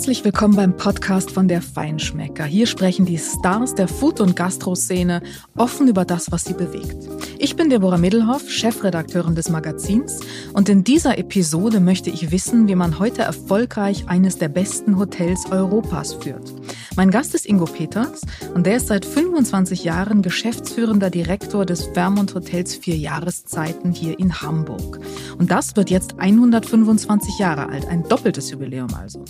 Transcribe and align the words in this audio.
Herzlich 0.00 0.24
willkommen 0.24 0.56
beim 0.56 0.78
Podcast 0.78 1.30
von 1.30 1.46
der 1.46 1.60
Feinschmecker. 1.60 2.44
Hier 2.44 2.66
sprechen 2.66 3.04
die 3.04 3.18
Stars 3.18 3.74
der 3.74 3.86
Food- 3.86 4.22
und 4.22 4.34
Gastro-Szene 4.34 5.20
offen 5.58 5.88
über 5.88 6.06
das, 6.06 6.32
was 6.32 6.44
sie 6.46 6.54
bewegt. 6.54 7.06
Ich 7.38 7.54
bin 7.54 7.68
Deborah 7.68 7.98
Middelhoff, 7.98 8.48
Chefredakteurin 8.48 9.34
des 9.34 9.50
Magazins 9.50 10.20
und 10.54 10.70
in 10.70 10.84
dieser 10.84 11.18
Episode 11.18 11.80
möchte 11.80 12.08
ich 12.08 12.30
wissen, 12.30 12.66
wie 12.66 12.76
man 12.76 12.98
heute 12.98 13.20
erfolgreich 13.20 14.08
eines 14.08 14.38
der 14.38 14.48
besten 14.48 14.98
Hotels 14.98 15.44
Europas 15.50 16.14
führt. 16.14 16.50
Mein 16.96 17.10
Gast 17.10 17.34
ist 17.34 17.46
Ingo 17.46 17.66
Peters 17.66 18.22
und 18.54 18.66
der 18.66 18.76
ist 18.76 18.88
seit 18.88 19.04
25 19.04 19.84
Jahren 19.84 20.22
geschäftsführender 20.22 21.08
Direktor 21.08 21.64
des 21.64 21.84
Vermont 21.84 22.34
Hotels 22.34 22.74
Vier 22.74 22.96
Jahreszeiten 22.96 23.92
hier 23.92 24.18
in 24.18 24.42
Hamburg. 24.42 24.98
Und 25.38 25.50
das 25.52 25.76
wird 25.76 25.88
jetzt 25.88 26.18
125 26.18 27.38
Jahre 27.38 27.68
alt, 27.68 27.86
ein 27.86 28.02
doppeltes 28.08 28.50
Jubiläum 28.50 28.92
also. 28.94 29.24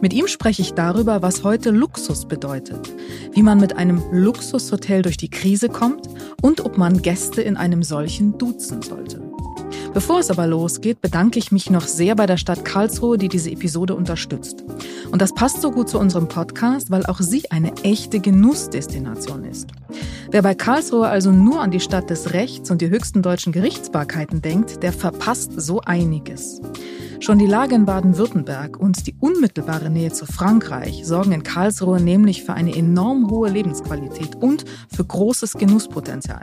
Mit 0.00 0.12
ihm 0.12 0.28
spreche 0.28 0.62
ich 0.62 0.72
darüber, 0.74 1.20
was 1.20 1.42
heute 1.42 1.70
Luxus 1.70 2.26
bedeutet, 2.26 2.88
wie 3.32 3.42
man 3.42 3.58
mit 3.58 3.76
einem 3.76 4.00
Luxushotel 4.12 5.02
durch 5.02 5.16
die 5.16 5.30
Krise 5.30 5.68
kommt 5.68 6.08
und 6.42 6.64
ob 6.64 6.78
man 6.78 7.02
Gäste 7.02 7.42
in 7.42 7.56
einem 7.56 7.82
solchen 7.82 8.38
duzen 8.38 8.82
sollte. 8.82 9.29
Bevor 9.92 10.20
es 10.20 10.30
aber 10.30 10.46
losgeht, 10.46 11.00
bedanke 11.00 11.40
ich 11.40 11.50
mich 11.50 11.68
noch 11.68 11.86
sehr 11.86 12.14
bei 12.14 12.26
der 12.26 12.36
Stadt 12.36 12.64
Karlsruhe, 12.64 13.18
die 13.18 13.28
diese 13.28 13.50
Episode 13.50 13.96
unterstützt. 13.96 14.64
Und 15.10 15.20
das 15.20 15.34
passt 15.34 15.60
so 15.60 15.72
gut 15.72 15.88
zu 15.88 15.98
unserem 15.98 16.28
Podcast, 16.28 16.92
weil 16.92 17.04
auch 17.06 17.20
sie 17.20 17.50
eine 17.50 17.72
echte 17.82 18.20
Genussdestination 18.20 19.44
ist. 19.44 19.68
Wer 20.30 20.42
bei 20.42 20.54
Karlsruhe 20.54 21.08
also 21.08 21.32
nur 21.32 21.60
an 21.60 21.72
die 21.72 21.80
Stadt 21.80 22.08
des 22.08 22.32
Rechts 22.32 22.70
und 22.70 22.80
die 22.82 22.90
höchsten 22.90 23.20
deutschen 23.20 23.52
Gerichtsbarkeiten 23.52 24.42
denkt, 24.42 24.84
der 24.84 24.92
verpasst 24.92 25.60
so 25.60 25.80
einiges. 25.80 26.60
Schon 27.20 27.38
die 27.38 27.46
Lage 27.46 27.74
in 27.74 27.84
Baden-Württemberg 27.84 28.78
und 28.80 29.06
die 29.06 29.14
unmittelbare 29.20 29.90
Nähe 29.90 30.10
zu 30.10 30.24
Frankreich 30.24 31.02
sorgen 31.04 31.32
in 31.32 31.42
Karlsruhe 31.42 32.00
nämlich 32.00 32.44
für 32.44 32.54
eine 32.54 32.74
enorm 32.74 33.30
hohe 33.30 33.50
Lebensqualität 33.50 34.36
und 34.36 34.64
für 34.90 35.04
großes 35.04 35.52
Genusspotenzial. 35.58 36.40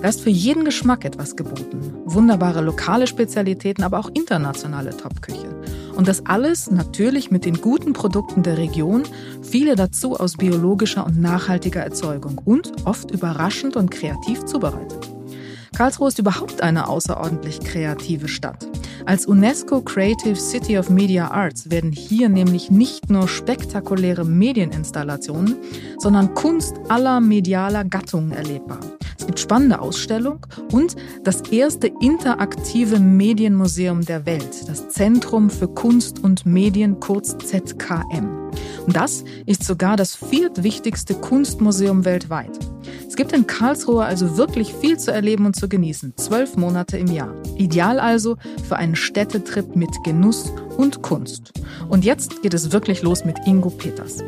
Da 0.00 0.08
ist 0.08 0.22
für 0.22 0.30
jeden 0.30 0.64
Geschmack 0.64 1.04
etwas 1.04 1.36
geboten. 1.36 1.92
Wunderbare 2.06 2.62
lokale 2.62 3.06
Spezialitäten, 3.06 3.84
aber 3.84 3.98
auch 3.98 4.08
internationale 4.14 4.96
Topküche. 4.96 5.54
Und 5.94 6.08
das 6.08 6.24
alles 6.24 6.70
natürlich 6.70 7.30
mit 7.30 7.44
den 7.44 7.60
guten 7.60 7.92
Produkten 7.92 8.42
der 8.42 8.56
Region, 8.56 9.02
viele 9.42 9.76
dazu 9.76 10.16
aus 10.16 10.38
biologischer 10.38 11.04
und 11.04 11.20
nachhaltiger 11.20 11.82
Erzeugung 11.82 12.40
und 12.46 12.72
oft 12.86 13.10
überraschend 13.10 13.76
und 13.76 13.90
kreativ 13.90 14.46
zubereitet. 14.46 15.06
Karlsruhe 15.76 16.08
ist 16.08 16.18
überhaupt 16.18 16.62
eine 16.62 16.88
außerordentlich 16.88 17.60
kreative 17.60 18.26
Stadt. 18.26 18.66
Als 19.08 19.24
UNESCO 19.24 19.80
Creative 19.80 20.36
City 20.36 20.76
of 20.76 20.90
Media 20.90 21.30
Arts 21.30 21.70
werden 21.70 21.92
hier 21.92 22.28
nämlich 22.28 22.70
nicht 22.70 23.08
nur 23.08 23.26
spektakuläre 23.26 24.26
Medieninstallationen, 24.26 25.56
sondern 25.96 26.34
Kunst 26.34 26.74
aller 26.90 27.18
medialer 27.18 27.86
Gattungen 27.86 28.32
erlebbar. 28.32 28.80
Es 29.18 29.24
gibt 29.24 29.40
spannende 29.40 29.80
Ausstellungen 29.80 30.40
und 30.72 30.94
das 31.24 31.40
erste 31.50 31.90
interaktive 32.02 33.00
Medienmuseum 33.00 34.04
der 34.04 34.26
Welt, 34.26 34.68
das 34.68 34.90
Zentrum 34.90 35.48
für 35.48 35.68
Kunst 35.68 36.22
und 36.22 36.44
Medien, 36.44 37.00
kurz 37.00 37.34
ZKM. 37.38 38.50
Und 38.86 38.96
das 38.96 39.24
ist 39.46 39.64
sogar 39.64 39.96
das 39.96 40.14
viertwichtigste 40.16 41.14
Kunstmuseum 41.14 42.04
weltweit. 42.04 42.58
Es 43.06 43.16
gibt 43.16 43.32
in 43.32 43.46
Karlsruhe 43.46 44.04
also 44.04 44.36
wirklich 44.36 44.72
viel 44.72 44.98
zu 44.98 45.12
erleben 45.12 45.46
und 45.46 45.56
zu 45.56 45.68
genießen. 45.68 46.14
Zwölf 46.16 46.56
Monate 46.56 46.98
im 46.98 47.08
Jahr. 47.08 47.34
Ideal 47.56 48.00
also 48.00 48.36
für 48.66 48.76
einen 48.76 48.96
Städtetrip 48.98 49.74
mit 49.74 49.90
Genuss 50.04 50.50
und 50.76 51.02
Kunst. 51.02 51.52
Und 51.88 52.04
jetzt 52.04 52.42
geht 52.42 52.54
es 52.54 52.72
wirklich 52.72 53.02
los 53.02 53.24
mit 53.24 53.38
Ingo 53.46 53.70
Peters. 53.70 54.18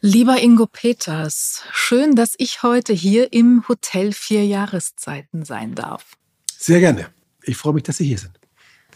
Lieber 0.00 0.40
Ingo 0.42 0.66
Peters, 0.66 1.62
schön, 1.72 2.14
dass 2.14 2.34
ich 2.38 2.62
heute 2.62 2.92
hier 2.92 3.32
im 3.32 3.66
Hotel 3.68 4.12
Vier 4.12 4.46
Jahreszeiten 4.46 5.44
sein 5.44 5.74
darf. 5.74 6.12
Sehr 6.58 6.80
gerne. 6.80 7.08
Ich 7.42 7.56
freue 7.56 7.74
mich, 7.74 7.82
dass 7.82 7.96
Sie 7.96 8.06
hier 8.06 8.18
sind. 8.18 8.38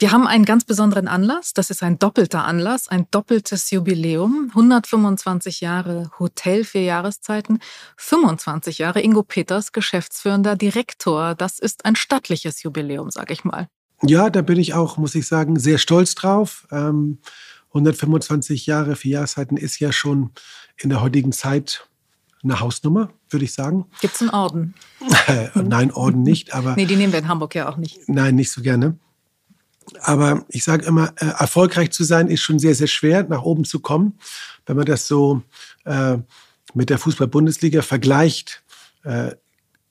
Wir 0.00 0.12
haben 0.12 0.28
einen 0.28 0.44
ganz 0.44 0.64
besonderen 0.64 1.08
Anlass. 1.08 1.54
Das 1.54 1.70
ist 1.70 1.82
ein 1.82 1.98
doppelter 1.98 2.44
Anlass, 2.44 2.86
ein 2.86 3.08
doppeltes 3.10 3.72
Jubiläum. 3.72 4.46
125 4.50 5.60
Jahre 5.60 6.12
Hotel, 6.20 6.62
vier 6.62 6.82
Jahreszeiten, 6.82 7.58
25 7.96 8.78
Jahre 8.78 9.00
Ingo 9.00 9.24
Peters, 9.24 9.72
geschäftsführender 9.72 10.54
Direktor. 10.54 11.34
Das 11.34 11.58
ist 11.58 11.84
ein 11.84 11.96
stattliches 11.96 12.62
Jubiläum, 12.62 13.10
sag 13.10 13.32
ich 13.32 13.42
mal. 13.42 13.66
Ja, 14.02 14.30
da 14.30 14.42
bin 14.42 14.60
ich 14.60 14.72
auch, 14.72 14.98
muss 14.98 15.16
ich 15.16 15.26
sagen, 15.26 15.58
sehr 15.58 15.78
stolz 15.78 16.14
drauf. 16.14 16.68
125 16.70 18.68
ähm, 18.68 18.72
Jahre, 18.72 18.94
vier 18.94 19.14
Jahreszeiten 19.14 19.56
ist 19.56 19.80
ja 19.80 19.90
schon 19.90 20.30
in 20.76 20.90
der 20.90 21.00
heutigen 21.00 21.32
Zeit 21.32 21.88
eine 22.44 22.60
Hausnummer, 22.60 23.10
würde 23.30 23.44
ich 23.44 23.52
sagen. 23.52 23.86
Gibt 24.00 24.14
es 24.14 24.20
einen 24.20 24.30
Orden? 24.30 24.74
Nein, 25.54 25.90
Orden 25.90 26.22
nicht, 26.22 26.54
aber. 26.54 26.76
nee, 26.76 26.86
die 26.86 26.94
nehmen 26.94 27.12
wir 27.12 27.18
in 27.18 27.26
Hamburg 27.26 27.56
ja 27.56 27.68
auch 27.68 27.76
nicht. 27.78 28.08
Nein, 28.08 28.36
nicht 28.36 28.52
so 28.52 28.62
gerne. 28.62 28.96
Aber 30.00 30.44
ich 30.48 30.64
sage 30.64 30.84
immer, 30.84 31.12
äh, 31.16 31.26
erfolgreich 31.26 31.90
zu 31.90 32.04
sein 32.04 32.28
ist 32.28 32.42
schon 32.42 32.58
sehr, 32.58 32.74
sehr 32.74 32.86
schwer, 32.86 33.24
nach 33.24 33.42
oben 33.42 33.64
zu 33.64 33.80
kommen. 33.80 34.18
Wenn 34.66 34.76
man 34.76 34.86
das 34.86 35.06
so 35.06 35.42
äh, 35.84 36.18
mit 36.74 36.90
der 36.90 36.98
Fußball-Bundesliga 36.98 37.82
vergleicht, 37.82 38.62
äh, 39.04 39.32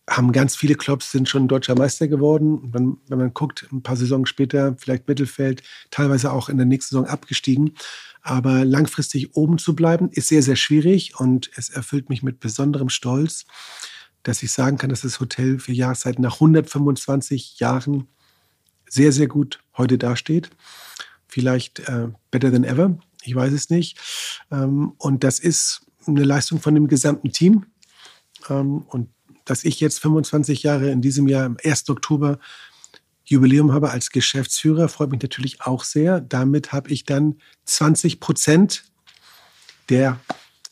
haben 0.09 0.31
ganz 0.31 0.56
viele 0.56 0.75
Clubs 0.75 1.12
sind 1.12 1.28
schon 1.28 1.50
deutscher 1.50 1.75
Meister 1.75 2.07
geworden. 2.07 2.69
Wenn, 2.72 2.97
wenn 3.07 3.18
man 3.18 3.34
guckt, 3.34 3.68
ein 3.72 3.84
paar 3.84 3.97
Saisons 3.97 4.30
später, 4.30 4.75
vielleicht 4.78 5.07
Mittelfeld, 5.07 5.63
teilweise 5.91 6.31
auch 6.31 6.47
in 6.47 6.57
der 6.57 6.66
nächsten 6.66 6.96
Saison 6.96 7.09
abgestiegen. 7.09 7.74
Aber 8.22 8.63
langfristig 8.63 9.36
oben 9.36 9.57
zu 9.57 9.75
bleiben, 9.75 10.09
ist 10.12 10.28
sehr, 10.28 10.44
sehr 10.44 10.56
schwierig 10.56 11.19
und 11.19 11.50
es 11.56 11.69
erfüllt 11.69 12.09
mich 12.09 12.24
mit 12.24 12.40
besonderem 12.40 12.90
Stolz, 12.90 13.46
dass 14.24 14.44
ich 14.44 14.52
sagen 14.52 14.78
kann, 14.78 14.90
dass 14.90 15.02
das 15.02 15.19
Hotel 15.19 15.59
für 15.59 15.74
Jahreszeiten 15.74 16.22
nach 16.22 16.36
125 16.36 17.59
Jahren 17.59 18.07
sehr, 18.90 19.12
sehr 19.12 19.28
gut 19.28 19.59
heute 19.78 19.98
dasteht. 19.98 20.50
Vielleicht 21.28 21.80
äh, 21.80 22.08
better 22.31 22.52
than 22.52 22.64
ever, 22.64 22.98
ich 23.24 23.36
weiß 23.36 23.53
es 23.53 23.70
nicht. 23.70 23.98
Ähm, 24.52 24.94
und 24.98 25.24
das 25.24 25.40
ist 25.40 25.81
eine 26.06 26.24
Leistung 26.24 26.59
von 26.59 26.74
dem 26.74 26.88
gesamten 26.88 27.31
Team. 27.31 27.66
Ähm, 28.50 28.84
und 28.88 29.09
dass 29.46 29.64
ich 29.64 29.80
jetzt 29.80 30.00
25 30.00 30.64
Jahre 30.64 30.90
in 30.92 31.02
diesem 31.02 31.28
Jahr, 31.28 31.46
am 31.46 31.58
1. 31.64 31.90
Oktober, 31.90 32.40
Jubiläum 33.25 33.74
habe 33.74 33.92
als 33.92 34.12
Geschäftsführer, 34.12 34.88
freut 34.88 35.12
mich 35.12 35.22
natürlich 35.22 35.62
auch 35.62 35.84
sehr. 35.84 36.22
Damit 36.22 36.72
habe 36.72 36.90
ich 36.92 37.04
dann 37.04 37.40
20 37.66 38.22
Prozent 38.22 38.86
der 39.90 40.19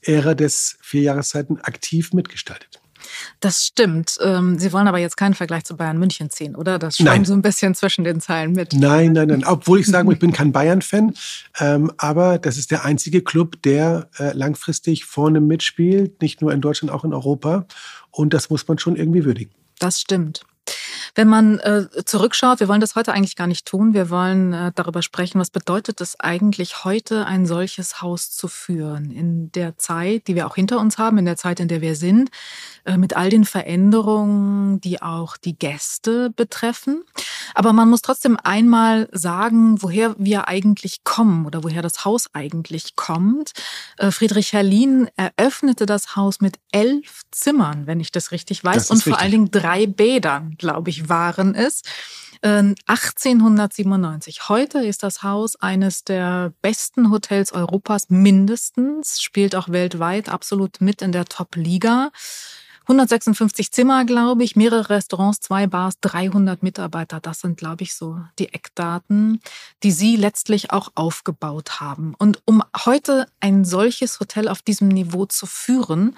Ära 0.01 0.35
des 0.35 0.77
Vierjahreszeiten 0.81 1.59
aktiv 1.59 2.13
mitgestaltet. 2.13 2.81
Das 3.39 3.65
stimmt. 3.65 4.17
Ähm, 4.21 4.59
Sie 4.59 4.71
wollen 4.73 4.87
aber 4.87 4.99
jetzt 4.99 5.17
keinen 5.17 5.33
Vergleich 5.33 5.63
zu 5.63 5.77
Bayern 5.77 5.97
München 5.97 6.29
ziehen, 6.29 6.55
oder? 6.55 6.79
Das 6.79 6.97
schwimmt 6.97 7.27
so 7.27 7.33
ein 7.33 7.41
bisschen 7.41 7.75
zwischen 7.75 8.03
den 8.03 8.21
Zeilen 8.21 8.53
mit. 8.53 8.73
Nein, 8.73 9.13
nein, 9.13 9.27
nein. 9.27 9.43
Obwohl 9.45 9.79
ich 9.79 9.87
sage, 9.87 10.11
ich 10.11 10.19
bin 10.19 10.31
kein 10.33 10.51
Bayern-Fan, 10.51 11.13
ähm, 11.59 11.91
aber 11.97 12.39
das 12.39 12.57
ist 12.57 12.71
der 12.71 12.85
einzige 12.85 13.21
Club, 13.21 13.61
der 13.63 14.09
äh, 14.17 14.33
langfristig 14.33 15.05
vorne 15.05 15.41
mitspielt, 15.41 16.21
nicht 16.21 16.41
nur 16.41 16.51
in 16.51 16.61
Deutschland, 16.61 16.91
auch 16.91 17.03
in 17.03 17.13
Europa. 17.13 17.65
Und 18.11 18.33
das 18.33 18.49
muss 18.49 18.67
man 18.67 18.77
schon 18.79 18.95
irgendwie 18.95 19.25
würdigen. 19.25 19.51
Das 19.79 19.99
stimmt. 19.99 20.45
Wenn 21.13 21.27
man 21.27 21.59
äh, 21.59 21.87
zurückschaut, 22.05 22.59
wir 22.59 22.67
wollen 22.67 22.81
das 22.81 22.95
heute 22.95 23.13
eigentlich 23.13 23.35
gar 23.35 23.47
nicht 23.47 23.65
tun, 23.65 23.93
wir 23.93 24.09
wollen 24.09 24.53
äh, 24.53 24.71
darüber 24.75 25.01
sprechen, 25.01 25.39
was 25.39 25.49
bedeutet 25.49 26.01
es 26.01 26.19
eigentlich 26.19 26.83
heute, 26.83 27.25
ein 27.25 27.45
solches 27.45 28.01
Haus 28.01 28.31
zu 28.31 28.47
führen 28.47 29.11
in 29.11 29.51
der 29.51 29.77
Zeit, 29.77 30.27
die 30.27 30.35
wir 30.35 30.47
auch 30.47 30.55
hinter 30.55 30.79
uns 30.79 30.97
haben, 30.97 31.17
in 31.17 31.25
der 31.25 31.37
Zeit, 31.37 31.59
in 31.59 31.67
der 31.67 31.81
wir 31.81 31.95
sind, 31.95 32.29
äh, 32.85 32.97
mit 32.97 33.15
all 33.15 33.29
den 33.29 33.45
Veränderungen, 33.45 34.81
die 34.81 35.01
auch 35.01 35.37
die 35.37 35.57
Gäste 35.57 36.29
betreffen. 36.29 37.03
Aber 37.53 37.73
man 37.73 37.89
muss 37.89 38.01
trotzdem 38.01 38.37
einmal 38.43 39.07
sagen, 39.11 39.81
woher 39.81 40.15
wir 40.17 40.47
eigentlich 40.47 41.03
kommen 41.03 41.45
oder 41.45 41.63
woher 41.63 41.81
das 41.81 42.05
Haus 42.05 42.29
eigentlich 42.33 42.95
kommt. 42.95 43.51
Äh, 43.97 44.11
Friedrich 44.11 44.53
Herrlin 44.53 45.09
eröffnete 45.15 45.85
das 45.85 46.15
Haus 46.15 46.41
mit 46.41 46.59
elf 46.71 47.21
Zimmern, 47.31 47.87
wenn 47.87 47.99
ich 47.99 48.11
das 48.11 48.31
richtig 48.31 48.63
weiß, 48.63 48.87
das 48.87 48.91
und 48.91 49.03
vor 49.03 49.13
richtig. 49.13 49.21
allen 49.21 49.31
Dingen 49.31 49.51
drei 49.51 49.87
Bädern, 49.87 50.55
glaube 50.57 50.84
ich, 50.89 51.09
waren 51.09 51.55
es. 51.55 51.81
1897. 52.41 54.37
Ähm, 54.37 54.49
Heute 54.49 54.85
ist 54.85 55.03
das 55.03 55.23
Haus 55.23 55.55
eines 55.55 56.03
der 56.03 56.53
besten 56.61 57.09
Hotels 57.09 57.51
Europas 57.53 58.09
mindestens, 58.09 59.21
spielt 59.21 59.55
auch 59.55 59.69
weltweit 59.69 60.29
absolut 60.29 60.81
mit 60.81 61.01
in 61.01 61.11
der 61.11 61.25
Top-Liga. 61.25 62.11
156 62.87 63.71
Zimmer, 63.71 64.05
glaube 64.05 64.43
ich, 64.43 64.55
mehrere 64.55 64.91
Restaurants, 64.91 65.39
zwei 65.39 65.65
Bars, 65.65 65.95
300 66.01 66.61
Mitarbeiter. 66.61 67.19
Das 67.19 67.39
sind, 67.39 67.57
glaube 67.57 67.81
ich, 67.81 67.95
so 67.95 68.19
die 68.37 68.53
Eckdaten, 68.53 69.41
die 69.81 69.91
Sie 69.91 70.15
letztlich 70.15 70.71
auch 70.71 70.91
aufgebaut 70.93 71.79
haben. 71.79 72.13
Und 72.19 72.43
um 72.45 72.61
heute 72.85 73.27
ein 73.39 73.65
solches 73.65 74.19
Hotel 74.19 74.47
auf 74.47 74.61
diesem 74.61 74.87
Niveau 74.89 75.25
zu 75.25 75.47
führen, 75.47 76.15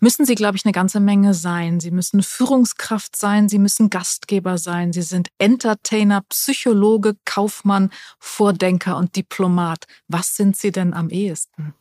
müssen 0.00 0.26
Sie, 0.26 0.34
glaube 0.34 0.56
ich, 0.56 0.66
eine 0.66 0.72
ganze 0.72 1.00
Menge 1.00 1.32
sein. 1.32 1.80
Sie 1.80 1.90
müssen 1.90 2.22
Führungskraft 2.22 3.16
sein, 3.16 3.48
Sie 3.48 3.58
müssen 3.58 3.88
Gastgeber 3.88 4.58
sein, 4.58 4.92
Sie 4.92 5.02
sind 5.02 5.28
Entertainer, 5.38 6.20
Psychologe, 6.28 7.16
Kaufmann, 7.24 7.90
Vordenker 8.18 8.98
und 8.98 9.16
Diplomat. 9.16 9.86
Was 10.06 10.36
sind 10.36 10.54
Sie 10.54 10.70
denn 10.70 10.92
am 10.92 11.08
ehesten? 11.08 11.74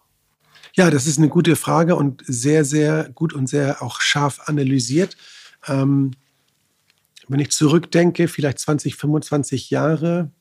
Ja, 0.79 0.89
das 0.89 1.07
ist 1.07 1.17
eine 1.17 1.27
gute 1.27 1.57
Frage 1.57 1.97
und 1.97 2.23
sehr, 2.25 2.63
sehr 2.63 3.09
gut 3.13 3.33
und 3.33 3.49
sehr 3.49 3.83
auch 3.83 3.99
scharf 3.99 4.39
analysiert. 4.45 5.17
Ähm, 5.67 6.11
wenn 7.27 7.41
ich 7.41 7.51
zurückdenke, 7.51 8.29
vielleicht 8.29 8.59
20, 8.59 8.95
25 8.95 9.71
Jahre, 9.71 10.31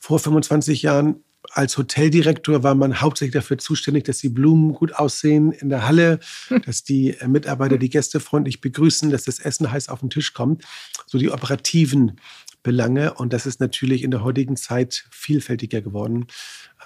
vor 0.00 0.18
25 0.18 0.82
Jahren 0.82 1.22
als 1.52 1.78
Hoteldirektor 1.78 2.64
war 2.64 2.74
man 2.74 3.00
hauptsächlich 3.00 3.34
dafür 3.34 3.58
zuständig, 3.58 4.02
dass 4.06 4.18
die 4.18 4.28
Blumen 4.28 4.72
gut 4.72 4.92
aussehen 4.92 5.52
in 5.52 5.68
der 5.68 5.86
Halle, 5.86 6.18
dass 6.66 6.82
die 6.82 7.14
Mitarbeiter 7.28 7.78
die 7.78 7.90
Gäste 7.90 8.18
freundlich 8.18 8.60
begrüßen, 8.60 9.08
dass 9.08 9.22
das 9.22 9.38
Essen 9.38 9.70
heiß 9.70 9.88
auf 9.88 10.00
den 10.00 10.10
Tisch 10.10 10.34
kommt. 10.34 10.64
So 11.06 11.18
die 11.18 11.30
operativen 11.30 12.18
Belange. 12.64 13.14
Und 13.14 13.32
das 13.32 13.46
ist 13.46 13.60
natürlich 13.60 14.02
in 14.02 14.10
der 14.10 14.24
heutigen 14.24 14.56
Zeit 14.56 15.06
vielfältiger 15.12 15.80
geworden. 15.80 16.26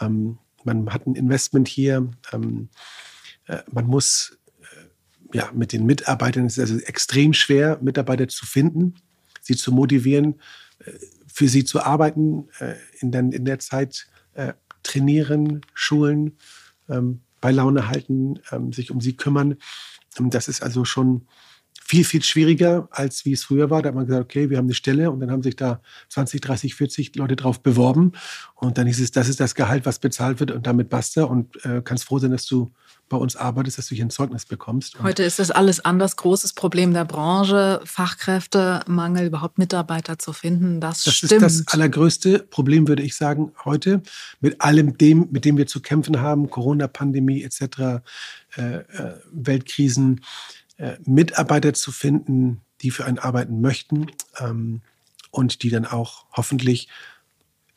Ähm, 0.02 0.36
man 0.68 0.92
hat 0.92 1.06
ein 1.06 1.14
Investment 1.14 1.68
hier. 1.68 2.08
Ähm, 2.32 2.68
äh, 3.46 3.58
man 3.70 3.86
muss 3.86 4.38
äh, 4.60 5.36
ja 5.36 5.50
mit 5.54 5.72
den 5.72 5.86
Mitarbeitern, 5.86 6.46
es 6.46 6.58
ist 6.58 6.70
also 6.70 6.84
extrem 6.84 7.32
schwer, 7.32 7.78
Mitarbeiter 7.82 8.28
zu 8.28 8.46
finden, 8.46 8.94
sie 9.40 9.56
zu 9.56 9.72
motivieren, 9.72 10.40
äh, 10.84 10.92
für 11.26 11.48
sie 11.48 11.64
zu 11.64 11.82
arbeiten, 11.82 12.48
äh, 12.58 12.74
in, 13.00 13.12
den, 13.12 13.32
in 13.32 13.44
der 13.44 13.58
Zeit 13.58 14.08
äh, 14.34 14.52
trainieren, 14.82 15.62
schulen, 15.74 16.36
ähm, 16.88 17.20
bei 17.40 17.52
Laune 17.52 17.88
halten, 17.88 18.40
ähm, 18.50 18.72
sich 18.72 18.90
um 18.90 19.00
sie 19.00 19.16
kümmern. 19.16 19.56
Das 20.18 20.48
ist 20.48 20.62
also 20.62 20.84
schon 20.84 21.28
viel, 21.88 22.04
viel 22.04 22.22
schwieriger, 22.22 22.86
als 22.90 23.24
wie 23.24 23.32
es 23.32 23.44
früher 23.44 23.70
war. 23.70 23.80
Da 23.80 23.88
hat 23.88 23.94
man 23.94 24.04
gesagt, 24.04 24.22
okay, 24.22 24.50
wir 24.50 24.58
haben 24.58 24.66
eine 24.66 24.74
Stelle 24.74 25.10
und 25.10 25.20
dann 25.20 25.30
haben 25.30 25.42
sich 25.42 25.56
da 25.56 25.80
20, 26.10 26.42
30, 26.42 26.74
40 26.74 27.16
Leute 27.16 27.34
drauf 27.34 27.62
beworben. 27.62 28.12
Und 28.56 28.76
dann 28.76 28.86
hieß 28.86 29.00
es, 29.00 29.10
das 29.10 29.26
ist 29.26 29.40
das 29.40 29.54
Gehalt, 29.54 29.86
was 29.86 29.98
bezahlt 29.98 30.38
wird 30.38 30.50
und 30.50 30.66
damit 30.66 30.90
basta. 30.90 31.24
Und 31.24 31.64
äh, 31.64 31.80
kannst 31.82 32.04
froh 32.04 32.18
sein, 32.18 32.30
dass 32.30 32.44
du 32.44 32.70
bei 33.08 33.16
uns 33.16 33.36
arbeitest, 33.36 33.78
dass 33.78 33.88
du 33.88 33.94
hier 33.94 34.04
ein 34.04 34.10
Zeugnis 34.10 34.44
bekommst. 34.44 34.96
Und 34.96 35.04
Heute 35.04 35.22
ist 35.22 35.38
das 35.38 35.50
alles 35.50 35.82
anders. 35.82 36.16
Großes 36.16 36.52
Problem 36.52 36.92
der 36.92 37.06
Branche, 37.06 37.80
Fachkräftemangel, 37.84 39.26
überhaupt 39.26 39.56
Mitarbeiter 39.56 40.18
zu 40.18 40.34
finden. 40.34 40.82
Das, 40.82 41.04
das 41.04 41.14
stimmt. 41.14 41.40
Das 41.40 41.54
ist 41.54 41.68
das 41.68 41.74
allergrößte 41.74 42.40
Problem, 42.40 42.86
würde 42.86 43.02
ich 43.02 43.16
sagen, 43.16 43.52
heute. 43.64 44.02
Mit 44.42 44.60
allem 44.60 44.98
dem, 44.98 45.28
mit 45.30 45.46
dem 45.46 45.56
wir 45.56 45.66
zu 45.66 45.80
kämpfen 45.80 46.20
haben, 46.20 46.50
Corona-Pandemie 46.50 47.42
etc., 47.44 48.02
äh, 48.56 48.60
äh, 48.60 48.82
Weltkrisen 49.32 50.20
Mitarbeiter 51.04 51.74
zu 51.74 51.92
finden, 51.92 52.62
die 52.80 52.90
für 52.90 53.04
einen 53.04 53.18
arbeiten 53.18 53.60
möchten 53.60 54.06
ähm, 54.38 54.82
und 55.30 55.62
die 55.62 55.70
dann 55.70 55.84
auch 55.84 56.26
hoffentlich 56.32 56.88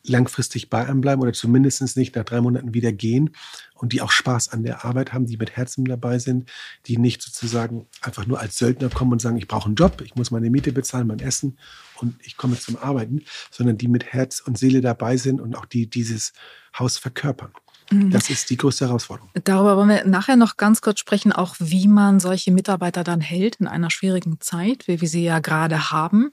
langfristig 0.04 0.68
bei 0.68 0.84
einem 0.84 1.00
bleiben 1.00 1.22
oder 1.22 1.32
zumindest 1.32 1.96
nicht 1.96 2.16
nach 2.16 2.24
drei 2.24 2.40
Monaten 2.40 2.74
wieder 2.74 2.92
gehen 2.92 3.30
und 3.74 3.92
die 3.92 4.00
auch 4.00 4.10
Spaß 4.10 4.48
an 4.48 4.64
der 4.64 4.84
Arbeit 4.84 5.12
haben, 5.12 5.26
die 5.26 5.36
mit 5.36 5.56
Herzen 5.56 5.84
dabei 5.84 6.18
sind, 6.18 6.50
die 6.86 6.96
nicht 6.96 7.22
sozusagen 7.22 7.86
einfach 8.00 8.26
nur 8.26 8.40
als 8.40 8.58
Söldner 8.58 8.88
kommen 8.88 9.12
und 9.12 9.22
sagen, 9.22 9.36
ich 9.36 9.46
brauche 9.46 9.66
einen 9.66 9.76
Job, 9.76 10.00
ich 10.04 10.16
muss 10.16 10.30
meine 10.30 10.50
Miete 10.50 10.72
bezahlen, 10.72 11.06
mein 11.06 11.20
Essen 11.20 11.58
und 12.00 12.16
ich 12.24 12.36
komme 12.36 12.58
zum 12.58 12.76
Arbeiten, 12.76 13.22
sondern 13.50 13.78
die 13.78 13.88
mit 13.88 14.04
Herz 14.04 14.40
und 14.40 14.58
Seele 14.58 14.80
dabei 14.80 15.16
sind 15.16 15.40
und 15.40 15.54
auch 15.56 15.66
die 15.66 15.88
dieses 15.88 16.32
Haus 16.76 16.98
verkörpern. 16.98 17.52
Mhm. 17.92 18.10
Das 18.10 18.30
ist 18.30 18.50
die 18.50 18.56
größte 18.56 18.86
Herausforderung. 18.86 19.30
Darüber 19.44 19.76
wollen 19.76 19.88
wir 19.88 20.04
nachher 20.06 20.36
noch 20.36 20.56
ganz 20.56 20.80
kurz 20.80 21.00
sprechen, 21.00 21.32
auch 21.32 21.56
wie 21.58 21.88
man 21.88 22.20
solche 22.20 22.52
Mitarbeiter 22.52 23.04
dann 23.04 23.20
hält 23.20 23.56
in 23.56 23.66
einer 23.66 23.90
schwierigen 23.90 24.40
Zeit, 24.40 24.88
wie 24.88 25.00
wir 25.00 25.08
sie 25.08 25.24
ja 25.24 25.38
gerade 25.38 25.90
haben. 25.90 26.32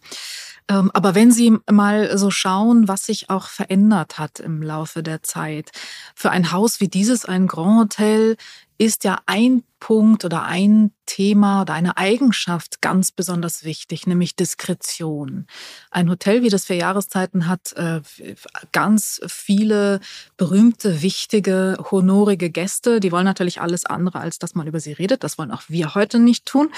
Ähm, 0.70 0.92
aber 0.94 1.16
wenn 1.16 1.32
Sie 1.32 1.58
mal 1.70 2.18
so 2.18 2.30
schauen, 2.30 2.88
was 2.88 3.06
sich 3.06 3.30
auch 3.30 3.48
verändert 3.48 4.20
hat 4.20 4.40
im 4.40 4.62
Laufe 4.62 5.02
der 5.02 5.24
Zeit. 5.24 5.72
Für 6.16 6.30
ein 6.30 6.52
Haus 6.52 6.80
wie 6.80 6.88
dieses, 6.88 7.26
ein 7.26 7.48
Grand 7.48 7.80
Hotel, 7.80 8.38
ist 8.78 9.04
ja 9.04 9.20
ein 9.26 9.64
Punkt 9.80 10.26
oder 10.26 10.44
ein 10.44 10.92
Thema 11.06 11.62
oder 11.62 11.74
eine 11.74 11.98
Eigenschaft 11.98 12.82
ganz 12.82 13.12
besonders 13.12 13.64
wichtig, 13.64 14.06
nämlich 14.06 14.36
Diskretion. 14.36 15.48
Ein 15.90 16.10
Hotel 16.10 16.44
wie 16.44 16.50
das 16.50 16.66
für 16.66 16.76
Jahreszeiten 16.76 17.48
hat 17.48 17.74
äh, 17.74 18.02
ganz 18.72 19.20
viele 19.28 20.02
berühmte, 20.38 21.02
wichtige, 21.02 21.78
honorige 21.90 22.52
Gäste. 22.52 23.00
Die 23.00 23.12
wollen 23.12 23.26
natürlich 23.26 23.60
alles 23.60 23.86
andere, 23.86 24.20
als 24.20 24.38
dass 24.38 24.54
man 24.54 24.68
über 24.68 24.80
sie 24.80 24.94
redet. 24.94 25.24
Das 25.24 25.38
wollen 25.40 25.52
auch 25.52 25.64
wir 25.68 25.96
heute 25.96 26.20
nicht 26.20 26.46
tun. 26.46 26.72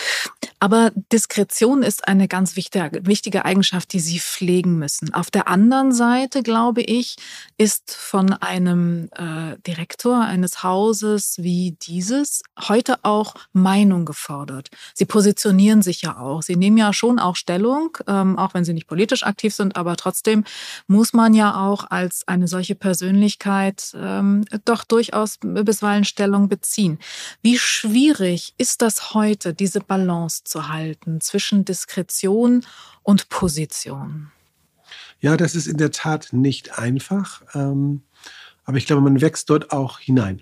Aber 0.60 0.92
Diskretion 1.12 1.84
ist 1.84 2.08
eine 2.08 2.28
ganz 2.28 2.56
wichtige, 2.56 3.46
Eigenschaft, 3.46 3.92
die 3.94 4.00
sie 4.00 4.20
pflegen 4.20 4.78
müssen. 4.78 5.14
Auf 5.14 5.32
der 5.32 5.48
anderen 5.48 5.92
Seite, 5.92 6.44
glaube 6.44 6.82
ich, 6.82 7.16
ist 7.58 7.92
von 7.92 8.34
einem 8.34 9.10
äh, 9.16 9.58
Direktor 9.66 10.22
eines 10.22 10.64
Hauses 10.64 11.38
wie 11.40 11.76
dieses 11.82 12.44
heute 12.70 12.91
auch 13.04 13.36
Meinung 13.54 14.06
gefordert. 14.06 14.70
Sie 14.94 15.06
positionieren 15.06 15.82
sich 15.82 16.02
ja 16.02 16.18
auch. 16.18 16.42
Sie 16.42 16.56
nehmen 16.56 16.78
ja 16.78 16.94
schon 16.94 17.20
auch 17.20 17.36
Stellung, 17.36 17.98
ähm, 18.08 18.38
auch 18.38 18.54
wenn 18.54 18.66
sie 18.66 18.74
nicht 18.74 18.88
politisch 18.88 19.24
aktiv 19.24 19.54
sind, 19.54 19.76
aber 19.76 19.96
trotzdem 19.96 20.44
muss 20.88 21.14
man 21.14 21.34
ja 21.34 21.68
auch 21.68 21.90
als 21.90 22.28
eine 22.28 22.48
solche 22.48 22.76
Persönlichkeit 22.76 23.96
ähm, 23.96 24.46
doch 24.66 24.84
durchaus 24.84 25.38
bisweilen 25.42 26.06
Stellung 26.06 26.50
beziehen. 26.50 27.00
Wie 27.42 27.58
schwierig 27.58 28.54
ist 28.58 28.82
das 28.82 29.14
heute, 29.14 29.54
diese 29.54 29.80
Balance 29.80 30.44
zu 30.44 30.70
halten 30.70 31.22
zwischen 31.22 31.66
Diskretion 31.66 32.66
und 33.04 33.30
Position? 33.30 34.32
Ja, 35.20 35.38
das 35.38 35.56
ist 35.56 35.68
in 35.68 35.78
der 35.78 35.92
Tat 35.92 36.30
nicht 36.32 36.80
einfach. 36.80 37.42
Ähm, 37.54 38.02
aber 38.64 38.78
ich 38.78 38.86
glaube, 38.86 39.02
man 39.02 39.22
wächst 39.22 39.50
dort 39.50 39.72
auch 39.72 40.00
hinein 40.00 40.42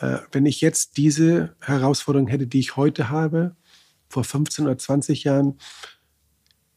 äh, 0.00 0.18
wenn 0.32 0.46
ich 0.46 0.60
jetzt 0.60 0.96
diese 0.96 1.56
Herausforderung 1.60 2.28
hätte, 2.28 2.46
die 2.46 2.60
ich 2.60 2.76
heute 2.76 3.10
habe, 3.10 3.56
vor 4.08 4.24
15 4.24 4.66
oder 4.66 4.78
20 4.78 5.24
Jahren, 5.24 5.58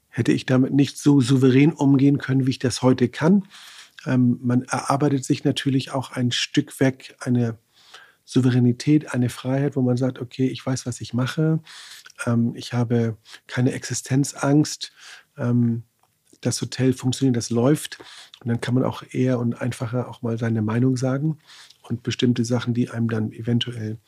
hätte 0.10 0.32
ich 0.32 0.46
damit 0.46 0.74
nicht 0.74 0.98
so 0.98 1.22
souverän 1.22 1.72
umgehen 1.72 2.18
können, 2.18 2.46
wie 2.46 2.52
ich 2.52 2.60
das 2.60 2.82
heute 2.82 3.10
kann. 3.10 3.48
Ähm, 4.06 4.40
man 4.42 4.64
erarbeitet 4.64 5.24
sich 5.24 5.44
natürlich 5.44 5.92
auch 5.92 6.12
ein 6.12 6.32
Stück 6.32 6.80
weg 6.80 7.16
eine 7.20 7.58
Souveränität, 8.26 9.14
eine 9.14 9.30
Freiheit, 9.30 9.76
wo 9.76 9.82
man 9.82 9.98
sagt, 9.98 10.20
okay, 10.20 10.48
ich 10.48 10.66
weiß, 10.66 10.86
was 10.86 11.02
ich 11.02 11.14
mache. 11.14 11.60
Ähm, 12.26 12.54
ich 12.56 12.74
habe 12.74 13.18
keine 13.48 13.72
Existenzangst. 13.74 14.92
Ähm, 15.38 15.84
das 16.42 16.62
Hotel 16.62 16.94
funktioniert, 16.94 17.36
das 17.36 17.50
läuft. 17.50 18.00
Und 18.42 18.48
dann 18.48 18.62
kann 18.62 18.76
man 18.76 18.84
auch 18.84 19.04
eher 19.12 19.40
und 19.40 19.60
einfacher 19.62 20.08
auch 20.08 20.22
mal 20.22 20.38
seine 20.38 20.62
Meinung 20.62 20.96
sagen 20.96 21.40
und 21.90 22.04
bestimmte 22.04 22.46
Sachen, 22.46 22.74
die 22.74 22.90
einem 22.90 23.10
dann 23.10 23.32
eventuell 23.32 24.00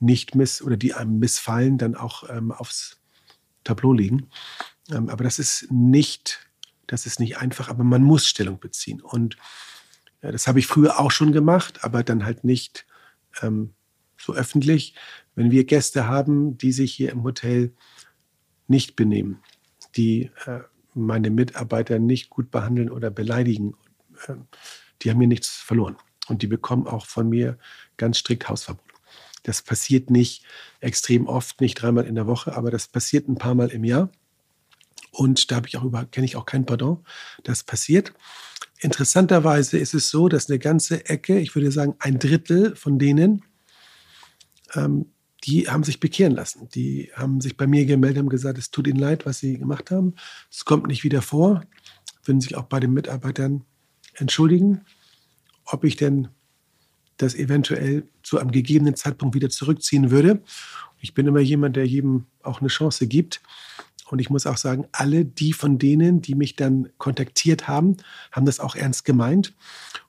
nicht 0.00 0.34
miss 0.34 0.62
oder 0.62 0.76
die 0.76 0.94
einem 0.94 1.18
missfallen, 1.18 1.78
dann 1.78 1.94
auch 1.94 2.28
ähm, 2.30 2.52
aufs 2.52 3.00
Tableau 3.64 3.92
legen. 3.92 4.28
Ähm, 4.90 5.08
aber 5.08 5.24
das 5.24 5.38
ist 5.38 5.70
nicht, 5.70 6.48
das 6.86 7.06
ist 7.06 7.20
nicht 7.20 7.38
einfach, 7.38 7.68
aber 7.68 7.84
man 7.84 8.02
muss 8.02 8.26
Stellung 8.26 8.60
beziehen. 8.60 9.00
Und 9.00 9.36
äh, 10.20 10.32
das 10.32 10.46
habe 10.46 10.58
ich 10.58 10.66
früher 10.66 10.98
auch 10.98 11.10
schon 11.10 11.32
gemacht, 11.32 11.84
aber 11.84 12.02
dann 12.02 12.24
halt 12.24 12.44
nicht 12.44 12.86
ähm, 13.42 13.74
so 14.16 14.34
öffentlich. 14.34 14.94
Wenn 15.34 15.50
wir 15.50 15.64
Gäste 15.64 16.06
haben, 16.06 16.58
die 16.58 16.72
sich 16.72 16.94
hier 16.94 17.10
im 17.10 17.22
Hotel 17.22 17.74
nicht 18.66 18.96
benehmen, 18.96 19.42
die 19.96 20.30
äh, 20.46 20.60
meine 20.94 21.30
Mitarbeiter 21.30 21.98
nicht 21.98 22.30
gut 22.30 22.50
behandeln 22.50 22.90
oder 22.90 23.10
beleidigen, 23.10 23.74
äh, 24.26 24.34
die 25.02 25.10
haben 25.10 25.18
mir 25.18 25.28
nichts 25.28 25.48
verloren. 25.48 25.96
Und 26.28 26.42
die 26.42 26.46
bekommen 26.46 26.86
auch 26.86 27.06
von 27.06 27.28
mir 27.28 27.58
ganz 27.96 28.18
strikt 28.18 28.48
Hausverbot. 28.48 28.84
Das 29.42 29.62
passiert 29.62 30.10
nicht 30.10 30.44
extrem 30.80 31.26
oft, 31.26 31.60
nicht 31.60 31.76
dreimal 31.76 32.06
in 32.06 32.14
der 32.14 32.26
Woche, 32.26 32.54
aber 32.56 32.70
das 32.70 32.88
passiert 32.88 33.28
ein 33.28 33.38
paar 33.38 33.54
Mal 33.54 33.68
im 33.68 33.84
Jahr. 33.84 34.10
Und 35.10 35.50
da 35.50 35.56
habe 35.56 35.68
ich 35.68 35.76
auch 35.76 35.84
über, 35.84 36.04
kenne 36.04 36.26
ich 36.26 36.36
auch 36.36 36.46
kein 36.46 36.66
Pardon. 36.66 37.04
Das 37.44 37.62
passiert. 37.62 38.12
Interessanterweise 38.80 39.78
ist 39.78 39.94
es 39.94 40.10
so, 40.10 40.28
dass 40.28 40.48
eine 40.48 40.58
ganze 40.58 41.06
Ecke, 41.06 41.38
ich 41.38 41.54
würde 41.54 41.72
sagen 41.72 41.94
ein 41.98 42.18
Drittel 42.18 42.76
von 42.76 42.98
denen, 42.98 43.42
ähm, 44.74 45.06
die 45.44 45.68
haben 45.68 45.84
sich 45.84 46.00
bekehren 46.00 46.34
lassen. 46.34 46.68
Die 46.74 47.10
haben 47.14 47.40
sich 47.40 47.56
bei 47.56 47.66
mir 47.66 47.86
gemeldet, 47.86 48.18
haben 48.18 48.28
gesagt, 48.28 48.58
es 48.58 48.70
tut 48.70 48.86
ihnen 48.86 48.98
leid, 48.98 49.24
was 49.24 49.38
sie 49.38 49.56
gemacht 49.56 49.90
haben. 49.90 50.14
Es 50.50 50.64
kommt 50.64 50.88
nicht 50.88 51.04
wieder 51.04 51.22
vor. 51.22 51.62
Würden 52.24 52.40
sich 52.40 52.56
auch 52.56 52.64
bei 52.64 52.80
den 52.80 52.92
Mitarbeitern 52.92 53.64
entschuldigen 54.14 54.84
ob 55.70 55.84
ich 55.84 55.96
denn 55.96 56.28
das 57.16 57.34
eventuell 57.34 58.04
zu 58.22 58.38
einem 58.38 58.52
gegebenen 58.52 58.94
Zeitpunkt 58.96 59.34
wieder 59.34 59.50
zurückziehen 59.50 60.10
würde. 60.10 60.40
Ich 61.00 61.14
bin 61.14 61.26
immer 61.26 61.40
jemand, 61.40 61.76
der 61.76 61.86
jedem 61.86 62.26
auch 62.42 62.60
eine 62.60 62.68
Chance 62.68 63.06
gibt. 63.06 63.40
Und 64.10 64.20
ich 64.20 64.30
muss 64.30 64.46
auch 64.46 64.56
sagen, 64.56 64.86
alle 64.92 65.24
die 65.24 65.52
von 65.52 65.78
denen, 65.78 66.22
die 66.22 66.34
mich 66.34 66.56
dann 66.56 66.88
kontaktiert 66.96 67.68
haben, 67.68 67.98
haben 68.32 68.46
das 68.46 68.60
auch 68.60 68.74
ernst 68.74 69.04
gemeint. 69.04 69.54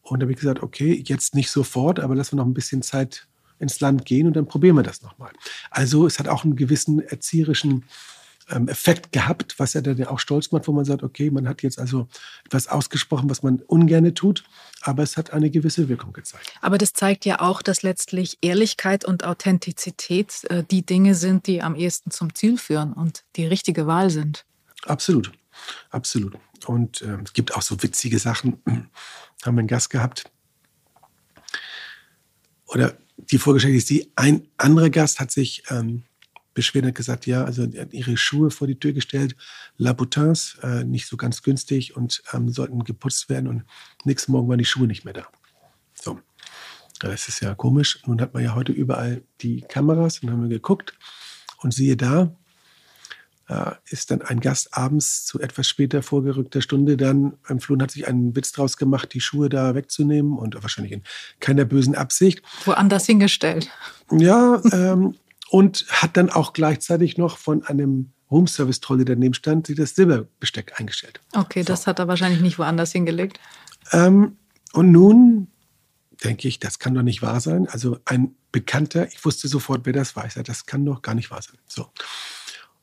Und 0.01 0.19
da 0.19 0.23
habe 0.23 0.31
ich 0.31 0.39
gesagt, 0.39 0.63
okay, 0.63 1.03
jetzt 1.05 1.35
nicht 1.35 1.51
sofort, 1.51 1.99
aber 1.99 2.15
lassen 2.15 2.33
wir 2.33 2.37
noch 2.37 2.45
ein 2.45 2.53
bisschen 2.53 2.81
Zeit 2.81 3.27
ins 3.59 3.81
Land 3.81 4.05
gehen 4.05 4.25
und 4.25 4.35
dann 4.35 4.45
probieren 4.45 4.77
wir 4.77 4.83
das 4.83 5.01
nochmal. 5.01 5.31
Also 5.69 6.07
es 6.07 6.17
hat 6.17 6.29
auch 6.29 6.45
einen 6.45 6.55
gewissen 6.55 6.99
erzieherischen 7.01 7.83
ähm, 8.49 8.67
Effekt 8.67 9.11
gehabt, 9.11 9.55
was 9.57 9.75
er 9.75 9.81
dann 9.81 10.03
auch 10.05 10.19
stolz 10.19 10.51
macht, 10.51 10.67
wo 10.67 10.71
man 10.71 10.85
sagt, 10.85 11.03
okay, 11.03 11.29
man 11.29 11.47
hat 11.47 11.61
jetzt 11.61 11.79
also 11.79 12.07
etwas 12.45 12.67
ausgesprochen, 12.67 13.29
was 13.29 13.43
man 13.43 13.61
ungerne 13.67 14.13
tut, 14.13 14.43
aber 14.81 15.03
es 15.03 15.17
hat 15.17 15.31
eine 15.31 15.49
gewisse 15.49 15.89
Wirkung 15.89 16.13
gezeigt. 16.13 16.51
Aber 16.61 16.77
das 16.77 16.93
zeigt 16.93 17.25
ja 17.25 17.41
auch, 17.41 17.61
dass 17.61 17.83
letztlich 17.83 18.37
Ehrlichkeit 18.41 19.05
und 19.05 19.23
Authentizität 19.23 20.43
äh, 20.45 20.63
die 20.69 20.85
Dinge 20.85 21.15
sind, 21.15 21.47
die 21.47 21.61
am 21.61 21.75
ehesten 21.75 22.11
zum 22.11 22.33
Ziel 22.35 22.57
führen 22.57 22.93
und 22.93 23.23
die 23.35 23.45
richtige 23.45 23.87
Wahl 23.87 24.09
sind. 24.09 24.45
Absolut, 24.85 25.31
absolut. 25.89 26.37
Und 26.65 27.01
äh, 27.01 27.17
es 27.23 27.33
gibt 27.33 27.55
auch 27.55 27.61
so 27.61 27.81
witzige 27.81 28.19
Sachen. 28.19 28.61
Haben 29.45 29.55
wir 29.55 29.59
einen 29.59 29.67
Gast 29.67 29.89
gehabt. 29.89 30.29
Oder 32.65 32.97
die 33.17 33.37
Vorgeschichte 33.37 33.77
ist 33.77 33.89
die, 33.89 34.11
ein 34.15 34.47
anderer 34.57 34.89
Gast 34.89 35.19
hat 35.19 35.31
sich 35.31 35.63
ähm, 35.69 36.03
beschwert 36.53 36.85
hat 36.85 36.95
gesagt, 36.95 37.25
ja, 37.25 37.43
also 37.43 37.63
ihre 37.91 38.17
Schuhe 38.17 38.51
vor 38.51 38.67
die 38.67 38.79
Tür 38.79 38.93
gestellt, 38.93 39.35
Laboutins, 39.77 40.57
äh, 40.63 40.83
nicht 40.83 41.07
so 41.07 41.17
ganz 41.17 41.43
günstig 41.43 41.95
und 41.95 42.21
ähm, 42.33 42.49
sollten 42.49 42.83
geputzt 42.83 43.29
werden 43.29 43.47
und 43.47 43.63
nächsten 44.03 44.31
Morgen 44.31 44.49
waren 44.49 44.57
die 44.57 44.65
Schuhe 44.65 44.87
nicht 44.87 45.05
mehr 45.05 45.13
da. 45.13 45.27
So. 45.93 46.19
Das 46.99 47.29
ist 47.29 47.39
ja 47.39 47.55
komisch. 47.55 48.01
Nun 48.05 48.19
hat 48.19 48.33
man 48.33 48.43
ja 48.43 48.55
heute 48.55 48.73
überall 48.73 49.23
die 49.41 49.61
Kameras 49.61 50.19
und 50.19 50.31
haben 50.31 50.41
wir 50.41 50.49
geguckt 50.49 50.97
und 51.59 51.73
siehe 51.73 51.95
da, 51.95 52.35
äh, 53.47 53.71
ist 53.89 54.11
dann 54.11 54.21
ein 54.21 54.41
Gast 54.41 54.75
abends 54.77 55.25
zu 55.25 55.39
etwas 55.39 55.67
später 55.67 56.03
vorgerückter 56.03 56.61
Stunde 56.61 56.97
dann 56.97 57.33
Flur 57.59 57.79
hat 57.81 57.91
sich 57.91 58.07
einen 58.07 58.35
Witz 58.35 58.51
draus 58.51 58.77
gemacht, 58.77 59.13
die 59.13 59.21
Schuhe 59.21 59.49
da 59.49 59.75
wegzunehmen 59.75 60.37
und 60.37 60.61
wahrscheinlich 60.61 60.93
in 60.93 61.03
keiner 61.39 61.65
bösen 61.65 61.95
Absicht. 61.95 62.43
Woanders 62.65 63.05
hingestellt. 63.05 63.69
Ja, 64.11 64.61
ähm, 64.71 65.15
und 65.49 65.85
hat 65.89 66.17
dann 66.17 66.29
auch 66.29 66.53
gleichzeitig 66.53 67.17
noch 67.17 67.37
von 67.37 67.63
einem 67.63 68.11
Roomservice-Trolley, 68.31 69.05
daneben 69.05 69.33
stand, 69.33 69.67
sich 69.67 69.75
das 69.75 69.95
Silberbesteck 69.95 70.79
eingestellt. 70.79 71.19
Okay, 71.33 71.61
so. 71.61 71.67
das 71.67 71.87
hat 71.87 71.99
er 71.99 72.07
wahrscheinlich 72.07 72.41
nicht 72.41 72.59
woanders 72.59 72.91
hingelegt. 72.91 73.39
Ähm, 73.91 74.37
und 74.73 74.91
nun 74.91 75.47
denke 76.23 76.47
ich, 76.47 76.59
das 76.59 76.79
kann 76.79 76.93
doch 76.93 77.01
nicht 77.01 77.21
wahr 77.21 77.39
sein. 77.39 77.67
Also 77.67 77.97
ein 78.05 78.35
Bekannter, 78.51 79.07
ich 79.07 79.23
wusste 79.25 79.47
sofort, 79.47 79.81
wer 79.85 79.93
das 79.93 80.15
war. 80.15 80.25
Ich 80.25 80.33
sagte, 80.33 80.51
das 80.51 80.65
kann 80.65 80.85
doch 80.85 81.01
gar 81.01 81.15
nicht 81.15 81.31
wahr 81.31 81.41
sein. 81.41 81.57
So. 81.67 81.87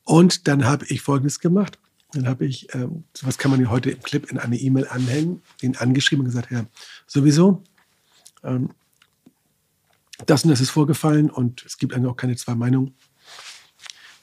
Und 0.05 0.49
dann 0.49 0.65
habe 0.65 0.87
ich 0.87 1.03
Folgendes 1.03 1.39
gemacht. 1.39 1.79
Dann 2.13 2.29
habe 2.29 2.47
ich, 2.47 2.73
ähm, 2.75 3.05
sowas 3.15 3.37
kann 3.39 3.51
man 3.51 3.61
ja 3.61 3.69
heute 3.69 3.91
im 3.91 4.01
Clip 4.01 4.31
in 4.31 4.39
eine 4.39 4.57
E-Mail 4.57 4.89
anhängen, 4.89 5.43
den 5.63 5.77
angeschrieben 5.77 6.25
und 6.25 6.31
gesagt, 6.31 6.51
ja, 6.51 6.65
sowieso, 7.07 7.63
ähm, 8.43 8.71
das 10.25 10.45
und 10.45 10.51
das 10.51 10.61
ist 10.61 10.71
vorgefallen 10.71 11.31
und 11.31 11.65
es 11.67 11.77
gibt 11.77 11.93
eigentlich 11.93 12.11
auch 12.11 12.17
keine 12.17 12.37
zwei 12.37 12.55
Meinungen. 12.55 12.95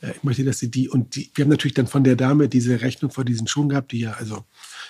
Äh, 0.01 0.11
ich 0.11 0.23
möchte, 0.23 0.43
dass 0.43 0.59
sie 0.59 0.71
die 0.71 0.89
und 0.89 1.15
die, 1.15 1.31
wir 1.35 1.45
haben 1.45 1.51
natürlich 1.51 1.75
dann 1.75 1.87
von 1.87 2.03
der 2.03 2.15
Dame 2.15 2.49
diese 2.49 2.81
Rechnung 2.81 3.11
vor 3.11 3.25
diesen 3.25 3.47
Schuhen 3.47 3.69
gehabt, 3.69 3.91
die 3.91 3.99
ja 3.99 4.13
also 4.13 4.43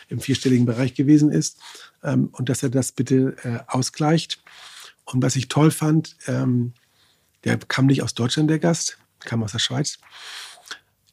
im 0.07 0.19
vierstelligen 0.19 0.65
Bereich 0.65 0.93
gewesen 0.93 1.31
ist 1.31 1.59
ähm, 2.03 2.29
und 2.31 2.49
dass 2.49 2.63
er 2.63 2.69
das 2.69 2.91
bitte 2.91 3.35
äh, 3.43 3.59
ausgleicht. 3.67 4.41
Und 5.05 5.21
was 5.21 5.35
ich 5.35 5.49
toll 5.49 5.71
fand, 5.71 6.15
ähm, 6.27 6.73
der 7.43 7.57
kam 7.57 7.87
nicht 7.87 8.01
aus 8.03 8.13
Deutschland, 8.13 8.49
der 8.49 8.59
Gast, 8.59 8.97
kam 9.19 9.43
aus 9.43 9.51
der 9.51 9.59
Schweiz, 9.59 9.99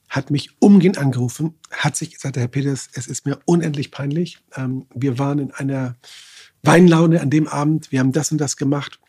hat 0.09 0.31
mich 0.31 0.51
umgehend 0.61 0.99
angerufen, 0.99 1.55
hat 1.71 1.97
sich 1.97 2.15
gesagt, 2.15 2.37
Herr 2.37 2.49
Peters, 2.49 2.89
es 2.93 3.09
ist 3.09 3.27
mir 3.27 3.41
unendlich 3.47 3.91
peinlich. 3.91 4.39
Ähm, 4.55 4.87
wir 4.95 5.19
waren 5.19 5.41
in 5.41 5.51
einer 5.51 5.97
Weinlaune 6.63 7.21
an 7.21 7.31
dem 7.31 7.49
Abend, 7.49 7.91
wir 7.91 7.99
haben 7.99 8.13
das 8.13 8.31
und 8.31 8.39
das 8.39 8.57
gemacht 8.57 9.01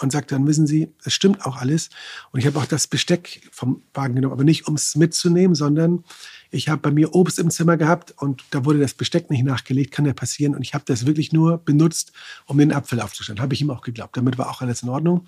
und 0.00 0.12
sagt 0.12 0.32
dann, 0.32 0.46
wissen 0.46 0.66
Sie, 0.66 0.92
es 1.04 1.12
stimmt 1.12 1.44
auch 1.44 1.56
alles. 1.56 1.90
Und 2.30 2.40
ich 2.40 2.46
habe 2.46 2.58
auch 2.58 2.66
das 2.66 2.86
Besteck 2.86 3.48
vom 3.50 3.82
Wagen 3.94 4.14
genommen, 4.14 4.32
aber 4.32 4.44
nicht 4.44 4.66
um 4.66 4.74
es 4.74 4.96
mitzunehmen, 4.96 5.54
sondern 5.54 6.04
ich 6.50 6.68
habe 6.68 6.80
bei 6.80 6.90
mir 6.90 7.14
Obst 7.14 7.38
im 7.38 7.50
Zimmer 7.50 7.76
gehabt 7.76 8.14
und 8.16 8.44
da 8.50 8.64
wurde 8.64 8.78
das 8.78 8.94
Besteck 8.94 9.30
nicht 9.30 9.44
nachgelegt, 9.44 9.92
kann 9.92 10.06
ja 10.06 10.12
passieren. 10.12 10.54
Und 10.54 10.62
ich 10.62 10.74
habe 10.74 10.84
das 10.86 11.06
wirklich 11.06 11.32
nur 11.32 11.58
benutzt, 11.58 12.12
um 12.46 12.58
den 12.58 12.72
Apfel 12.72 13.00
aufzustellen. 13.00 13.40
Habe 13.40 13.54
ich 13.54 13.60
ihm 13.60 13.70
auch 13.70 13.82
geglaubt. 13.82 14.16
Damit 14.16 14.38
war 14.38 14.48
auch 14.48 14.60
alles 14.62 14.82
in 14.82 14.88
Ordnung. 14.88 15.26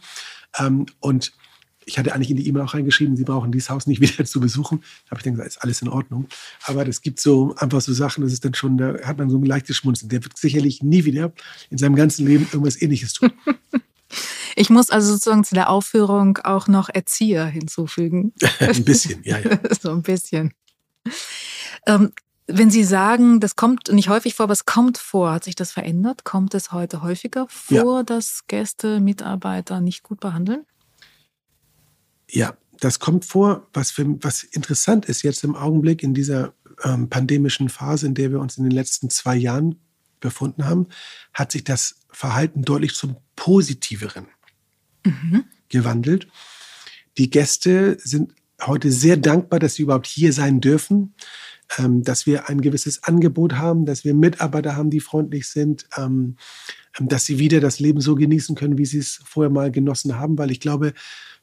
Ähm, 0.59 0.87
und 1.01 1.33
ich 1.85 1.99
hatte 1.99 2.15
eigentlich 2.15 2.31
in 2.31 2.37
die 2.37 2.47
E-Mail 2.47 2.63
auch 2.63 2.75
reingeschrieben, 2.75 3.17
Sie 3.17 3.25
brauchen 3.25 3.53
dieses 3.53 3.71
Haus 3.71 3.87
nicht 3.87 4.01
wieder 4.01 4.25
zu 4.25 4.41
besuchen. 4.41 4.81
Da 5.05 5.11
habe 5.11 5.21
ich 5.21 5.25
dann 5.25 5.35
gesagt, 5.35 5.49
ist 5.49 5.63
alles 5.63 5.83
in 5.83 5.89
Ordnung. 5.89 6.29
Aber 6.65 6.87
es 6.87 7.03
gibt 7.03 7.21
so 7.21 7.55
einfach 7.57 7.81
so 7.81 7.93
Sachen, 7.93 8.23
das 8.23 8.33
ist 8.33 8.45
dann 8.45 8.55
schon, 8.55 8.79
da 8.79 9.01
hat 9.03 9.19
man 9.19 9.29
so 9.29 9.39
ein 9.39 9.45
leichtes 9.45 9.77
Schmunzeln. 9.77 10.09
Der 10.09 10.23
wird 10.25 10.37
sicherlich 10.39 10.83
nie 10.83 11.05
wieder 11.05 11.33
in 11.71 11.79
seinem 11.79 11.97
ganzen 11.97 12.27
Leben 12.27 12.45
irgendwas 12.45 12.81
Ähnliches 12.81 13.13
tun. 13.13 13.33
Ich 14.57 14.71
muss 14.71 14.91
also 14.91 15.13
sozusagen 15.13 15.45
zu 15.45 15.55
der 15.55 15.71
Aufführung 15.71 16.39
auch 16.39 16.69
noch 16.69 16.89
Erzieher 16.89 17.47
hinzufügen. 17.47 18.33
ein 18.61 18.85
bisschen, 18.85 19.23
ja, 19.25 19.39
ja. 19.39 19.59
so 19.81 19.91
ein 19.91 20.03
bisschen. 20.03 20.53
Ähm, 21.87 22.13
wenn 22.47 22.71
Sie 22.71 22.85
sagen, 22.85 23.41
das 23.41 23.57
kommt 23.57 23.93
nicht 23.93 24.09
häufig 24.09 24.35
vor, 24.35 24.45
aber 24.45 24.53
es 24.53 24.65
kommt 24.65 24.99
vor, 24.99 25.33
hat 25.33 25.45
sich 25.45 25.55
das 25.55 25.73
verändert? 25.73 26.25
Kommt 26.25 26.55
es 26.55 26.73
heute 26.73 27.03
häufiger 27.03 27.47
vor, 27.49 27.99
ja. 27.99 28.03
dass 28.03 28.47
Gäste 28.49 29.01
Mitarbeiter 29.01 29.81
nicht 29.81 30.03
gut 30.03 30.21
behandeln? 30.21 30.65
Ja, 32.29 32.57
das 32.81 32.99
kommt 32.99 33.25
vor. 33.25 33.69
Was, 33.73 33.91
für, 33.91 34.07
was 34.23 34.43
interessant 34.43 35.07
ist 35.07 35.23
jetzt 35.23 35.45
im 35.45 35.55
Augenblick 35.55 36.03
in 36.03 36.15
dieser 36.15 36.55
ähm, 36.83 37.09
pandemischen 37.09 37.69
Phase, 37.69 38.07
in 38.07 38.15
der 38.15 38.31
wir 38.31 38.41
uns 38.41 38.59
in 38.59 38.65
den 38.65 38.73
letzten 38.73 39.11
zwei 39.11 39.37
Jahren 39.37 39.77
befunden 40.21 40.67
haben, 40.67 40.89
hat 41.33 41.53
sich 41.53 41.65
das 41.65 42.01
Verhalten 42.11 42.63
deutlich 42.63 42.95
zum 42.95 43.17
Positiveren 43.37 44.27
mhm. 45.05 45.45
gewandelt. 45.69 46.29
Die 47.19 47.31
Gäste 47.31 47.99
sind 48.03 48.33
heute 48.67 48.91
sehr 48.91 49.17
dankbar, 49.17 49.59
dass 49.59 49.75
sie 49.75 49.83
überhaupt 49.83 50.07
hier 50.07 50.33
sein 50.33 50.61
dürfen, 50.61 51.15
ähm, 51.79 52.03
dass 52.03 52.27
wir 52.27 52.49
ein 52.49 52.61
gewisses 52.61 53.05
Angebot 53.05 53.55
haben, 53.55 53.87
dass 53.87 54.05
wir 54.05 54.15
Mitarbeiter 54.15 54.77
haben, 54.77 54.91
die 54.91 55.01
freundlich 55.01 55.49
sind, 55.49 55.87
ähm, 55.97 56.37
ähm, 56.99 57.09
dass 57.09 57.25
sie 57.25 57.39
wieder 57.39 57.61
das 57.61 57.81
Leben 57.81 58.01
so 58.01 58.15
genießen 58.15 58.57
können, 58.57 58.79
wie 58.79 58.87
sie 58.87 58.99
es 58.99 59.21
vorher 59.25 59.51
mal 59.51 59.71
genossen 59.71 60.19
haben. 60.19 60.39
Weil 60.39 60.51
ich 60.51 60.61
glaube, 60.61 60.95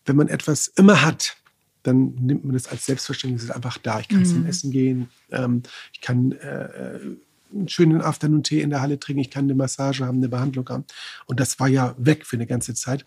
wenn 0.06 0.16
man 0.16 0.28
etwas 0.28 0.68
immer 0.68 1.02
hat, 1.02 1.38
dann 1.84 2.16
nimmt 2.16 2.44
man 2.44 2.56
es 2.56 2.68
als 2.68 2.86
selbstverständlich, 2.86 3.44
es 3.44 3.50
ist 3.50 3.56
einfach 3.56 3.78
da. 3.78 4.00
Ich 4.00 4.10
kann 4.10 4.20
mhm. 4.20 4.26
zum 4.26 4.46
Essen 4.46 4.72
gehen, 4.72 5.10
ähm, 5.32 5.64
ich 5.94 6.02
kann 6.02 6.34
äh, 6.34 6.96
äh 6.96 7.18
einen 7.54 7.70
schönen 7.70 8.02
Afternoon-Tee 8.02 8.60
in 8.60 8.72
der 8.72 8.82
Halle 8.82 9.00
trinken, 9.00 9.22
ich 9.22 9.32
kann 9.32 9.46
eine 9.46 9.56
Massage 9.56 10.06
haben, 10.06 10.18
eine 10.18 10.28
Behandlung 10.28 10.68
haben. 10.68 10.84
Und 11.28 11.40
das 11.40 11.62
war 11.62 11.70
ja 11.70 11.96
weg 11.98 12.26
für 12.26 12.36
eine 12.36 12.46
ganze 12.46 12.74
Zeit. 12.74 13.06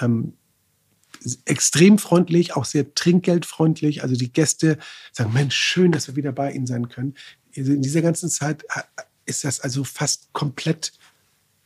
Ähm, 0.00 0.34
extrem 1.44 1.98
freundlich, 1.98 2.56
auch 2.56 2.64
sehr 2.64 2.94
trinkgeldfreundlich. 2.94 4.02
Also 4.02 4.16
die 4.16 4.32
Gäste 4.32 4.78
sagen, 5.12 5.32
Mensch, 5.32 5.54
schön, 5.54 5.92
dass 5.92 6.08
wir 6.08 6.16
wieder 6.16 6.32
bei 6.32 6.52
Ihnen 6.52 6.66
sein 6.66 6.88
können. 6.88 7.14
Also 7.56 7.72
in 7.72 7.82
dieser 7.82 8.02
ganzen 8.02 8.30
Zeit 8.30 8.64
äh, 8.74 8.82
ist 9.26 9.44
das 9.44 9.60
also 9.60 9.84
fast 9.84 10.32
komplett 10.32 10.92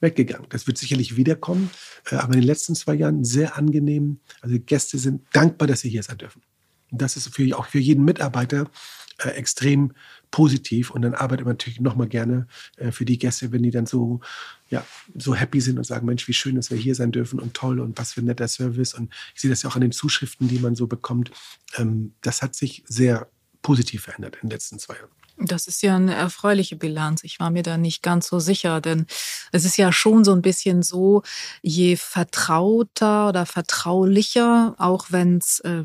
weggegangen. 0.00 0.46
Das 0.50 0.66
wird 0.66 0.78
sicherlich 0.78 1.16
wiederkommen, 1.16 1.70
äh, 2.10 2.16
aber 2.16 2.34
in 2.34 2.40
den 2.40 2.46
letzten 2.46 2.74
zwei 2.74 2.94
Jahren 2.94 3.24
sehr 3.24 3.56
angenehm. 3.56 4.20
Also 4.40 4.56
die 4.56 4.64
Gäste 4.64 4.98
sind 4.98 5.22
dankbar, 5.32 5.68
dass 5.68 5.80
sie 5.80 5.90
hier 5.90 6.02
sein 6.02 6.18
dürfen. 6.18 6.42
Und 6.90 7.02
das 7.02 7.16
ist 7.16 7.34
für, 7.34 7.58
auch 7.58 7.66
für 7.66 7.78
jeden 7.78 8.04
Mitarbeiter 8.04 8.70
äh, 9.18 9.30
extrem 9.30 9.92
positiv. 10.30 10.90
Und 10.90 11.02
dann 11.02 11.14
arbeitet 11.14 11.46
man 11.46 11.54
natürlich 11.54 11.80
noch 11.80 11.96
mal 11.96 12.08
gerne 12.08 12.46
äh, 12.76 12.90
für 12.90 13.04
die 13.04 13.18
Gäste, 13.18 13.52
wenn 13.52 13.62
die 13.62 13.70
dann 13.70 13.86
so, 13.86 14.20
ja, 14.68 14.84
so 15.14 15.34
happy 15.34 15.60
sind 15.60 15.78
und 15.78 15.84
sagen, 15.84 16.06
Mensch, 16.06 16.26
wie 16.28 16.32
schön, 16.32 16.56
dass 16.56 16.70
wir 16.70 16.78
hier 16.78 16.94
sein 16.94 17.12
dürfen 17.12 17.40
und 17.40 17.54
toll 17.54 17.80
und 17.80 17.98
was 17.98 18.12
für 18.12 18.22
ein 18.22 18.26
netter 18.26 18.48
Service. 18.48 18.94
Und 18.94 19.12
ich 19.34 19.40
sehe 19.40 19.50
das 19.50 19.62
ja 19.62 19.70
auch 19.70 19.76
an 19.76 19.82
den 19.82 19.92
Zuschriften, 19.92 20.48
die 20.48 20.58
man 20.58 20.74
so 20.74 20.86
bekommt. 20.86 21.30
Ähm, 21.76 22.14
das 22.22 22.42
hat 22.42 22.54
sich 22.54 22.84
sehr 22.86 23.28
positiv 23.62 24.02
verändert 24.02 24.36
in 24.36 24.48
den 24.48 24.50
letzten 24.50 24.78
zwei 24.78 24.94
Jahren. 24.94 25.10
Das 25.38 25.66
ist 25.66 25.82
ja 25.82 25.96
eine 25.96 26.14
erfreuliche 26.14 26.76
Bilanz. 26.76 27.22
Ich 27.22 27.40
war 27.40 27.50
mir 27.50 27.62
da 27.62 27.76
nicht 27.76 28.02
ganz 28.02 28.28
so 28.28 28.40
sicher, 28.40 28.80
denn 28.80 29.06
es 29.52 29.64
ist 29.66 29.76
ja 29.76 29.92
schon 29.92 30.24
so 30.24 30.32
ein 30.32 30.40
bisschen 30.40 30.82
so, 30.82 31.22
je 31.60 31.96
vertrauter 31.96 33.28
oder 33.28 33.44
vertraulicher, 33.44 34.74
auch 34.78 35.06
wenn 35.10 35.38
es 35.38 35.60
äh, 35.60 35.84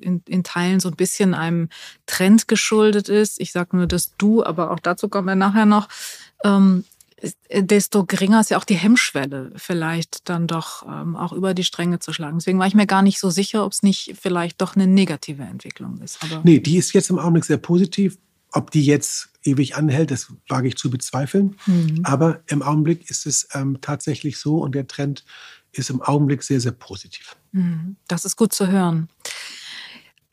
in, 0.00 0.22
in 0.28 0.44
Teilen 0.44 0.78
so 0.78 0.88
ein 0.90 0.96
bisschen 0.96 1.34
einem 1.34 1.70
Trend 2.06 2.46
geschuldet 2.46 3.08
ist. 3.08 3.40
Ich 3.40 3.50
sage 3.50 3.76
nur 3.76 3.88
das 3.88 4.16
Du, 4.16 4.44
aber 4.44 4.70
auch 4.70 4.78
dazu 4.78 5.08
kommen 5.08 5.26
wir 5.26 5.34
nachher 5.34 5.66
noch. 5.66 5.88
Ähm, 6.44 6.84
desto 7.52 8.04
geringer 8.04 8.40
ist 8.40 8.50
ja 8.50 8.58
auch 8.58 8.64
die 8.64 8.74
Hemmschwelle, 8.74 9.52
vielleicht 9.56 10.28
dann 10.28 10.46
doch 10.46 10.84
ähm, 10.86 11.16
auch 11.16 11.32
über 11.32 11.54
die 11.54 11.64
Stränge 11.64 11.98
zu 11.98 12.12
schlagen. 12.12 12.38
Deswegen 12.38 12.58
war 12.58 12.66
ich 12.66 12.74
mir 12.74 12.86
gar 12.86 13.02
nicht 13.02 13.18
so 13.18 13.30
sicher, 13.30 13.64
ob 13.64 13.72
es 13.72 13.82
nicht 13.82 14.14
vielleicht 14.20 14.60
doch 14.60 14.74
eine 14.74 14.86
negative 14.86 15.42
Entwicklung 15.42 16.00
ist. 16.00 16.18
Aber 16.22 16.40
nee, 16.44 16.58
die 16.58 16.78
ist 16.78 16.92
jetzt 16.92 17.10
im 17.10 17.18
Augenblick 17.18 17.44
sehr 17.44 17.58
positiv 17.58 18.18
ob 18.52 18.70
die 18.70 18.84
jetzt 18.84 19.30
ewig 19.44 19.76
anhält, 19.76 20.10
das 20.10 20.32
wage 20.48 20.68
ich 20.68 20.76
zu 20.76 20.90
bezweifeln. 20.90 21.56
Mhm. 21.66 22.00
Aber 22.04 22.42
im 22.46 22.62
Augenblick 22.62 23.10
ist 23.10 23.26
es 23.26 23.48
ähm, 23.54 23.78
tatsächlich 23.80 24.38
so 24.38 24.58
und 24.58 24.74
der 24.74 24.86
Trend 24.86 25.24
ist 25.72 25.90
im 25.90 26.02
Augenblick 26.02 26.42
sehr, 26.42 26.60
sehr 26.60 26.72
positiv. 26.72 27.36
Mhm. 27.52 27.96
Das 28.08 28.24
ist 28.24 28.36
gut 28.36 28.52
zu 28.52 28.68
hören. 28.68 29.08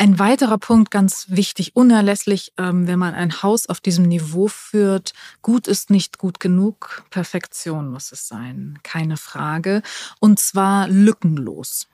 Ein 0.02 0.18
weiterer 0.18 0.58
Punkt, 0.58 0.92
ganz 0.92 1.26
wichtig, 1.28 1.76
unerlässlich, 1.76 2.54
ähm, 2.58 2.88
wenn 2.88 3.00
man 3.00 3.14
ein 3.14 3.44
Haus 3.44 3.68
auf 3.68 3.82
diesem 3.82 4.06
Niveau 4.06 4.48
führt, 4.48 5.12
gut 5.42 5.68
ist 5.68 5.90
nicht 5.90 6.18
gut 6.18 6.40
genug, 6.40 7.04
Perfektion 7.10 7.90
muss 7.90 8.14
es 8.14 8.26
sein, 8.26 8.80
keine 8.84 9.18
Frage, 9.18 9.82
und 10.22 10.40
zwar 10.40 10.88
lückenlos. 10.88 11.90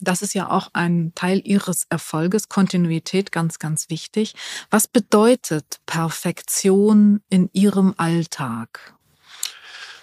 Das 0.00 0.22
ist 0.22 0.34
ja 0.34 0.50
auch 0.50 0.70
ein 0.72 1.12
Teil 1.14 1.40
Ihres 1.44 1.86
Erfolges, 1.88 2.48
Kontinuität 2.48 3.32
ganz, 3.32 3.58
ganz 3.58 3.90
wichtig. 3.90 4.34
Was 4.70 4.88
bedeutet 4.88 5.80
Perfektion 5.86 7.20
in 7.28 7.48
Ihrem 7.52 7.94
Alltag? 7.96 8.94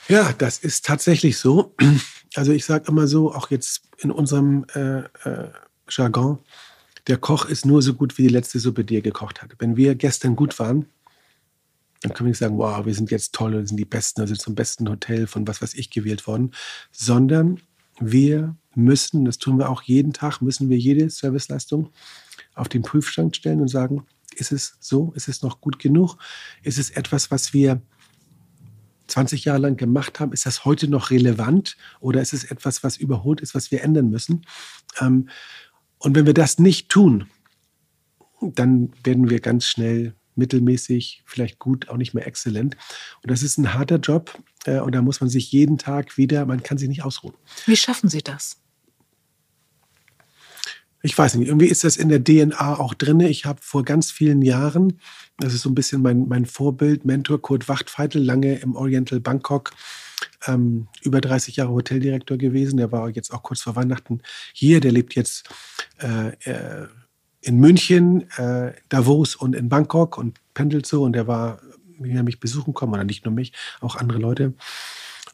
Ja, 0.08 0.34
das 0.34 0.58
ist 0.58 0.86
tatsächlich 0.86 1.38
so. 1.38 1.76
Also 2.36 2.54
ich 2.54 2.64
sage 2.64 2.86
immer 2.88 3.08
so, 3.08 3.34
auch 3.36 3.52
jetzt 3.52 3.82
in 3.98 4.10
unserem 4.10 4.66
äh, 4.74 5.00
äh, 5.26 5.52
Jargon, 5.90 6.40
der 7.08 7.18
Koch 7.18 7.44
ist 7.44 7.66
nur 7.66 7.82
so 7.82 7.94
gut 7.94 8.18
wie 8.18 8.22
die 8.22 8.30
letzte 8.30 8.58
Suppe, 8.58 8.86
die 8.86 8.96
er 8.96 9.02
gekocht 9.02 9.42
hat. 9.42 9.54
Wenn 9.60 9.76
wir 9.76 9.96
gestern 9.96 10.38
gut 10.38 10.58
waren, 10.58 10.86
dann 12.02 12.14
können 12.14 12.28
wir 12.28 12.32
nicht 12.32 12.38
sagen, 12.38 12.58
wow, 12.58 12.86
wir 12.86 12.96
sind 12.96 13.12
jetzt 13.12 13.34
toll, 13.34 13.52
wir 13.52 13.68
sind 13.68 13.76
die 13.76 13.84
Besten, 13.84 14.22
also 14.22 14.34
zum 14.36 14.56
besten 14.56 14.90
Hotel 14.90 15.28
von 15.28 15.46
was 15.48 15.62
weiß 15.62 15.74
ich 15.74 15.90
gewählt 15.90 16.26
worden, 16.26 16.54
sondern 16.92 17.60
wir 18.00 18.56
müssen, 18.76 19.26
das 19.26 19.38
tun 19.38 19.58
wir 19.58 19.70
auch 19.70 19.82
jeden 19.82 20.14
Tag, 20.14 20.42
müssen 20.42 20.70
wir 20.70 20.78
jede 20.78 21.10
Serviceleistung 21.10 21.92
auf 22.56 22.70
den 22.70 22.82
Prüfstand 22.84 23.36
stellen 23.36 23.62
und 23.62 23.68
sagen, 23.68 24.06
ist 24.36 24.52
es 24.52 24.78
so, 24.80 25.12
ist 25.16 25.28
es 25.28 25.42
noch 25.42 25.62
gut 25.62 25.80
genug, 25.80 26.18
ist 26.64 26.80
es 26.80 26.90
etwas, 26.90 27.32
was 27.32 27.54
wir 27.54 27.82
20 29.08 29.46
Jahre 29.46 29.60
lang 29.60 29.78
gemacht 29.78 30.20
haben, 30.20 30.32
ist 30.32 30.46
das 30.46 30.64
heute 30.64 30.88
noch 30.88 31.12
relevant 31.12 31.76
oder 32.00 32.22
ist 32.22 32.34
es 32.34 32.46
etwas, 32.46 32.84
was 32.84 32.98
überholt 32.98 33.42
ist, 33.42 33.54
was 33.54 33.72
wir 33.72 33.84
ändern 33.84 34.10
müssen? 34.10 34.46
Ähm, 35.00 35.30
und 35.98 36.16
wenn 36.16 36.26
wir 36.26 36.34
das 36.34 36.60
nicht 36.60 36.90
tun, 36.90 37.26
dann 38.42 38.92
werden 39.04 39.30
wir 39.30 39.40
ganz 39.40 39.66
schnell 39.66 40.16
mittelmäßig, 40.36 41.24
vielleicht 41.26 41.60
gut, 41.60 41.90
auch 41.90 41.98
nicht 41.98 42.14
mehr 42.14 42.28
exzellent. 42.28 42.78
Und 43.24 43.32
das 43.32 43.44
ist 43.44 43.58
ein 43.58 43.74
harter 43.74 43.98
Job 43.98 44.42
äh, 44.66 44.80
und 44.80 44.94
da 44.94 45.02
muss 45.02 45.22
man 45.22 45.30
sich 45.30 45.52
jeden 45.52 45.78
Tag 45.78 46.18
wieder, 46.18 46.46
man 46.46 46.64
kann 46.64 46.78
sich 46.78 46.90
nicht 46.90 47.04
ausruhen. 47.04 47.36
Wie 47.66 47.76
schaffen 47.76 48.10
Sie 48.10 48.22
das? 48.22 48.58
Ich 51.04 51.18
weiß 51.18 51.36
nicht, 51.36 51.48
irgendwie 51.48 51.68
ist 51.68 51.84
das 51.84 51.98
in 51.98 52.10
der 52.10 52.24
DNA 52.24 52.78
auch 52.78 52.94
drin. 52.94 53.20
Ich 53.22 53.46
habe 53.46 53.60
vor 53.64 53.84
ganz 53.84 54.12
vielen 54.12 54.44
Jahren, 54.44 55.00
das 55.38 55.54
ist 55.54 55.64
so 55.64 55.70
ein 55.70 55.76
bisschen 55.76 56.02
mein, 56.02 56.28
mein 56.28 56.46
Vorbild, 56.46 57.06
Mentor 57.06 57.42
Kurt 57.42 57.68
Wachtfeitel, 57.68 58.24
lange 58.24 58.60
im 58.60 58.76
Oriental 58.76 59.20
Bangkok 59.20 59.72
ähm, 60.46 60.88
über 61.02 61.20
30 61.20 61.56
Jahre 61.56 61.72
Hoteldirektor 61.72 62.38
gewesen. 62.38 62.78
Der 62.78 62.92
war 62.92 63.10
jetzt 63.10 63.34
auch 63.34 63.42
kurz 63.42 63.62
vor 63.62 63.76
Weihnachten 63.76 64.22
hier. 64.54 64.80
Der 64.80 64.92
lebt 64.92 65.16
jetzt 65.16 65.50
äh, 66.00 66.30
äh, 66.50 66.88
in 67.42 67.58
München, 67.58 68.30
äh, 68.38 68.74
Davos 68.90 69.36
und 69.36 69.56
in 69.56 69.70
Bangkok 69.70 70.18
und 70.18 70.40
pendelt 70.54 70.86
so. 70.86 71.04
Und 71.04 71.14
der 71.14 71.28
war, 71.28 71.60
wie 72.00 72.12
er 72.12 72.24
mich 72.24 72.40
besuchen 72.40 72.74
kommen, 72.74 72.94
oder 72.94 73.04
nicht 73.04 73.26
nur 73.26 73.34
mich, 73.34 73.54
auch 73.80 73.96
andere 73.96 74.20
Leute. 74.20 74.54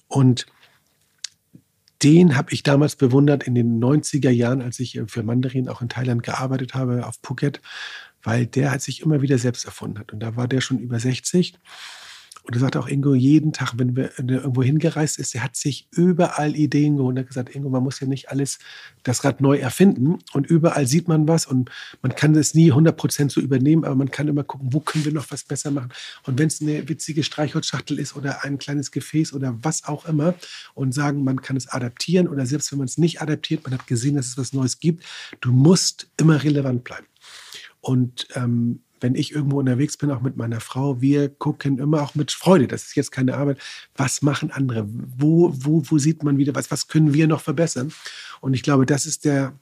Und 0.08 0.46
den 2.04 2.36
habe 2.36 2.54
ich 2.54 2.64
damals 2.64 2.96
bewundert 2.96 3.44
in 3.44 3.56
den 3.56 3.80
90er 3.82 4.30
Jahren, 4.30 4.62
als 4.62 4.80
ich 4.80 5.00
für 5.08 5.24
Mandarin 5.24 5.68
auch 5.68 5.82
in 5.82 5.90
Thailand 5.90 6.24
gearbeitet 6.24 6.76
habe, 6.76 7.06
auf 7.08 7.18
Phuket, 7.24 7.62
weil 8.22 8.46
der 8.46 8.72
hat 8.72 8.82
sich 8.82 9.02
immer 9.02 9.22
wieder 9.22 9.38
selbst 9.38 9.66
erfunden 9.66 10.00
hat. 10.00 10.14
Und 10.14 10.20
da 10.20 10.36
war 10.36 10.48
der 10.48 10.62
schon 10.62 10.80
über 10.80 11.00
60 11.00 11.56
und 12.48 12.56
er 12.56 12.62
sagt 12.62 12.77
auch 12.77 12.88
Ingo, 12.88 13.13
jeden 13.13 13.51
Tag, 13.51 13.74
wenn, 13.75 13.98
wir, 13.98 14.18
irgendwo 14.18 14.63
hingereist 14.63 15.20
ist, 15.20 15.36
er 15.36 15.44
hat 15.44 15.58
sich 15.58 15.89
überall 15.92 16.56
Ideen 16.56 16.96
geholt. 16.96 17.18
Er 17.18 17.22
hat 17.22 17.27
gesagt, 17.27 17.54
Ingo, 17.54 17.68
man 17.68 17.84
muss 17.84 18.00
ja 18.00 18.08
nicht 18.08 18.32
alles 18.32 18.60
das 19.04 19.25
Rad 19.25 19.42
neu 19.42 19.58
erfinden. 19.58 20.20
Und 20.32 20.48
überall 20.48 20.88
sieht 20.88 21.10
man 21.10 21.27
was 21.27 21.46
und 21.46 21.70
man 22.01 22.16
kann 22.16 22.32
das 22.32 22.54
nie 22.54 22.72
100% 22.72 23.32
so 23.32 23.42
übernehmen, 23.42 23.84
aber 23.84 23.96
man 23.96 24.12
kann 24.12 24.30
immer 24.30 24.46
gucken, 24.46 24.70
wo 24.72 24.80
können 24.80 25.04
wir 25.04 25.12
noch 25.12 25.30
was 25.30 25.44
besser 25.44 25.72
machen. 25.72 25.89
Und 26.24 26.39
wenn 26.39 26.48
es 26.48 26.62
eine 26.62 26.88
witzige 26.88 27.22
Streichholzschachtel 27.24 28.00
ist 28.00 28.16
oder 28.16 28.46
ein 28.46 28.58
kleines 28.60 28.92
Gefäß 28.92 29.34
oder 29.34 29.58
was 29.62 29.84
auch 29.84 30.06
immer 30.06 30.34
und 30.74 30.94
sagen, 30.94 31.25
man 31.25 31.42
kann 31.42 31.58
es 31.58 31.68
adaptieren 31.68 32.30
oder 32.30 32.46
selbst 32.46 32.72
wenn 32.72 32.80
man 32.80 32.88
es 32.88 32.98
nicht 32.98 33.22
adaptiert, 33.22 33.66
man 33.66 33.74
hat 33.74 33.88
gesehen, 33.88 34.16
dass 34.16 34.27
es 34.27 34.38
was 34.38 34.54
Neues 34.54 34.80
gibt, 34.80 35.04
du 35.42 35.51
musst 35.51 36.10
immer 36.16 36.42
relevant 36.42 36.86
bleiben. 36.86 37.08
Und 37.82 38.27
ähm, 38.36 38.80
wenn 39.01 39.16
ich 39.16 39.34
irgendwo 39.34 39.60
unterwegs 39.60 39.98
bin, 39.98 40.12
auch 40.12 40.22
mit 40.22 40.38
meiner 40.38 40.60
Frau, 40.60 41.01
wir 41.01 41.29
gucken 41.29 41.79
immer 41.79 42.01
auch 42.01 42.16
mit 42.16 42.31
Freude. 42.31 42.68
Das 42.68 42.83
ist 42.83 42.96
jetzt 42.96 43.12
keine 43.12 43.36
Arbeit. 43.36 43.60
Was 43.96 44.22
machen 44.22 44.51
andere? 44.51 44.86
Wo, 44.88 45.51
wo, 45.53 45.83
wo 45.86 45.98
sieht 45.98 46.24
man 46.24 46.38
wieder 46.38 46.55
was? 46.55 46.72
Was 46.72 46.88
können 46.88 47.14
wir 47.14 47.27
noch 47.27 47.42
verbessern? 47.42 47.94
Und 48.42 48.53
ich 48.53 48.64
glaube, 48.64 48.86
das 48.86 49.05
ist 49.05 49.25
der, 49.25 49.53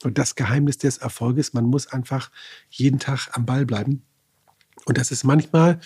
das 0.00 0.34
Geheimnis 0.34 0.78
des 0.78 0.98
Erfolges. 0.98 1.52
Man 1.52 1.64
muss 1.64 1.86
einfach 1.86 2.30
jeden 2.70 2.98
Tag 2.98 3.28
am 3.32 3.46
Ball 3.46 3.66
bleiben. 3.66 4.02
Und 4.84 4.98
das 4.98 5.10
ist 5.10 5.24
manchmal 5.24 5.80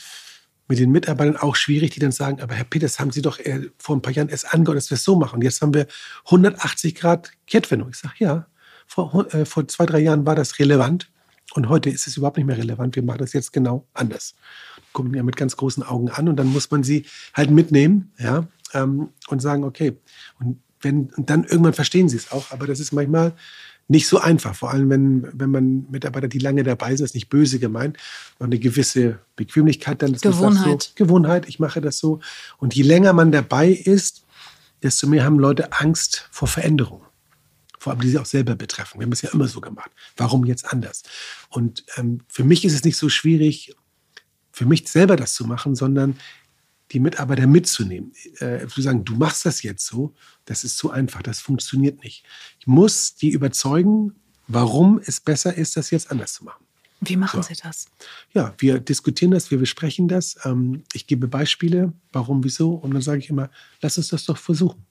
mit 0.69 0.79
den 0.79 0.91
Mitarbeitern 0.91 1.37
auch 1.37 1.57
schwierig, 1.57 1.93
die 1.93 2.01
dann 2.01 2.13
sagen, 2.13 2.41
aber 2.43 2.55
Herr 2.55 2.65
Peters, 2.65 3.01
haben 3.01 3.11
Sie 3.11 3.23
doch 3.23 3.39
äh, 3.39 3.71
vor 3.79 3.97
ein 3.97 4.03
paar 4.03 4.13
Jahren 4.13 4.29
erst 4.29 4.53
angehört, 4.53 4.77
dass 4.77 4.91
wir 4.91 4.97
es 4.97 5.05
so 5.05 5.17
machen. 5.17 5.37
Und 5.37 5.43
jetzt 5.43 5.63
haben 5.63 5.73
wir 5.73 5.87
180 6.27 6.95
Grad 6.95 7.33
Kehrtwendung. 7.47 7.89
Ich 7.91 7.97
sage, 7.97 8.15
ja, 8.19 8.47
vor, 8.87 9.33
äh, 9.33 9.47
vor 9.47 9.67
zwei, 9.69 9.87
drei 9.87 10.01
Jahren 10.01 10.27
war 10.27 10.35
das 10.35 10.59
relevant. 10.59 11.11
Und 11.55 11.69
heute 11.69 11.91
ist 11.91 12.07
es 12.07 12.17
überhaupt 12.17 12.37
nicht 12.37 12.47
mehr 12.47 12.59
relevant. 12.59 12.95
Wir 12.95 13.03
machen 13.03 13.19
das 13.19 13.33
jetzt 13.33 13.53
genau 13.53 13.87
anders. 13.95 14.35
Gucken 14.93 15.15
ja 15.15 15.23
mit 15.23 15.37
ganz 15.37 15.57
großen 15.57 15.83
Augen 15.83 16.11
an 16.11 16.29
und 16.29 16.37
dann 16.37 16.49
muss 16.49 16.71
man 16.71 16.83
sie 16.83 17.07
halt 17.35 17.51
mitnehmen, 17.51 18.13
ja, 18.19 18.47
ähm, 18.75 19.09
und 19.29 19.41
sagen, 19.41 19.65
okay. 19.65 19.97
Und 20.39 20.61
wenn, 20.81 21.11
und 21.17 21.31
dann 21.31 21.45
irgendwann 21.45 21.73
verstehen 21.73 22.09
sie 22.09 22.17
es 22.17 22.31
auch, 22.31 22.51
aber 22.51 22.67
das 22.67 22.81
ist 22.81 22.93
manchmal 22.93 23.33
nicht 23.89 24.07
so 24.07 24.19
einfach. 24.19 24.55
Vor 24.55 24.71
allem, 24.71 24.91
wenn, 24.91 25.27
wenn 25.33 25.51
man 25.51 25.87
Mitarbeiter, 25.91 26.29
die 26.29 26.39
lange 26.39 26.63
dabei 26.63 26.91
sind, 26.91 27.01
das 27.01 27.11
ist 27.11 27.15
nicht 27.15 27.31
böse 27.31 27.59
gemeint, 27.59 27.97
aber 28.37 28.45
eine 28.45 28.59
gewisse 28.59 29.19
Bequemlichkeit 29.35 30.03
dann. 30.03 30.13
Gewohnheit. 30.13 30.83
So, 30.83 30.91
Gewohnheit, 30.95 31.49
ich 31.49 31.59
mache 31.59 31.81
das 31.81 31.99
so. 31.99 32.21
Und 32.59 32.75
je 32.75 32.83
länger 32.83 33.15
man 33.15 33.33
dabei 33.33 33.71
ist, 33.71 34.25
desto 34.83 35.07
mehr 35.07 35.25
haben 35.25 35.39
Leute 35.39 35.73
Angst 35.73 36.29
vor 36.31 36.47
Veränderung 36.47 37.08
vor 37.79 37.93
allem 37.93 38.01
die 38.01 38.11
sie 38.11 38.19
auch 38.19 38.27
selber 38.27 38.55
betreffen. 38.55 39.01
Wir 39.01 39.05
haben 39.05 39.13
es 39.13 39.23
ja 39.23 39.31
immer 39.31 39.49
so 39.49 39.61
gemacht. 39.61 39.91
Warum 40.17 40.45
jetzt 40.45 40.73
anders? 40.73 41.03
Und 41.49 41.85
ähm, 41.97 42.21
für 42.29 42.45
mich 42.45 42.65
ist 42.65 42.75
es 42.75 42.85
nicht 42.85 42.97
so 42.97 43.09
schwierig, 43.09 43.75
für 44.53 44.67
mich 44.67 44.89
selber 44.89 45.17
das 45.17 45.35
zu 45.35 45.47
machen, 45.47 45.75
sondern 45.75 46.19
die 46.91 47.01
Mitarbeiter 47.01 47.47
mitzunehmen. 47.47 48.13
Äh, 48.39 48.67
zu 48.67 48.81
sagen, 48.83 49.05
du 49.05 49.15
machst 49.15 49.45
das 49.45 49.63
jetzt 49.63 49.87
so, 49.87 50.15
das 50.47 50.65
ist 50.65 50.79
zu 50.79 50.91
einfach, 50.91 51.23
das 51.23 51.41
funktioniert 51.41 52.03
nicht. 52.03 52.25
Ich 52.59 52.67
muss 52.67 53.15
die 53.15 53.31
überzeugen, 53.31 54.15
warum 54.47 55.01
es 55.05 55.21
besser 55.21 55.55
ist, 55.55 55.77
das 55.77 55.91
jetzt 55.91 56.11
anders 56.11 56.33
zu 56.33 56.45
machen. 56.45 56.65
Wie 57.01 57.17
machen 57.17 57.43
so. 57.43 57.49
Sie 57.49 57.61
das? 57.63 57.87
Ja, 58.33 58.55
wir 58.59 58.81
diskutieren 58.81 59.31
das, 59.31 59.51
wir 59.51 59.59
besprechen 59.59 60.09
das. 60.09 60.37
Ähm, 60.45 60.83
ich 60.93 61.07
gebe 61.07 61.29
Beispiele, 61.29 61.93
warum, 62.13 62.43
wieso. 62.43 62.73
Und 62.73 62.93
dann 62.93 63.03
sage 63.03 63.21
ich 63.21 63.31
immer, 63.31 63.51
lass 63.81 63.99
uns 63.99 64.09
das 64.09 64.25
doch 64.25 64.37
versuchen. 64.37 64.85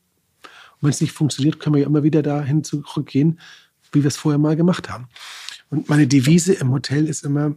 Und 0.80 0.88
wenn 0.88 0.90
es 0.92 1.02
nicht 1.02 1.14
funktioniert, 1.14 1.60
können 1.60 1.76
wir 1.76 1.82
ja 1.82 1.88
immer 1.88 2.04
wieder 2.04 2.22
dahin 2.22 2.64
zurückgehen, 2.64 3.40
wie 3.92 4.04
wir 4.04 4.08
es 4.08 4.18
vorher 4.18 4.38
mal 4.38 4.56
gemacht 4.56 4.90
haben. 4.90 5.08
Und 5.70 5.90
meine 5.90 6.08
Devise 6.08 6.54
im 6.54 6.72
Hotel 6.72 7.08
ist 7.08 7.24
immer, 7.24 7.56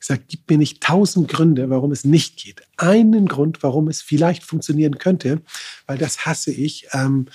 ich 0.00 0.06
sage, 0.06 0.22
gib 0.26 0.48
mir 0.48 0.56
nicht 0.56 0.82
tausend 0.82 1.28
Gründe, 1.28 1.68
warum 1.68 1.92
es 1.92 2.04
nicht 2.04 2.38
geht. 2.38 2.62
Einen 2.78 3.26
Grund, 3.26 3.62
warum 3.62 3.88
es 3.88 4.00
vielleicht 4.00 4.44
funktionieren 4.44 4.98
könnte, 4.98 5.42
weil 5.86 5.98
das 5.98 6.24
hasse 6.24 6.52
ich, 6.52 6.88
ähm, 6.92 7.26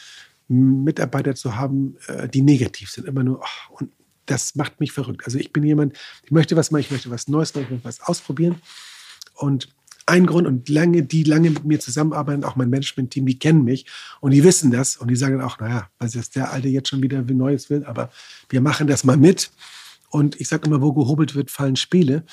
Mitarbeiter 0.47 1.35
zu 1.35 1.55
haben, 1.55 1.97
äh, 2.07 2.27
die 2.27 2.41
negativ 2.41 2.89
sind. 2.89 3.07
Immer 3.07 3.23
nur, 3.23 3.41
oh, 3.41 3.75
und 3.77 3.91
das 4.25 4.55
macht 4.55 4.79
mich 4.79 4.91
verrückt. 4.91 5.25
Also 5.25 5.37
ich 5.37 5.53
bin 5.53 5.63
jemand, 5.63 5.95
ich 6.23 6.31
möchte 6.31 6.55
was 6.55 6.71
machen, 6.71 6.81
ich 6.81 6.91
möchte 6.91 7.11
was 7.11 7.27
Neues 7.27 7.53
machen, 7.53 7.65
ich 7.65 7.71
möchte 7.71 7.87
was 7.87 8.01
ausprobieren. 8.01 8.55
Und 9.35 9.74
ein 10.05 10.25
Grund 10.25 10.47
und 10.47 10.69
lange, 10.69 11.03
die 11.03 11.23
lange 11.23 11.49
mit 11.49 11.65
mir 11.65 11.79
zusammenarbeiten, 11.79 12.43
auch 12.43 12.55
mein 12.55 12.69
Management-Team, 12.69 13.25
die 13.25 13.39
kennen 13.39 13.63
mich 13.63 13.85
und 14.21 14.31
die 14.31 14.43
wissen 14.43 14.71
das 14.71 14.97
und 14.97 15.09
die 15.09 15.15
sagen 15.15 15.41
auch, 15.41 15.59
naja, 15.59 15.89
was 15.99 16.15
ist 16.15 16.35
der 16.35 16.51
Alte 16.51 16.67
jetzt 16.67 16.89
schon 16.89 17.01
wieder 17.01 17.21
Neues 17.21 17.69
will, 17.69 17.83
aber 17.85 18.11
wir 18.49 18.61
machen 18.61 18.87
das 18.87 19.03
mal 19.03 19.17
mit. 19.17 19.51
Und 20.09 20.39
ich 20.39 20.47
sage 20.47 20.67
immer, 20.67 20.81
wo 20.81 20.93
gehobelt 20.93 21.35
wird, 21.35 21.51
fallen 21.51 21.75
Spiele. 21.75 22.23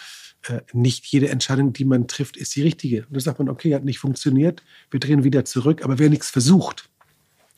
Äh, 0.46 0.60
nicht 0.72 1.06
jede 1.06 1.28
Entscheidung, 1.28 1.72
die 1.72 1.84
man 1.84 2.08
trifft, 2.08 2.36
ist 2.36 2.54
die 2.54 2.62
richtige. 2.62 3.06
Und 3.06 3.12
dann 3.12 3.20
sagt 3.20 3.38
man, 3.38 3.48
okay, 3.48 3.74
hat 3.74 3.84
nicht 3.84 3.98
funktioniert, 3.98 4.62
wir 4.90 5.00
drehen 5.00 5.24
wieder 5.24 5.44
zurück, 5.44 5.84
aber 5.84 5.98
wer 5.98 6.10
nichts 6.10 6.30
versucht, 6.30 6.90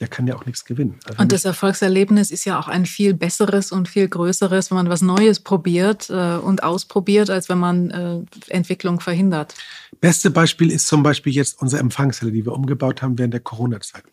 der 0.01 0.09
kann 0.09 0.27
ja 0.27 0.35
auch 0.35 0.45
nichts 0.45 0.65
gewinnen. 0.65 0.99
Also 1.05 1.23
und 1.23 1.31
das 1.31 1.45
Erfolgserlebnis 1.45 2.31
ist 2.33 2.45
ja 2.45 2.59
auch 2.59 2.67
ein 2.67 2.85
viel 2.85 3.15
besseres 3.15 3.71
und 3.71 3.89
viel 3.89 4.09
größeres, 4.09 4.71
wenn 4.71 4.77
man 4.77 4.89
was 4.89 5.03
Neues 5.03 5.39
probiert 5.39 6.11
äh, 6.11 6.37
und 6.37 6.65
ausprobiert, 6.65 7.31
als 7.31 7.49
wenn 7.49 7.59
man 7.59 7.91
äh, 7.91 8.21
Entwicklung 8.49 9.01
verhindert. 9.01 9.55
Beste 10.01 10.31
Beispiel 10.31 10.71
ist 10.71 10.89
zum 10.89 11.03
Beispiel 11.05 11.33
jetzt 11.33 11.63
unsere 11.63 11.81
Empfangshalle, 11.81 12.33
die 12.33 12.45
wir 12.45 12.53
umgebaut 12.53 13.03
haben 13.03 13.19
während 13.19 13.35
der 13.35 13.41
Corona-Zeit. 13.41 14.05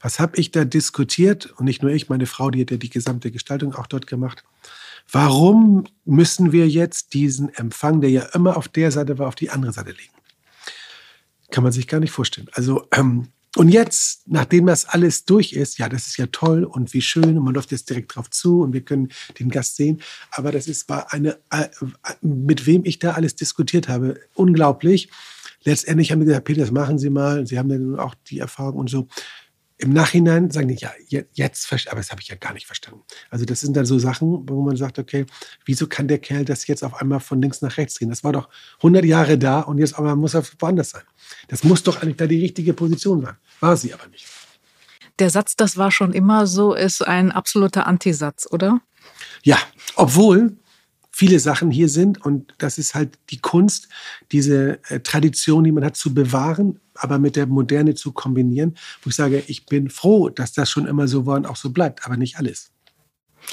Was 0.00 0.18
habe 0.18 0.36
ich 0.36 0.50
da 0.50 0.64
diskutiert? 0.64 1.46
Und 1.56 1.64
nicht 1.64 1.82
nur 1.82 1.92
ich, 1.92 2.08
meine 2.08 2.26
Frau, 2.26 2.50
die 2.50 2.60
hat 2.60 2.72
ja 2.72 2.76
die 2.76 2.90
gesamte 2.90 3.30
Gestaltung 3.30 3.74
auch 3.74 3.86
dort 3.86 4.06
gemacht. 4.06 4.44
Warum 5.10 5.84
müssen 6.04 6.52
wir 6.52 6.68
jetzt 6.68 7.14
diesen 7.14 7.54
Empfang, 7.54 8.00
der 8.00 8.10
ja 8.10 8.22
immer 8.34 8.56
auf 8.56 8.68
der 8.68 8.90
Seite 8.90 9.18
war, 9.18 9.28
auf 9.28 9.34
die 9.34 9.50
andere 9.50 9.72
Seite 9.72 9.92
legen? 9.92 10.12
Kann 11.50 11.62
man 11.62 11.72
sich 11.72 11.86
gar 11.86 12.00
nicht 12.00 12.10
vorstellen. 12.10 12.48
Also, 12.52 12.88
ähm, 12.92 13.28
und 13.56 13.68
jetzt, 13.68 14.22
nachdem 14.26 14.66
das 14.66 14.84
alles 14.84 15.24
durch 15.24 15.52
ist, 15.52 15.78
ja, 15.78 15.88
das 15.88 16.08
ist 16.08 16.16
ja 16.16 16.26
toll 16.26 16.64
und 16.64 16.92
wie 16.92 17.00
schön 17.00 17.38
und 17.38 17.44
man 17.44 17.54
läuft 17.54 17.70
jetzt 17.70 17.88
direkt 17.88 18.14
drauf 18.14 18.28
zu 18.30 18.62
und 18.62 18.72
wir 18.72 18.80
können 18.80 19.10
den 19.38 19.48
Gast 19.48 19.76
sehen. 19.76 20.00
Aber 20.32 20.50
das 20.50 20.66
ist 20.66 20.88
war 20.88 21.12
eine, 21.12 21.38
äh, 21.50 21.68
mit 22.20 22.66
wem 22.66 22.84
ich 22.84 22.98
da 22.98 23.12
alles 23.12 23.36
diskutiert 23.36 23.88
habe, 23.88 24.18
unglaublich. 24.34 25.08
Letztendlich 25.62 26.10
haben 26.10 26.20
wir 26.20 26.26
gesagt, 26.26 26.44
Peter, 26.46 26.60
das 26.62 26.72
machen 26.72 26.98
Sie 26.98 27.10
mal. 27.10 27.46
Sie 27.46 27.58
haben 27.58 27.70
ja 27.70 28.02
auch 28.02 28.14
die 28.28 28.40
Erfahrung 28.40 28.80
und 28.80 28.90
so 28.90 29.06
im 29.84 29.92
Nachhinein 29.92 30.50
sagen 30.50 30.68
die, 30.68 30.76
ja, 30.76 30.90
jetzt, 31.34 31.70
aber 31.88 31.96
das 31.96 32.10
habe 32.10 32.20
ich 32.22 32.28
ja 32.28 32.36
gar 32.36 32.54
nicht 32.54 32.66
verstanden. 32.66 33.02
Also 33.30 33.44
das 33.44 33.60
sind 33.60 33.76
dann 33.76 33.84
so 33.84 33.98
Sachen, 33.98 34.48
wo 34.48 34.62
man 34.62 34.76
sagt, 34.76 34.98
okay, 34.98 35.26
wieso 35.66 35.86
kann 35.86 36.08
der 36.08 36.18
Kerl 36.18 36.44
das 36.44 36.66
jetzt 36.66 36.82
auf 36.82 37.00
einmal 37.00 37.20
von 37.20 37.40
links 37.40 37.60
nach 37.60 37.76
rechts 37.76 37.94
drehen? 37.94 38.08
Das 38.08 38.24
war 38.24 38.32
doch 38.32 38.48
100 38.78 39.04
Jahre 39.04 39.36
da 39.36 39.60
und 39.60 39.78
jetzt 39.78 39.98
aber 39.98 40.16
muss 40.16 40.34
er 40.34 40.42
woanders 40.58 40.90
sein. 40.90 41.02
Das 41.48 41.64
muss 41.64 41.82
doch 41.82 42.02
eigentlich 42.02 42.16
da 42.16 42.26
die 42.26 42.40
richtige 42.40 42.72
Position 42.72 43.20
sein. 43.20 43.36
War 43.60 43.76
sie 43.76 43.92
aber 43.92 44.06
nicht. 44.06 44.26
Der 45.18 45.28
Satz, 45.28 45.54
das 45.54 45.76
war 45.76 45.90
schon 45.90 46.12
immer 46.12 46.46
so, 46.46 46.74
ist 46.74 47.06
ein 47.06 47.30
absoluter 47.30 47.86
Antisatz, 47.86 48.48
oder? 48.50 48.80
Ja, 49.42 49.58
obwohl 49.96 50.56
viele 51.14 51.38
Sachen 51.38 51.70
hier 51.70 51.88
sind 51.88 52.20
und 52.24 52.54
das 52.58 52.76
ist 52.76 52.96
halt 52.96 53.18
die 53.30 53.38
Kunst, 53.40 53.88
diese 54.32 54.80
äh, 54.88 54.98
Tradition, 54.98 55.62
die 55.62 55.70
man 55.70 55.84
hat, 55.84 55.96
zu 55.96 56.12
bewahren, 56.12 56.80
aber 56.94 57.20
mit 57.20 57.36
der 57.36 57.46
Moderne 57.46 57.94
zu 57.94 58.10
kombinieren, 58.10 58.76
wo 59.02 59.10
ich 59.10 59.16
sage, 59.16 59.44
ich 59.46 59.66
bin 59.66 59.90
froh, 59.90 60.28
dass 60.28 60.52
das 60.52 60.70
schon 60.70 60.86
immer 60.86 61.06
so 61.06 61.24
war 61.24 61.36
und 61.36 61.46
auch 61.46 61.56
so 61.56 61.70
bleibt, 61.70 62.04
aber 62.04 62.16
nicht 62.16 62.36
alles. 62.38 62.73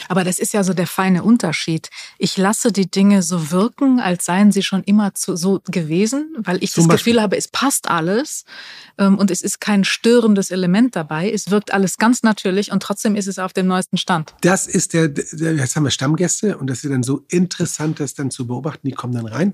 Aber 0.07 0.23
das 0.23 0.39
ist 0.39 0.53
ja 0.53 0.63
so 0.63 0.73
der 0.73 0.87
feine 0.87 1.23
Unterschied. 1.23 1.89
Ich 2.17 2.37
lasse 2.37 2.71
die 2.71 2.89
Dinge 2.89 3.23
so 3.23 3.51
wirken, 3.51 3.99
als 3.99 4.25
seien 4.25 4.51
sie 4.51 4.63
schon 4.63 4.83
immer 4.83 5.13
zu, 5.13 5.35
so 5.35 5.61
gewesen, 5.65 6.35
weil 6.37 6.63
ich 6.63 6.71
Zum 6.71 6.83
das 6.83 6.95
Beispiel. 6.95 7.13
Gefühl 7.13 7.21
habe, 7.21 7.37
es 7.37 7.47
passt 7.47 7.89
alles 7.89 8.45
ähm, 8.97 9.17
und 9.17 9.31
es 9.31 9.41
ist 9.41 9.59
kein 9.59 9.83
störendes 9.83 10.51
Element 10.51 10.95
dabei. 10.95 11.31
Es 11.31 11.51
wirkt 11.51 11.73
alles 11.73 11.97
ganz 11.97 12.23
natürlich 12.23 12.71
und 12.71 12.83
trotzdem 12.83 13.15
ist 13.15 13.27
es 13.27 13.39
auf 13.39 13.53
dem 13.53 13.67
neuesten 13.67 13.97
Stand. 13.97 14.33
Das 14.41 14.67
ist 14.67 14.93
der, 14.93 15.07
der 15.07 15.55
jetzt 15.55 15.75
haben 15.75 15.83
wir 15.83 15.91
Stammgäste 15.91 16.57
und 16.57 16.67
das 16.67 16.83
ist 16.83 16.91
dann 16.91 17.03
so 17.03 17.23
interessant, 17.29 17.99
das 17.99 18.13
dann 18.13 18.31
zu 18.31 18.47
beobachten. 18.47 18.87
Die 18.87 18.93
kommen 18.93 19.13
dann 19.13 19.27
rein, 19.27 19.53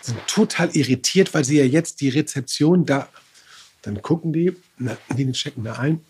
sind 0.00 0.18
total 0.26 0.70
irritiert, 0.76 1.34
weil 1.34 1.44
sie 1.44 1.58
ja 1.58 1.64
jetzt 1.64 2.00
die 2.00 2.08
Rezeption 2.08 2.86
da, 2.86 3.08
dann 3.82 4.00
gucken 4.02 4.32
die, 4.32 4.56
na, 4.78 4.96
die 5.16 5.30
checken 5.32 5.64
da 5.64 5.74
ein 5.74 6.00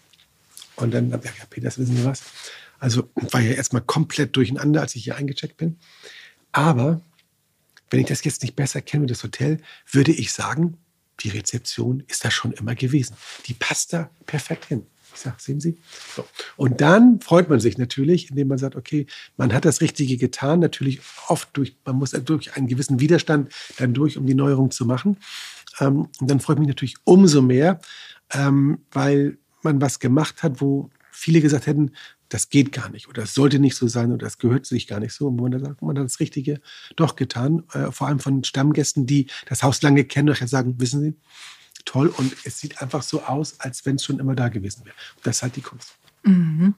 und 0.76 0.92
dann, 0.92 1.10
ja, 1.10 1.18
Peter, 1.48 1.66
das 1.66 1.78
wissen 1.78 1.96
Sie 1.96 2.04
was? 2.04 2.22
Also 2.78 3.10
war 3.14 3.40
ja 3.40 3.52
erstmal 3.52 3.82
komplett 3.82 4.36
durcheinander, 4.36 4.80
als 4.80 4.94
ich 4.96 5.04
hier 5.04 5.16
eingecheckt 5.16 5.56
bin. 5.56 5.78
Aber 6.52 7.00
wenn 7.90 8.00
ich 8.00 8.06
das 8.06 8.24
jetzt 8.24 8.42
nicht 8.42 8.56
besser 8.56 8.80
kenne 8.80 9.06
das 9.06 9.22
Hotel, 9.22 9.58
würde 9.90 10.12
ich 10.12 10.32
sagen, 10.32 10.76
die 11.20 11.30
Rezeption 11.30 12.02
ist 12.08 12.24
da 12.24 12.30
schon 12.30 12.52
immer 12.52 12.74
gewesen. 12.74 13.16
Die 13.46 13.54
passt 13.54 13.92
da 13.92 14.10
perfekt 14.26 14.66
hin. 14.66 14.86
Ich 15.14 15.22
sage, 15.22 15.36
sehen 15.38 15.60
Sie? 15.60 15.78
So. 16.14 16.26
Und 16.56 16.82
dann 16.82 17.20
freut 17.20 17.48
man 17.48 17.58
sich 17.58 17.78
natürlich, 17.78 18.28
indem 18.28 18.48
man 18.48 18.58
sagt, 18.58 18.76
okay, 18.76 19.06
man 19.38 19.54
hat 19.54 19.64
das 19.64 19.80
Richtige 19.80 20.18
getan. 20.18 20.60
Natürlich 20.60 21.00
oft 21.28 21.48
durch, 21.54 21.74
man 21.86 21.96
muss 21.96 22.10
durch 22.10 22.54
einen 22.54 22.68
gewissen 22.68 23.00
Widerstand 23.00 23.50
dann 23.78 23.94
durch, 23.94 24.18
um 24.18 24.26
die 24.26 24.34
Neuerung 24.34 24.70
zu 24.70 24.84
machen. 24.84 25.16
Ähm, 25.80 26.08
und 26.20 26.30
dann 26.30 26.40
freut 26.40 26.58
mich 26.58 26.68
natürlich 26.68 26.96
umso 27.04 27.40
mehr, 27.40 27.80
ähm, 28.32 28.80
weil 28.90 29.38
man 29.62 29.80
was 29.80 30.00
gemacht 30.00 30.42
hat, 30.42 30.60
wo 30.60 30.90
viele 31.10 31.40
gesagt 31.40 31.66
hätten, 31.66 31.92
das 32.28 32.48
geht 32.48 32.72
gar 32.72 32.88
nicht 32.88 33.08
oder 33.08 33.22
das 33.22 33.34
sollte 33.34 33.58
nicht 33.58 33.76
so 33.76 33.88
sein 33.88 34.12
oder 34.12 34.26
das 34.26 34.38
gehört 34.38 34.66
sich 34.66 34.86
gar 34.86 35.00
nicht 35.00 35.12
so. 35.12 35.28
Und 35.28 35.36
man 35.36 35.58
sagt, 35.58 35.82
man 35.82 35.98
hat 35.98 36.04
das 36.04 36.20
Richtige 36.20 36.60
doch 36.96 37.16
getan, 37.16 37.64
äh, 37.72 37.90
vor 37.92 38.08
allem 38.08 38.18
von 38.18 38.44
Stammgästen, 38.44 39.06
die 39.06 39.28
das 39.46 39.62
Haus 39.62 39.82
lange 39.82 40.04
kennen 40.04 40.28
und 40.28 40.48
sagen, 40.48 40.80
wissen 40.80 41.02
Sie, 41.02 41.14
toll 41.84 42.08
und 42.08 42.36
es 42.44 42.58
sieht 42.58 42.82
einfach 42.82 43.02
so 43.02 43.22
aus, 43.22 43.60
als 43.60 43.86
wenn 43.86 43.96
es 43.96 44.04
schon 44.04 44.18
immer 44.18 44.34
da 44.34 44.48
gewesen 44.48 44.84
wäre. 44.84 44.96
Und 45.16 45.26
das 45.26 45.36
ist 45.36 45.42
halt 45.42 45.56
die 45.56 45.62
Kunst. 45.62 45.96
Mhm. 46.24 46.74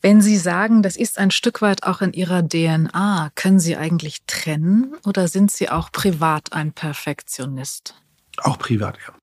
Wenn 0.00 0.22
Sie 0.22 0.36
sagen, 0.36 0.82
das 0.82 0.96
ist 0.96 1.18
ein 1.18 1.32
Stück 1.32 1.60
weit 1.60 1.82
auch 1.82 2.00
in 2.00 2.12
Ihrer 2.12 2.46
DNA, 2.46 3.32
können 3.34 3.58
Sie 3.58 3.76
eigentlich 3.76 4.18
trennen 4.26 4.94
oder 5.04 5.26
sind 5.26 5.50
Sie 5.50 5.68
auch 5.68 5.90
privat 5.90 6.52
ein 6.52 6.72
Perfektionist? 6.72 8.00
Auch 8.38 8.58
privat, 8.58 8.96
ja. 9.06 9.14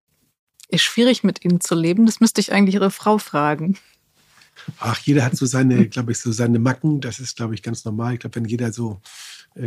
Ist 0.68 0.84
schwierig 0.84 1.24
mit 1.24 1.46
Ihnen 1.46 1.62
zu 1.62 1.76
leben, 1.76 2.06
das 2.06 2.20
müsste 2.20 2.42
ich 2.42 2.52
eigentlich 2.52 2.76
Ihre 2.76 2.92
Frau 2.92 3.18
fragen. 3.18 3.78
Ach, 4.80 5.00
jeder 5.00 5.24
hat 5.26 5.36
so 5.36 5.46
seine, 5.46 5.88
glaube 5.88 6.12
ich, 6.12 6.20
so 6.20 6.32
seine 6.32 6.60
Macken. 6.60 7.02
Das 7.02 7.20
ist, 7.20 7.36
glaube 7.36 7.56
ich, 7.56 7.64
ganz 7.64 7.86
normal. 7.86 8.14
Ich 8.14 8.20
glaube, 8.20 8.36
wenn 8.36 8.46
jeder 8.46 8.72
so 8.72 9.02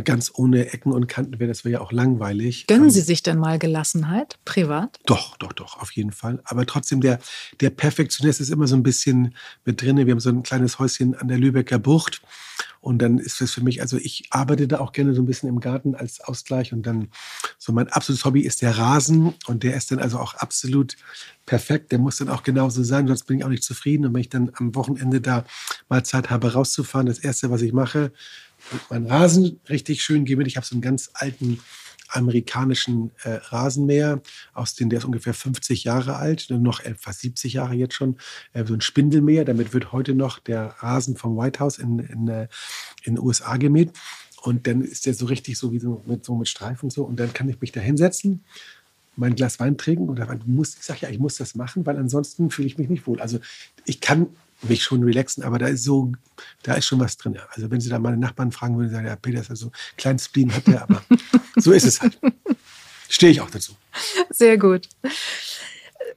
ganz 0.03 0.31
ohne 0.35 0.71
Ecken 0.71 0.91
und 0.91 1.07
Kanten 1.07 1.39
wäre, 1.39 1.47
das 1.47 1.65
wäre 1.65 1.73
ja 1.73 1.81
auch 1.81 1.91
langweilig. 1.91 2.67
Gönnen 2.67 2.85
ähm, 2.85 2.89
Sie 2.89 3.01
sich 3.01 3.23
denn 3.23 3.39
mal 3.39 3.57
Gelassenheit, 3.57 4.37
privat? 4.45 4.99
Doch, 5.05 5.35
doch, 5.37 5.53
doch, 5.53 5.81
auf 5.81 5.91
jeden 5.91 6.11
Fall. 6.11 6.41
Aber 6.45 6.65
trotzdem, 6.65 7.01
der, 7.01 7.19
der 7.59 7.71
Perfektionist 7.71 8.39
ist 8.39 8.49
immer 8.49 8.67
so 8.67 8.75
ein 8.75 8.83
bisschen 8.83 9.35
mit 9.65 9.81
drin. 9.81 9.97
Wir 9.97 10.11
haben 10.11 10.19
so 10.19 10.29
ein 10.29 10.43
kleines 10.43 10.77
Häuschen 10.77 11.15
an 11.15 11.27
der 11.27 11.37
Lübecker 11.37 11.79
Bucht. 11.79 12.21
Und 12.81 13.01
dann 13.01 13.17
ist 13.17 13.41
das 13.41 13.51
für 13.51 13.61
mich, 13.61 13.81
also 13.81 13.97
ich 13.97 14.27
arbeite 14.29 14.67
da 14.67 14.79
auch 14.79 14.93
gerne 14.93 15.13
so 15.13 15.21
ein 15.21 15.25
bisschen 15.25 15.49
im 15.49 15.59
Garten 15.59 15.95
als 15.95 16.21
Ausgleich. 16.21 16.71
Und 16.71 16.83
dann 16.83 17.09
so 17.57 17.73
mein 17.73 17.89
absolutes 17.89 18.23
Hobby 18.25 18.41
ist 18.41 18.61
der 18.61 18.77
Rasen. 18.77 19.33
Und 19.47 19.63
der 19.63 19.75
ist 19.75 19.91
dann 19.91 19.99
also 19.99 20.19
auch 20.19 20.35
absolut 20.35 20.95
perfekt. 21.45 21.91
Der 21.91 21.99
muss 21.99 22.17
dann 22.17 22.29
auch 22.29 22.43
genauso 22.43 22.83
sein, 22.83 23.07
sonst 23.07 23.23
bin 23.23 23.39
ich 23.39 23.43
auch 23.43 23.49
nicht 23.49 23.63
zufrieden. 23.63 24.05
Und 24.05 24.13
wenn 24.13 24.21
ich 24.21 24.29
dann 24.29 24.51
am 24.53 24.75
Wochenende 24.75 25.19
da 25.19 25.45
mal 25.89 26.05
Zeit 26.05 26.29
habe, 26.29 26.53
rauszufahren, 26.53 27.07
das 27.07 27.19
Erste, 27.19 27.49
was 27.49 27.63
ich 27.63 27.73
mache, 27.73 28.13
mein 28.89 29.05
Rasen 29.05 29.59
richtig 29.69 30.01
schön 30.01 30.25
gehen. 30.25 30.39
Ich 30.45 30.57
habe 30.57 30.65
so 30.65 30.75
einen 30.75 30.81
ganz 30.81 31.09
alten 31.13 31.59
amerikanischen 32.09 33.11
äh, 33.23 33.33
Rasenmäher, 33.33 34.21
aus 34.53 34.75
dem 34.75 34.89
der 34.89 34.99
ist 34.99 35.05
ungefähr 35.05 35.33
50 35.33 35.83
Jahre 35.83 36.15
alt, 36.15 36.47
noch 36.49 36.81
fast 36.97 37.21
70 37.21 37.53
Jahre 37.53 37.75
jetzt 37.75 37.93
schon, 37.93 38.17
äh, 38.53 38.65
so 38.65 38.73
ein 38.73 38.81
Spindelmäher. 38.81 39.45
Damit 39.45 39.73
wird 39.73 39.91
heute 39.91 40.15
noch 40.15 40.39
der 40.39 40.75
Rasen 40.79 41.15
vom 41.15 41.37
White 41.37 41.59
House 41.59 41.77
in, 41.77 41.99
in, 41.99 42.27
äh, 42.27 42.47
in 43.03 43.15
den 43.15 43.23
USA 43.23 43.57
gemäht. 43.57 43.91
Und 44.41 44.67
dann 44.67 44.81
ist 44.81 45.05
der 45.05 45.13
so 45.13 45.25
richtig 45.25 45.57
so 45.57 45.71
wie 45.71 45.79
so 45.79 46.03
mit, 46.05 46.25
so 46.25 46.35
mit 46.35 46.47
Streifen 46.47 46.85
und 46.85 46.91
so. 46.91 47.03
Und 47.03 47.19
dann 47.19 47.33
kann 47.33 47.49
ich 47.49 47.61
mich 47.61 47.71
da 47.71 47.79
hinsetzen, 47.79 48.43
mein 49.15 49.35
Glas 49.35 49.59
Wein 49.59 49.77
trinken. 49.77 50.09
Und 50.09 50.17
dann 50.17 50.41
muss, 50.45 50.75
ich 50.75 50.83
sage 50.83 51.01
ja, 51.01 51.09
ich 51.09 51.19
muss 51.19 51.35
das 51.35 51.55
machen, 51.55 51.85
weil 51.85 51.97
ansonsten 51.97 52.49
fühle 52.49 52.67
ich 52.67 52.77
mich 52.77 52.89
nicht 52.89 53.05
wohl. 53.05 53.21
Also 53.21 53.39
ich 53.85 54.01
kann 54.01 54.27
mich 54.61 54.83
schon 54.83 55.03
relaxen, 55.03 55.43
aber 55.43 55.59
da 55.59 55.67
ist 55.67 55.83
so, 55.83 56.11
da 56.63 56.73
ist 56.73 56.85
schon 56.85 56.99
was 56.99 57.17
drin. 57.17 57.37
Also 57.51 57.71
wenn 57.71 57.81
Sie 57.81 57.89
da 57.89 57.99
meine 57.99 58.17
Nachbarn 58.17 58.51
fragen 58.51 58.77
würden, 58.77 58.91
sagen, 58.91 59.07
ja, 59.07 59.15
Peter 59.15 59.41
ist 59.41 59.49
also 59.49 59.67
ein 59.67 59.97
kleines 59.97 60.25
Spleen 60.25 60.53
hat 60.53 60.67
der, 60.67 60.83
aber 60.83 61.03
so 61.55 61.71
ist 61.71 61.85
es 61.85 62.01
halt. 62.01 62.19
Stehe 63.09 63.31
ich 63.31 63.41
auch 63.41 63.49
dazu. 63.49 63.75
Sehr 64.29 64.57
gut. 64.57 64.87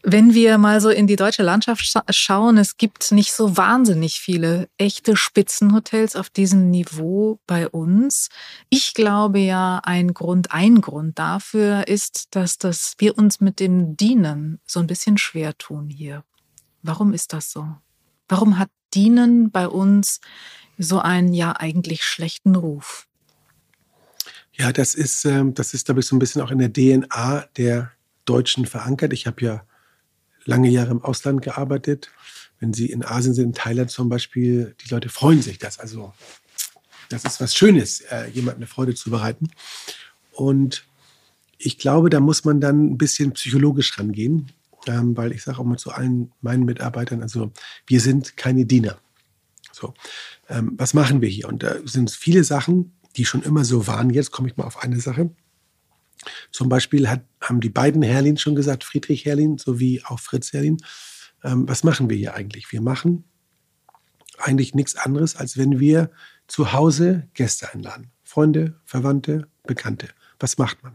Wenn 0.05 0.35
wir 0.35 0.59
mal 0.59 0.81
so 0.81 0.90
in 0.90 1.07
die 1.07 1.16
deutsche 1.16 1.44
Landschaft 1.44 1.85
schauen, 2.11 2.59
es 2.59 2.76
gibt 2.76 3.12
nicht 3.12 3.33
so 3.33 3.57
wahnsinnig 3.57 4.18
viele 4.18 4.68
echte 4.76 5.16
Spitzenhotels 5.16 6.16
auf 6.16 6.28
diesem 6.28 6.70
Niveau 6.70 7.38
bei 7.46 7.68
uns. 7.68 8.28
Ich 8.68 8.94
glaube 8.94 9.38
ja, 9.38 9.81
ein 9.85 10.12
Grund, 10.12 10.50
ein 10.50 10.81
Grund 10.81 11.18
dafür 11.18 11.87
ist, 11.87 12.35
dass 12.35 12.59
das, 12.59 12.94
wir 12.98 13.16
uns 13.16 13.40
mit 13.40 13.61
dem 13.61 13.96
Dienen 13.96 14.61
so 14.66 14.81
ein 14.81 14.88
bisschen 14.88 15.18
schwer 15.18 15.57
tun 15.57 15.88
hier. 15.88 16.24
Warum 16.83 17.12
ist 17.14 17.33
das 17.33 17.52
so? 17.52 17.68
Warum 18.33 18.59
hat 18.59 18.71
Dienen 18.95 19.51
bei 19.51 19.68
uns 19.68 20.23
so 20.79 21.01
einen 21.01 21.35
ja 21.35 21.53
eigentlich 21.55 22.03
schlechten 22.03 22.57
Ruf? 22.57 23.07
Ja, 24.55 24.73
das 24.73 24.95
ist, 24.95 25.27
ähm, 25.27 25.53
das 25.53 25.75
ist, 25.75 25.85
glaube 25.85 26.01
ich, 26.01 26.07
so 26.07 26.16
ein 26.16 26.18
bisschen 26.18 26.40
auch 26.40 26.51
in 26.51 26.57
der 26.57 26.73
DNA 26.73 27.45
der 27.59 27.92
Deutschen 28.25 28.64
verankert. 28.64 29.12
Ich 29.12 29.27
habe 29.27 29.45
ja 29.45 29.66
lange 30.47 30.71
Jahre 30.71 30.92
im 30.92 31.05
Ausland 31.05 31.42
gearbeitet. 31.42 32.11
Wenn 32.59 32.73
Sie 32.73 32.87
in 32.87 33.05
Asien 33.05 33.35
sind, 33.35 33.45
in 33.49 33.53
Thailand 33.53 33.90
zum 33.90 34.09
Beispiel, 34.09 34.75
die 34.83 34.88
Leute 34.88 35.11
freuen 35.11 35.42
sich 35.42 35.59
das. 35.59 35.79
Also 35.79 36.14
das 37.11 37.27
ist 37.27 37.38
was 37.38 37.55
Schönes, 37.55 38.01
äh, 38.01 38.31
jemandem 38.31 38.61
eine 38.61 38.66
Freude 38.66 38.95
zu 38.95 39.11
bereiten. 39.11 39.51
Und 40.31 40.87
ich 41.59 41.77
glaube, 41.77 42.09
da 42.09 42.18
muss 42.18 42.47
man 42.47 42.62
dann 42.62 42.92
ein 42.92 42.97
bisschen 42.97 43.33
psychologisch 43.33 43.99
rangehen 43.99 44.51
ähm, 44.87 45.16
weil 45.16 45.33
ich 45.33 45.42
sage 45.42 45.59
auch 45.59 45.64
mal 45.64 45.79
zu 45.79 45.90
allen 45.90 46.33
meinen 46.40 46.64
Mitarbeitern, 46.64 47.23
also 47.23 47.53
wir 47.87 48.01
sind 48.01 48.37
keine 48.37 48.66
Diener. 48.66 48.99
So, 49.73 49.95
ähm, 50.49 50.75
was 50.77 50.95
machen 50.95 51.21
wir 51.21 51.29
hier? 51.29 51.49
Und 51.49 51.62
da 51.62 51.77
sind 51.85 52.11
viele 52.11 52.45
Sachen, 52.45 52.92
die 53.16 53.25
schon 53.25 53.42
immer 53.42 53.64
so 53.64 53.87
waren. 53.87 54.11
Jetzt 54.11 54.31
komme 54.31 54.49
ich 54.49 54.57
mal 54.57 54.64
auf 54.64 54.83
eine 54.83 55.01
Sache. 55.01 55.31
Zum 56.51 56.68
Beispiel 56.68 57.09
hat, 57.09 57.25
haben 57.40 57.61
die 57.61 57.68
beiden 57.68 58.03
Herrlin 58.03 58.37
schon 58.37 58.55
gesagt, 58.55 58.85
Friedrich 58.85 59.25
Herrlin 59.25 59.59
sowie 59.59 60.03
auch 60.05 60.21
Fritz 60.21 60.53
Herrlin, 60.53 60.79
ähm, 61.42 61.68
was 61.68 61.85
machen 61.85 62.09
wir 62.11 62.16
hier 62.16 62.35
eigentlich? 62.35 62.71
Wir 62.71 62.81
machen 62.81 63.25
eigentlich 64.38 64.75
nichts 64.75 64.97
anderes, 64.97 65.37
als 65.37 65.57
wenn 65.57 65.81
wir 65.81 66.11
zu 66.47 66.73
Hause 66.73 67.29
Gäste 67.35 67.73
einladen. 67.73 68.11
Freunde, 68.23 68.81
Verwandte, 68.85 69.49
Bekannte. 69.64 70.09
Was 70.38 70.59
macht 70.59 70.83
man? 70.83 70.95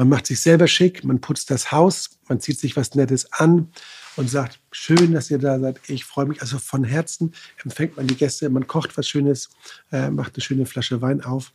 Man 0.00 0.08
macht 0.08 0.28
sich 0.28 0.40
selber 0.40 0.66
schick, 0.66 1.04
man 1.04 1.20
putzt 1.20 1.50
das 1.50 1.72
Haus, 1.72 2.08
man 2.26 2.40
zieht 2.40 2.58
sich 2.58 2.74
was 2.74 2.94
Nettes 2.94 3.30
an 3.34 3.70
und 4.16 4.30
sagt, 4.30 4.58
schön, 4.72 5.12
dass 5.12 5.30
ihr 5.30 5.36
da 5.36 5.60
seid. 5.60 5.78
Ich 5.88 6.06
freue 6.06 6.24
mich. 6.24 6.40
Also 6.40 6.58
von 6.58 6.84
Herzen 6.84 7.34
empfängt 7.62 7.98
man 7.98 8.06
die 8.06 8.16
Gäste. 8.16 8.48
Man 8.48 8.66
kocht 8.66 8.96
was 8.96 9.06
Schönes, 9.06 9.50
äh, 9.92 10.08
macht 10.08 10.34
eine 10.34 10.40
schöne 10.40 10.64
Flasche 10.64 11.02
Wein 11.02 11.22
auf. 11.22 11.52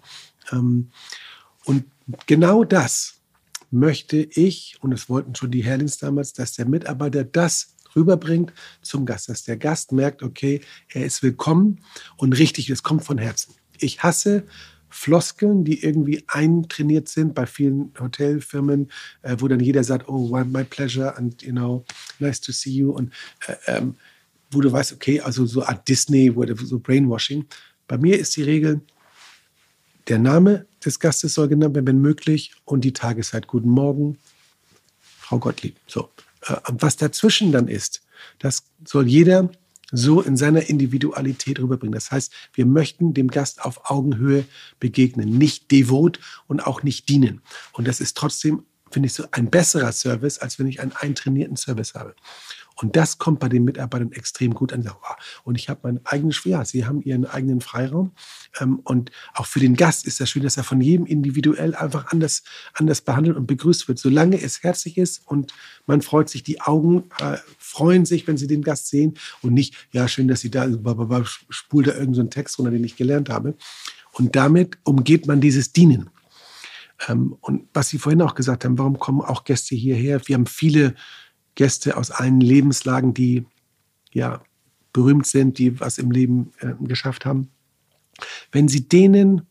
Ähm, 0.51 0.91
und 1.63 1.85
genau 2.27 2.63
das 2.63 3.15
möchte 3.71 4.17
ich, 4.17 4.77
und 4.79 4.91
es 4.91 5.09
wollten 5.09 5.33
schon 5.33 5.49
die 5.49 5.63
Herlings 5.63 5.97
damals, 5.97 6.33
dass 6.33 6.53
der 6.53 6.67
Mitarbeiter 6.67 7.23
das 7.23 7.73
rüberbringt 7.95 8.53
zum 8.83 9.07
Gast, 9.07 9.27
dass 9.27 9.41
der 9.41 9.57
Gast 9.57 9.91
merkt, 9.91 10.21
okay, 10.21 10.61
er 10.89 11.03
ist 11.03 11.23
willkommen 11.23 11.83
und 12.15 12.33
richtig, 12.33 12.69
es 12.69 12.83
kommt 12.83 13.03
von 13.03 13.17
Herzen. 13.17 13.55
Ich 13.79 14.03
hasse 14.03 14.43
Floskeln, 14.95 15.65
die 15.65 15.83
irgendwie 15.83 16.23
eintrainiert 16.27 17.09
sind 17.09 17.35
bei 17.35 17.45
vielen 17.45 17.91
Hotelfirmen, 17.99 18.89
äh, 19.23 19.35
wo 19.39 19.49
dann 19.49 19.59
jeder 19.59 19.83
sagt, 19.83 20.07
oh, 20.07 20.29
my 20.45 20.63
pleasure 20.63 21.17
and 21.17 21.41
you 21.41 21.51
know, 21.51 21.83
nice 22.19 22.39
to 22.39 22.53
see 22.53 22.71
you 22.71 22.91
und 22.91 23.11
äh, 23.45 23.55
ähm, 23.67 23.95
wo 24.51 24.61
du 24.61 24.71
weißt, 24.71 24.93
okay, 24.93 25.19
also 25.19 25.45
so 25.45 25.63
Art 25.63 25.85
Disney 25.89 26.33
so 26.63 26.79
Brainwashing. 26.79 27.45
Bei 27.89 27.97
mir 27.97 28.17
ist 28.17 28.37
die 28.37 28.43
Regel, 28.43 28.79
der 30.07 30.17
Name 30.17 30.65
des 30.83 30.97
Gastes 30.97 31.33
soll 31.33 31.49
genannt 31.49 31.75
werden, 31.75 31.87
wenn 31.87 31.99
möglich, 31.99 32.53
und 32.63 32.85
die 32.85 32.93
Tageszeit. 32.93 33.47
Guten 33.47 33.69
Morgen, 33.69 34.17
Frau 35.01 35.39
Gottlieb. 35.39 35.75
So. 35.87 36.09
Äh, 36.43 36.55
was 36.71 36.95
dazwischen 36.95 37.51
dann 37.51 37.67
ist, 37.67 38.01
das 38.39 38.63
soll 38.85 39.07
jeder 39.09 39.51
so 39.91 40.21
in 40.21 40.37
seiner 40.37 40.69
Individualität 40.69 41.59
rüberbringen. 41.59 41.93
Das 41.93 42.11
heißt, 42.11 42.33
wir 42.53 42.65
möchten 42.65 43.13
dem 43.13 43.27
Gast 43.29 43.63
auf 43.63 43.89
Augenhöhe 43.89 44.45
begegnen, 44.79 45.37
nicht 45.37 45.71
devot 45.71 46.19
und 46.47 46.65
auch 46.65 46.83
nicht 46.83 47.09
dienen. 47.09 47.41
Und 47.73 47.87
das 47.87 48.01
ist 48.01 48.17
trotzdem, 48.17 48.63
finde 48.89 49.07
ich, 49.07 49.13
so 49.13 49.25
ein 49.31 49.49
besserer 49.49 49.91
Service, 49.91 50.39
als 50.39 50.59
wenn 50.59 50.67
ich 50.67 50.81
einen 50.81 50.93
eintrainierten 50.93 51.57
Service 51.57 51.93
habe. 51.93 52.15
Und 52.75 52.95
das 52.97 53.17
kommt 53.17 53.39
bei 53.39 53.47
den 53.47 53.63
Mitarbeitern 53.63 54.11
extrem 54.11 54.53
gut 54.53 54.73
an. 54.73 54.89
Und 55.43 55.55
ich 55.55 55.69
habe 55.69 55.79
meinen 55.83 56.05
eigenen, 56.05 56.33
ja, 56.43 56.65
sie 56.65 56.85
haben 56.85 57.01
ihren 57.01 57.25
eigenen 57.25 57.61
Freiraum. 57.61 58.11
Ähm, 58.59 58.79
und 58.83 59.11
auch 59.33 59.45
für 59.45 59.59
den 59.59 59.75
Gast 59.75 60.05
ist 60.05 60.19
das 60.19 60.29
schön, 60.29 60.43
dass 60.43 60.57
er 60.57 60.63
von 60.63 60.81
jedem 60.81 61.05
individuell 61.05 61.73
einfach 61.73 62.11
anders, 62.11 62.43
anders 62.73 63.01
behandelt 63.01 63.37
und 63.37 63.47
begrüßt 63.47 63.87
wird. 63.87 63.97
Solange 63.97 64.41
es 64.41 64.61
herzlich 64.63 64.97
ist 64.97 65.21
und 65.25 65.53
man 65.85 66.01
freut 66.01 66.29
sich, 66.29 66.43
die 66.43 66.61
Augen 66.61 67.03
äh, 67.19 67.37
freuen 67.57 68.05
sich, 68.05 68.27
wenn 68.27 68.37
sie 68.37 68.47
den 68.47 68.61
Gast 68.61 68.89
sehen 68.89 69.17
und 69.41 69.53
nicht, 69.53 69.87
ja, 69.91 70.07
schön, 70.07 70.27
dass 70.27 70.41
sie 70.41 70.51
da, 70.51 70.67
spult 71.49 71.87
da 71.87 71.91
irgendeinen 71.91 72.13
so 72.13 72.29
Text 72.29 72.59
runter, 72.59 72.71
den 72.71 72.83
ich 72.83 72.97
gelernt 72.97 73.29
habe. 73.29 73.55
Und 74.11 74.35
damit 74.35 74.77
umgeht 74.83 75.27
man 75.27 75.39
dieses 75.39 75.71
Dienen. 75.71 76.09
Ähm, 77.07 77.37
und 77.41 77.67
was 77.73 77.89
Sie 77.89 77.97
vorhin 77.97 78.21
auch 78.21 78.35
gesagt 78.35 78.65
haben, 78.65 78.77
warum 78.77 78.99
kommen 78.99 79.21
auch 79.21 79.43
Gäste 79.43 79.75
hierher? 79.75 80.21
Wir 80.25 80.35
haben 80.35 80.45
viele 80.45 80.95
Gäste 81.55 81.97
aus 81.97 82.11
allen 82.11 82.41
Lebenslagen, 82.41 83.13
die 83.13 83.45
ja 84.11 84.41
berühmt 84.93 85.25
sind, 85.25 85.57
die 85.57 85.79
was 85.79 85.97
im 85.97 86.11
Leben 86.11 86.51
äh, 86.59 86.73
geschafft 86.81 87.25
haben. 87.25 87.49
Wenn 88.51 88.67
Sie 88.67 88.87
denen, 88.87 89.41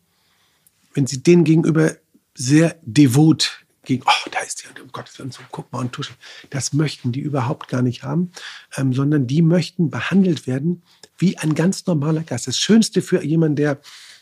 wenn 0.93 1.05
Sie 1.07 1.21
denen 1.21 1.43
gegenüber 1.43 1.95
sehr 2.33 2.75
devot 2.83 3.65
gegen, 3.83 4.03
oh, 4.05 4.29
da 4.31 4.39
ist 4.39 4.63
die, 4.63 4.81
um 4.81 4.91
Gottes 4.91 5.19
Willen, 5.19 5.31
so, 5.31 5.41
guck 5.51 5.71
mal 5.71 5.79
und 5.79 5.91
tuschen. 5.91 6.15
Das 6.49 6.73
möchten 6.73 7.11
die 7.11 7.19
überhaupt 7.19 7.67
gar 7.67 7.81
nicht 7.81 8.03
haben, 8.03 8.31
ähm, 8.75 8.93
sondern 8.93 9.27
die 9.27 9.41
möchten 9.41 9.89
behandelt 9.89 10.47
werden 10.47 10.81
wie 11.17 11.37
ein 11.37 11.53
ganz 11.53 11.85
normaler 11.85 12.23
Gast. 12.23 12.47
Das 12.47 12.57
Schönste 12.57 13.01
für 13.01 13.23
jemanden, 13.23 13.55
der 13.57 13.79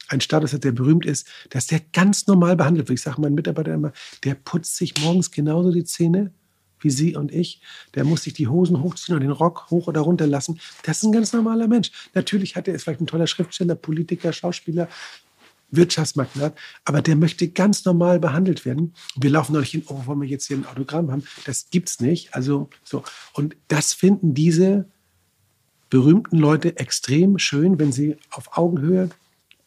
einen 0.10 0.22
Status 0.22 0.54
hat, 0.54 0.64
der 0.64 0.74
berühmt 0.74 1.06
ist, 1.06 1.28
dass 1.50 1.68
der 1.68 1.80
ganz 1.94 2.28
normal 2.28 2.56
behandelt 2.56 2.90
wird. 2.90 3.00
Ich 3.00 3.04
sage 3.04 3.22
meinen 3.22 3.36
Mitarbeitern 3.36 3.76
immer, 3.76 3.94
der 4.24 4.36
putzt 4.36 4.76
sich 4.76 4.94
morgens 5.02 5.32
genauso 5.32 5.72
die 5.72 5.86
Zähne, 5.86 6.34
wie 6.84 6.90
Sie 6.90 7.16
und 7.16 7.32
ich, 7.32 7.62
der 7.96 8.04
muss 8.04 8.24
sich 8.24 8.34
die 8.34 8.48
Hosen 8.48 8.82
hochziehen 8.82 9.16
und 9.16 9.22
den 9.22 9.32
Rock 9.32 9.68
hoch 9.70 9.88
oder 9.88 10.02
runter 10.02 10.28
lassen. 10.28 10.60
Das 10.84 10.98
ist 10.98 11.04
ein 11.04 11.12
ganz 11.12 11.34
normaler 11.34 11.68
Mensch. 11.68 11.92
Natürlich 12.14 12.56
hat 12.56 12.68
er 12.68 12.76
ist 12.76 12.84
vielleicht 12.84 13.02
ein 13.02 13.08
toller 13.08 13.28
Schriftsteller, 13.28 13.76
Politiker, 13.76 14.34
Schauspieler, 14.34 14.88
Wirtschaftsmagnat, 15.72 16.56
aber 16.86 17.02
der 17.02 17.16
möchte 17.16 17.48
ganz 17.48 17.84
normal 17.84 18.20
behandelt 18.20 18.64
werden. 18.66 18.94
Wir 19.16 19.32
laufen 19.32 19.54
neulich 19.54 19.72
hin, 19.72 19.84
oh, 19.88 20.06
wollen 20.06 20.22
wir 20.22 20.28
jetzt 20.28 20.46
hier 20.46 20.58
ein 20.58 20.68
Autogramm 20.68 21.12
haben? 21.12 21.24
Das 21.46 21.70
gibt's 21.72 22.00
nicht. 22.00 22.36
Also 22.36 22.70
so. 22.84 23.04
Und 23.34 23.56
das 23.70 23.94
finden 23.94 24.34
diese 24.34 24.86
berühmten 25.90 26.38
Leute 26.38 26.78
extrem 26.78 27.40
schön, 27.40 27.80
wenn 27.80 27.92
sie 27.92 28.18
auf 28.32 28.58
Augenhöhe 28.58 29.10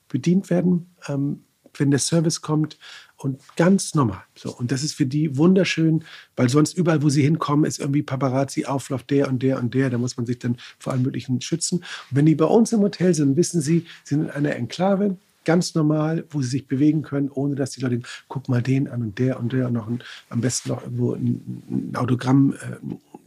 bedient 0.09 0.51
werden, 0.51 0.95
ähm, 1.09 1.45
wenn 1.75 1.91
der 1.91 2.01
Service 2.01 2.41
kommt, 2.41 2.79
und 3.17 3.41
ganz 3.57 3.95
normal. 3.95 4.23
So, 4.35 4.55
und 4.55 4.71
das 4.71 4.83
ist 4.83 4.95
für 4.95 5.07
die 5.07 5.37
wunderschön, 5.37 6.05
weil 6.37 6.49
sonst 6.49 6.77
überall, 6.77 7.03
wo 7.03 7.09
sie 7.09 7.23
hinkommen, 7.23 7.65
ist 7.65 7.79
irgendwie 7.79 8.03
Paparazzi, 8.03 8.67
Auflauf 8.67 9.03
der 9.03 9.29
und 9.29 9.43
der 9.43 9.59
und 9.59 9.75
der. 9.75 9.91
Da 9.91 9.99
muss 9.99 10.17
man 10.17 10.27
sich 10.27 10.39
dann 10.39 10.57
vor 10.79 10.93
allem 10.93 11.03
möglichen 11.03 11.41
schützen. 11.41 11.79
Und 11.79 12.17
wenn 12.17 12.27
die 12.27 12.35
bei 12.35 12.45
uns 12.45 12.73
im 12.73 12.81
Hotel 12.81 13.15
sind, 13.15 13.37
wissen 13.37 13.61
sie, 13.61 13.87
sie 14.05 14.15
sind 14.15 14.25
in 14.25 14.31
einer 14.31 14.55
Enklave, 14.55 15.17
ganz 15.47 15.75
normal, 15.75 16.25
wo 16.29 16.43
sie 16.43 16.49
sich 16.49 16.67
bewegen 16.67 17.01
können, 17.01 17.31
ohne 17.31 17.55
dass 17.55 17.71
die 17.71 17.81
Leute, 17.81 18.03
guck 18.29 18.51
mal 18.51 18.61
den 18.61 18.89
an 18.89 19.01
und 19.01 19.19
der 19.19 19.41
und 19.41 19.53
der 19.55 19.69
und 19.69 19.73
noch 19.73 19.89
ein, 19.89 20.03
am 20.29 20.43
besten 20.43 20.69
noch 20.69 20.83
irgendwo 20.83 21.15
ein, 21.15 21.63
ein 21.71 21.97
Autogramm. 21.97 22.55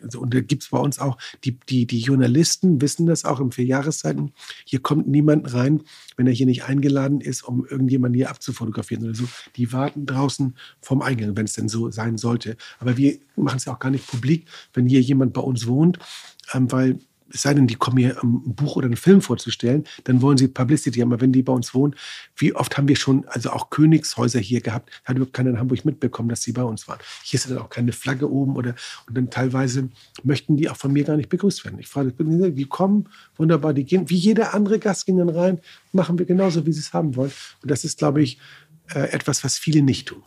Also, 0.04 0.20
und 0.20 0.34
da 0.34 0.42
gibt 0.42 0.64
es 0.64 0.70
bei 0.70 0.80
uns 0.80 1.00
auch, 1.00 1.18
die, 1.44 1.60
die, 1.70 1.86
die 1.86 2.00
Journalisten 2.00 2.82
wissen 2.82 3.06
das 3.06 3.26
auch 3.26 3.40
im 3.40 3.52
Vierjahreszeiten. 3.52 4.32
Hier 4.66 4.80
kommt 4.80 5.08
niemand 5.08 5.54
rein, 5.54 5.84
wenn 6.18 6.28
er 6.28 6.34
hier 6.34 6.46
nicht 6.46 6.64
eingeladen 6.64 7.22
ist, 7.22 7.44
um 7.44 7.66
irgendjemanden 7.66 8.16
hier 8.16 8.30
abzufotografieren 8.30 9.04
oder 9.06 9.16
so. 9.16 9.26
Die 9.56 9.72
warten 9.74 10.06
draußen 10.06 10.56
vom 10.82 11.02
Eingang, 11.02 11.36
wenn 11.36 11.46
es 11.46 11.54
denn 11.54 11.70
so 11.70 11.92
sein 11.92 12.18
sollte. 12.18 12.58
Aber 12.80 12.98
wir 12.98 13.18
machen 13.36 13.58
es 13.58 13.66
ja 13.66 13.74
auch 13.74 13.80
gar 13.80 13.92
nicht 13.92 14.08
publik, 14.08 14.48
wenn 14.74 14.88
hier 14.88 15.02
jemand 15.02 15.34
bei 15.34 15.42
uns 15.42 15.68
wohnt, 15.68 16.00
ähm, 16.54 16.72
weil 16.72 17.00
es 17.32 17.42
sei 17.44 17.54
denn, 17.54 17.68
die 17.68 17.76
kommen 17.76 17.98
hier 17.98 18.22
ein 18.24 18.56
Buch 18.56 18.76
oder 18.76 18.86
einen 18.86 18.96
Film 18.96 19.22
vorzustellen, 19.22 19.84
dann 20.06 20.22
wollen 20.22 20.38
sie 20.38 20.48
Publicity 20.48 21.00
haben. 21.00 21.12
Aber 21.12 21.22
wenn 21.22 21.32
die 21.32 21.44
bei 21.44 21.54
uns 21.54 21.74
wohnen, 21.74 21.96
wie 22.36 22.54
oft 22.56 22.78
haben 22.78 22.88
wir 22.88 22.96
schon, 22.96 23.26
also 23.28 23.52
auch 23.52 23.70
Königshäuser 23.70 24.40
hier 24.40 24.62
gehabt, 24.62 24.90
hat 25.06 25.16
überhaupt 25.16 25.34
keiner 25.34 25.52
in 25.52 25.60
Hamburg 25.60 25.86
mitbekommen, 25.86 26.30
dass 26.30 26.42
sie 26.42 26.52
bei 26.52 26.64
uns 26.64 26.88
waren. 26.88 27.00
Hier 27.24 27.38
ist 27.38 27.50
dann 27.50 27.60
auch 27.60 27.70
keine 27.70 27.92
Flagge 27.92 28.30
oben 28.30 28.56
oder, 28.56 28.76
und 29.08 29.18
dann 29.18 29.30
teilweise 29.30 29.90
möchten 30.24 30.58
die 30.58 30.70
auch 30.70 30.78
von 30.78 30.92
mir 30.92 31.04
gar 31.04 31.18
nicht 31.18 31.30
begrüßt 31.30 31.66
werden. 31.66 31.80
Ich 31.80 31.88
frage, 31.88 32.12
die 32.12 32.66
kommen, 32.66 33.10
wunderbar, 33.38 33.74
die 33.74 33.86
gehen, 33.86 34.10
wie 34.10 34.16
jeder 34.16 34.54
andere 34.54 34.80
Gast 34.80 35.06
gehen 35.06 35.18
dann 35.18 35.30
rein, 35.30 35.60
machen 35.92 36.18
wir 36.18 36.26
genauso, 36.26 36.66
wie 36.66 36.74
sie 36.74 36.82
es 36.82 36.94
haben 36.94 37.16
wollen. 37.16 37.32
Und 37.62 37.72
das 37.72 37.84
ist, 37.84 38.00
glaube 38.00 38.22
ich, 38.22 38.40
äh, 38.94 39.12
etwas, 39.12 39.44
was 39.44 39.58
viele 39.58 39.82
nicht 39.82 40.08
tun. 40.08 40.24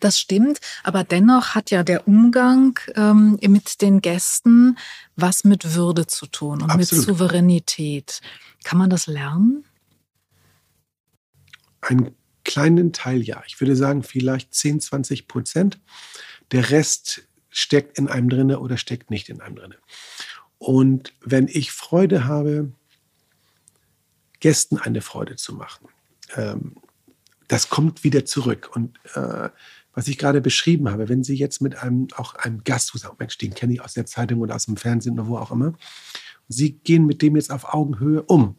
Das 0.00 0.18
stimmt, 0.18 0.60
aber 0.82 1.04
dennoch 1.04 1.54
hat 1.54 1.70
ja 1.70 1.82
der 1.82 2.06
Umgang 2.06 2.78
ähm, 2.94 3.38
mit 3.40 3.80
den 3.82 4.00
Gästen 4.00 4.78
was 5.16 5.44
mit 5.44 5.74
Würde 5.74 6.06
zu 6.06 6.26
tun 6.26 6.62
und 6.62 6.70
Absolut. 6.70 7.06
mit 7.06 7.16
Souveränität. 7.18 8.20
Kann 8.64 8.78
man 8.78 8.90
das 8.90 9.06
lernen? 9.06 9.64
Einen 11.80 12.14
kleinen 12.44 12.92
Teil 12.92 13.22
ja. 13.22 13.42
Ich 13.46 13.60
würde 13.60 13.76
sagen, 13.76 14.02
vielleicht 14.02 14.54
10, 14.54 14.80
20 14.80 15.28
Prozent. 15.28 15.80
Der 16.52 16.70
Rest 16.70 17.26
steckt 17.50 17.98
in 17.98 18.08
einem 18.08 18.28
drinne 18.28 18.60
oder 18.60 18.76
steckt 18.76 19.10
nicht 19.10 19.28
in 19.28 19.40
einem 19.40 19.56
drinne. 19.56 19.76
Und 20.58 21.12
wenn 21.20 21.48
ich 21.48 21.72
Freude 21.72 22.26
habe, 22.26 22.72
Gästen 24.40 24.78
eine 24.78 25.00
Freude 25.00 25.36
zu 25.36 25.54
machen, 25.54 25.88
ähm, 26.36 26.76
das 27.54 27.68
kommt 27.68 28.02
wieder 28.02 28.24
zurück. 28.24 28.70
Und 28.74 28.98
äh, 29.14 29.48
was 29.92 30.08
ich 30.08 30.18
gerade 30.18 30.40
beschrieben 30.40 30.90
habe, 30.90 31.08
wenn 31.08 31.22
Sie 31.22 31.36
jetzt 31.36 31.62
mit 31.62 31.76
einem, 31.76 32.08
auch 32.16 32.34
einem 32.34 32.64
Gast, 32.64 32.98
sagen, 32.98 33.14
Mensch, 33.20 33.38
den 33.38 33.54
kenne 33.54 33.74
ich 33.74 33.80
aus 33.80 33.94
der 33.94 34.06
Zeitung 34.06 34.40
oder 34.40 34.56
aus 34.56 34.66
dem 34.66 34.76
Fernsehen 34.76 35.12
oder 35.12 35.28
wo 35.28 35.38
auch 35.38 35.52
immer, 35.52 35.72
Sie 36.48 36.72
gehen 36.72 37.06
mit 37.06 37.22
dem 37.22 37.36
jetzt 37.36 37.52
auf 37.52 37.72
Augenhöhe 37.72 38.24
um, 38.24 38.56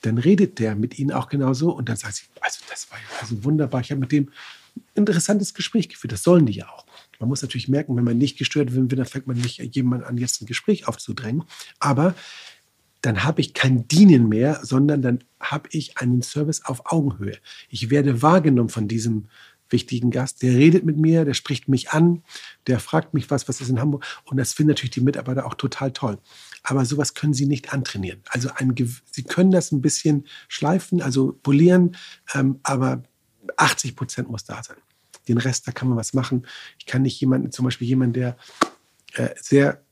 dann 0.00 0.16
redet 0.16 0.58
der 0.60 0.74
mit 0.76 0.98
Ihnen 0.98 1.12
auch 1.12 1.28
genauso 1.28 1.72
und 1.72 1.90
dann 1.90 1.96
sagt 1.96 2.14
sie, 2.14 2.24
also 2.40 2.60
das 2.70 2.90
war 2.90 2.96
ja 2.96 3.04
also 3.20 3.44
wunderbar, 3.44 3.82
ich 3.82 3.90
habe 3.90 4.00
mit 4.00 4.12
dem 4.12 4.30
ein 4.76 4.82
interessantes 4.94 5.52
Gespräch 5.52 5.90
geführt, 5.90 6.12
das 6.12 6.22
sollen 6.22 6.46
die 6.46 6.54
ja 6.54 6.70
auch. 6.70 6.86
Man 7.20 7.28
muss 7.28 7.42
natürlich 7.42 7.68
merken, 7.68 7.94
wenn 7.96 8.04
man 8.04 8.16
nicht 8.16 8.38
gestört 8.38 8.72
wird, 8.72 8.92
dann 8.92 9.04
fängt 9.04 9.26
man 9.26 9.36
nicht 9.36 9.58
jemanden 9.76 10.06
an, 10.06 10.16
jetzt 10.16 10.40
ein 10.40 10.46
Gespräch 10.46 10.88
aufzudrängen. 10.88 11.44
Aber 11.78 12.14
dann 13.02 13.24
habe 13.24 13.40
ich 13.40 13.52
kein 13.52 13.86
Dienen 13.88 14.28
mehr, 14.28 14.60
sondern 14.62 15.02
dann 15.02 15.24
habe 15.40 15.68
ich 15.72 15.98
einen 15.98 16.22
Service 16.22 16.64
auf 16.64 16.92
Augenhöhe. 16.92 17.36
Ich 17.68 17.90
werde 17.90 18.22
wahrgenommen 18.22 18.68
von 18.68 18.88
diesem 18.88 19.28
wichtigen 19.72 20.10
Gast. 20.10 20.42
Der 20.42 20.52
redet 20.52 20.84
mit 20.84 20.96
mir, 20.96 21.24
der 21.24 21.34
spricht 21.34 21.68
mich 21.68 21.90
an, 21.90 22.22
der 22.66 22.78
fragt 22.78 23.14
mich 23.14 23.30
was, 23.30 23.48
was 23.48 23.60
ist 23.60 23.70
in 23.70 23.80
Hamburg. 23.80 24.04
Und 24.24 24.36
das 24.36 24.52
finden 24.52 24.68
natürlich 24.68 24.92
die 24.92 25.00
Mitarbeiter 25.00 25.46
auch 25.46 25.54
total 25.54 25.92
toll. 25.92 26.18
Aber 26.62 26.84
sowas 26.84 27.14
können 27.14 27.34
sie 27.34 27.46
nicht 27.46 27.72
antrainieren. 27.72 28.20
Also 28.28 28.50
ein, 28.54 28.74
sie 29.10 29.22
können 29.24 29.50
das 29.50 29.72
ein 29.72 29.82
bisschen 29.82 30.26
schleifen, 30.48 31.02
also 31.02 31.32
polieren, 31.42 31.96
ähm, 32.34 32.60
aber 32.62 33.02
80 33.56 33.96
Prozent 33.96 34.30
muss 34.30 34.44
da 34.44 34.62
sein. 34.62 34.76
Den 35.26 35.38
Rest, 35.38 35.66
da 35.66 35.72
kann 35.72 35.88
man 35.88 35.98
was 35.98 36.14
machen. 36.14 36.46
Ich 36.78 36.86
kann 36.86 37.02
nicht 37.02 37.20
jemanden, 37.20 37.50
zum 37.50 37.64
Beispiel 37.64 37.88
jemanden, 37.88 38.14
der 38.14 38.36
äh, 39.14 39.30
sehr 39.40 39.82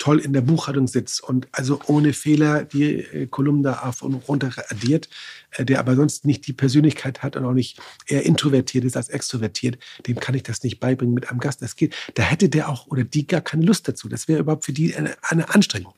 toll 0.00 0.18
in 0.18 0.32
der 0.32 0.40
Buchhaltung 0.40 0.88
sitzt 0.88 1.22
und 1.22 1.46
also 1.52 1.78
ohne 1.86 2.12
Fehler 2.12 2.64
die 2.64 2.94
äh, 2.94 3.26
Kolumnen 3.26 3.62
da 3.62 3.80
auf 3.80 4.02
und 4.02 4.14
runter 4.26 4.50
addiert, 4.70 5.08
äh, 5.52 5.64
der 5.64 5.78
aber 5.78 5.94
sonst 5.94 6.24
nicht 6.24 6.46
die 6.46 6.54
Persönlichkeit 6.54 7.22
hat 7.22 7.36
und 7.36 7.44
auch 7.44 7.52
nicht 7.52 7.78
eher 8.06 8.24
introvertiert 8.24 8.84
ist 8.84 8.96
als 8.96 9.10
extrovertiert, 9.10 9.78
dem 10.06 10.18
kann 10.18 10.34
ich 10.34 10.42
das 10.42 10.62
nicht 10.62 10.80
beibringen 10.80 11.14
mit 11.14 11.30
einem 11.30 11.38
Gast. 11.38 11.60
Das 11.62 11.76
geht. 11.76 11.94
Da 12.14 12.22
hätte 12.22 12.48
der 12.48 12.70
auch 12.70 12.86
oder 12.86 13.04
die 13.04 13.26
gar 13.26 13.42
keine 13.42 13.64
Lust 13.64 13.86
dazu. 13.86 14.08
Das 14.08 14.26
wäre 14.26 14.40
überhaupt 14.40 14.64
für 14.64 14.72
die 14.72 14.96
eine, 14.96 15.14
eine 15.22 15.50
Anstrengung. 15.54 15.92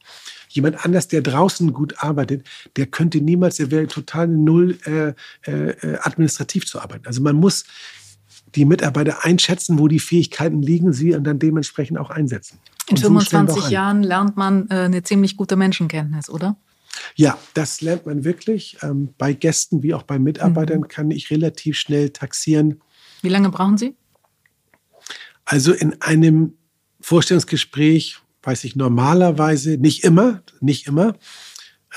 Jemand 0.48 0.84
anders, 0.84 1.06
der 1.08 1.22
draußen 1.22 1.72
gut 1.72 2.02
arbeitet, 2.02 2.46
der 2.76 2.86
könnte 2.86 3.20
niemals, 3.20 3.56
der 3.56 3.70
wäre 3.70 3.86
total 3.86 4.26
null 4.26 4.78
äh, 4.84 5.14
äh, 5.48 5.96
administrativ 6.00 6.66
zu 6.66 6.80
arbeiten. 6.80 7.06
Also 7.06 7.22
man 7.22 7.36
muss 7.36 7.64
die 8.54 8.64
Mitarbeiter 8.64 9.24
einschätzen, 9.24 9.78
wo 9.78 9.88
die 9.88 9.98
Fähigkeiten 9.98 10.62
liegen, 10.62 10.92
sie 10.92 11.14
und 11.14 11.24
dann 11.24 11.38
dementsprechend 11.38 11.98
auch 11.98 12.10
einsetzen. 12.10 12.58
In 12.88 12.96
25 12.96 13.70
Jahren 13.70 14.02
lernt 14.02 14.36
man 14.36 14.68
äh, 14.68 14.74
eine 14.74 15.02
ziemlich 15.02 15.36
gute 15.36 15.56
Menschenkenntnis, 15.56 16.28
oder? 16.28 16.56
Ja, 17.14 17.38
das 17.54 17.80
lernt 17.80 18.06
man 18.06 18.24
wirklich. 18.24 18.76
Ähm, 18.82 19.14
bei 19.16 19.32
Gästen 19.32 19.82
wie 19.82 19.94
auch 19.94 20.02
bei 20.02 20.18
Mitarbeitern 20.18 20.80
mhm. 20.80 20.88
kann 20.88 21.10
ich 21.10 21.30
relativ 21.30 21.76
schnell 21.78 22.10
taxieren. 22.10 22.80
Wie 23.22 23.28
lange 23.28 23.48
brauchen 23.50 23.78
Sie? 23.78 23.96
Also 25.44 25.72
in 25.72 26.00
einem 26.02 26.54
Vorstellungsgespräch 27.00 28.18
weiß 28.42 28.64
ich 28.64 28.76
normalerweise, 28.76 29.76
nicht 29.78 30.04
immer, 30.04 30.42
nicht 30.60 30.86
immer, 30.86 31.16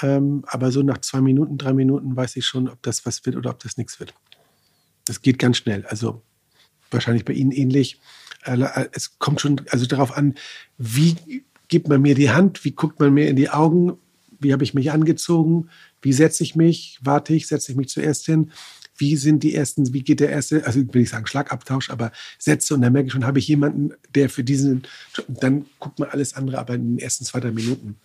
ähm, 0.02 0.44
aber 0.48 0.72
so 0.72 0.82
nach 0.84 1.00
zwei 1.00 1.22
Minuten, 1.22 1.58
drei 1.58 1.74
Minuten 1.74 2.16
weiß 2.16 2.36
ich 2.36 2.46
schon, 2.46 2.70
ob 2.70 2.82
das 2.84 3.06
was 3.06 3.26
wird 3.26 3.36
oder 3.36 3.50
ob 3.50 3.60
das 3.60 3.78
nichts 3.78 4.00
wird. 4.00 4.14
Das 5.06 5.22
geht 5.22 5.40
ganz 5.40 5.58
schnell. 5.58 5.86
Also 5.88 6.22
wahrscheinlich 6.92 7.26
bei 7.26 7.34
Ihnen 7.34 7.52
ähnlich. 7.52 8.00
Äh, 8.44 8.86
es 8.92 9.18
kommt 9.20 9.42
schon 9.42 9.62
also 9.70 9.86
darauf 9.86 10.16
an, 10.16 10.36
wie 10.78 11.16
gibt 11.68 11.88
man 11.88 12.02
mir 12.02 12.16
die 12.16 12.30
Hand, 12.30 12.64
wie 12.64 12.72
guckt 12.72 13.00
man 13.00 13.14
mir 13.14 13.28
in 13.28 13.36
die 13.36 13.50
Augen, 13.50 13.98
wie 14.40 14.54
habe 14.54 14.64
ich 14.64 14.74
mich 14.74 14.92
angezogen, 14.92 15.70
wie 16.02 16.14
setze 16.14 16.44
ich 16.44 16.56
mich, 16.56 17.00
warte 17.02 17.34
ich, 17.34 17.48
setze 17.48 17.72
ich 17.72 17.78
mich 17.78 17.90
zuerst 17.90 18.26
hin, 18.26 18.52
wie 18.98 19.16
sind 19.18 19.44
die 19.44 19.56
ersten, 19.56 19.94
wie 19.94 20.04
geht 20.04 20.20
der 20.20 20.30
erste, 20.30 20.66
also 20.66 20.82
will 20.94 21.02
ich 21.02 21.10
sagen 21.10 21.28
Schlagabtausch, 21.28 21.90
aber 21.90 22.12
Sätze 22.38 22.74
und 22.74 22.82
dann 22.82 22.94
merke 22.94 23.08
ich 23.08 23.14
schon, 23.14 23.26
habe 23.26 23.40
ich 23.40 23.48
jemanden, 23.48 23.94
der 24.14 24.30
für 24.30 24.44
diesen, 24.44 24.84
dann 25.28 25.66
guckt 25.80 26.00
man 26.00 26.10
alles 26.10 26.34
andere, 26.34 26.60
aber 26.60 26.76
in 26.76 26.96
den 26.96 27.00
ersten 27.00 27.26
zwei, 27.26 27.40
drei 27.40 27.52
Minuten. 27.52 27.98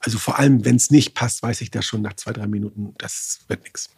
Also 0.00 0.18
vor 0.18 0.38
allem, 0.38 0.64
wenn 0.64 0.76
es 0.76 0.90
nicht 0.90 1.14
passt, 1.14 1.42
weiß 1.42 1.60
ich 1.62 1.70
das 1.70 1.84
schon 1.84 2.02
nach 2.02 2.14
zwei, 2.14 2.32
drei 2.32 2.46
Minuten, 2.46 2.94
das 2.98 3.40
wird 3.48 3.64
nichts. 3.64 3.90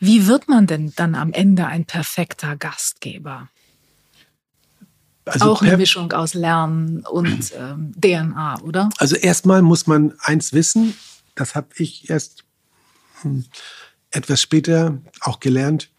Wie 0.00 0.26
wird 0.26 0.48
man 0.48 0.66
denn 0.66 0.92
dann 0.96 1.14
am 1.14 1.32
Ende 1.32 1.66
ein 1.66 1.84
perfekter 1.84 2.56
Gastgeber? 2.56 3.48
Also 5.24 5.52
auch 5.52 5.62
eine 5.62 5.76
Mischung 5.76 6.12
aus 6.12 6.34
Lernen 6.34 7.04
und 7.04 7.52
ähm, 7.58 7.92
DNA, 8.00 8.60
oder? 8.62 8.88
Also 8.98 9.16
erstmal 9.16 9.62
muss 9.62 9.86
man 9.86 10.14
eins 10.20 10.52
wissen, 10.52 10.94
das 11.34 11.54
habe 11.54 11.68
ich 11.76 12.08
erst 12.08 12.44
hm, 13.22 13.44
etwas 14.10 14.40
später 14.40 14.98
auch 15.20 15.40
gelernt, 15.40 15.90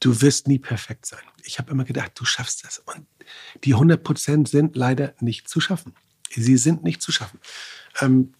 du 0.00 0.20
wirst 0.20 0.48
nie 0.48 0.58
perfekt 0.58 1.06
sein. 1.06 1.22
Ich 1.44 1.58
habe 1.58 1.70
immer 1.70 1.84
gedacht, 1.84 2.12
du 2.16 2.24
schaffst 2.24 2.64
das. 2.64 2.78
Und 2.78 3.06
die 3.64 3.74
100 3.74 4.02
Prozent 4.02 4.48
sind 4.48 4.76
leider 4.76 5.14
nicht 5.20 5.48
zu 5.48 5.60
schaffen. 5.60 5.94
Sie 6.30 6.56
sind 6.56 6.82
nicht 6.82 7.02
zu 7.02 7.12
schaffen. 7.12 7.40
Ähm, 8.00 8.34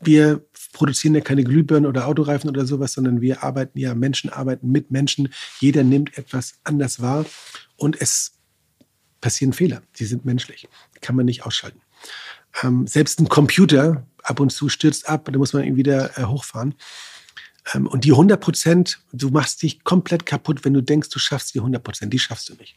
wir 0.00 0.46
produzieren 0.76 1.14
ja 1.14 1.22
keine 1.22 1.42
Glühbirnen 1.42 1.88
oder 1.88 2.06
Autoreifen 2.06 2.50
oder 2.50 2.66
sowas, 2.66 2.92
sondern 2.92 3.22
wir 3.22 3.42
arbeiten 3.42 3.78
ja, 3.78 3.94
Menschen 3.94 4.28
arbeiten 4.28 4.70
mit 4.70 4.90
Menschen. 4.90 5.32
Jeder 5.58 5.82
nimmt 5.82 6.18
etwas 6.18 6.58
anders 6.64 7.00
wahr 7.00 7.24
und 7.76 7.98
es 7.98 8.32
passieren 9.22 9.54
Fehler. 9.54 9.80
Sie 9.94 10.04
sind 10.04 10.26
menschlich. 10.26 10.68
Die 10.94 11.00
kann 11.00 11.16
man 11.16 11.24
nicht 11.24 11.46
ausschalten. 11.46 11.80
Ähm, 12.62 12.86
selbst 12.86 13.18
ein 13.20 13.28
Computer 13.30 14.06
ab 14.22 14.38
und 14.38 14.50
zu 14.50 14.68
stürzt 14.68 15.08
ab, 15.08 15.30
da 15.32 15.38
muss 15.38 15.54
man 15.54 15.64
ihn 15.64 15.76
wieder 15.76 16.18
äh, 16.18 16.24
hochfahren. 16.24 16.74
Ähm, 17.72 17.86
und 17.86 18.04
die 18.04 18.12
100 18.12 18.38
Prozent, 18.38 19.00
du 19.14 19.30
machst 19.30 19.62
dich 19.62 19.82
komplett 19.82 20.26
kaputt, 20.26 20.66
wenn 20.66 20.74
du 20.74 20.82
denkst, 20.82 21.08
du 21.08 21.18
schaffst 21.18 21.54
die 21.54 21.60
100 21.60 21.82
Prozent. 21.82 22.12
Die 22.12 22.18
schaffst 22.18 22.50
du 22.50 22.54
nicht. 22.54 22.76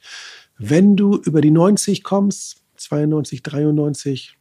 Wenn 0.57 0.95
du 0.95 1.17
über 1.17 1.41
die 1.41 1.51
90 1.51 2.03
kommst, 2.03 2.63
92, 2.77 3.43
93, 3.43 4.38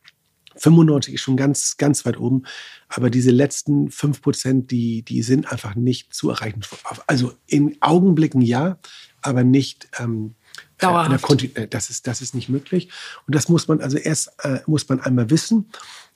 95 0.59 1.15
ist 1.15 1.21
schon 1.21 1.37
ganz, 1.37 1.77
ganz 1.77 2.05
weit 2.05 2.19
oben. 2.19 2.43
Aber 2.89 3.11
diese 3.11 3.31
letzten 3.31 3.91
5 3.91 4.23
Prozent, 4.23 4.71
die, 4.71 5.03
die 5.03 5.23
sind 5.23 5.51
einfach 5.51 5.75
nicht 5.75 6.13
zu 6.15 6.31
erreichen. 6.31 6.61
Also 7.07 7.33
in 7.47 7.77
Augenblicken 7.81 8.43
ja, 8.43 8.79
aber 9.23 9.45
nicht 9.45 9.89
ähm, 9.99 10.35
Dauerhaft. 10.79 11.43
Äh, 11.57 11.69
das, 11.69 11.91
ist, 11.91 12.07
das 12.07 12.23
ist 12.23 12.35
nicht 12.35 12.49
möglich. 12.49 12.89
Und 13.27 13.35
das 13.35 13.49
muss 13.49 13.69
man 13.69 13.81
also 13.81 13.97
erst 13.97 14.33
äh, 14.45 14.61
muss 14.67 14.89
man 14.89 15.01
einmal 15.01 15.31
wissen. 15.31 15.71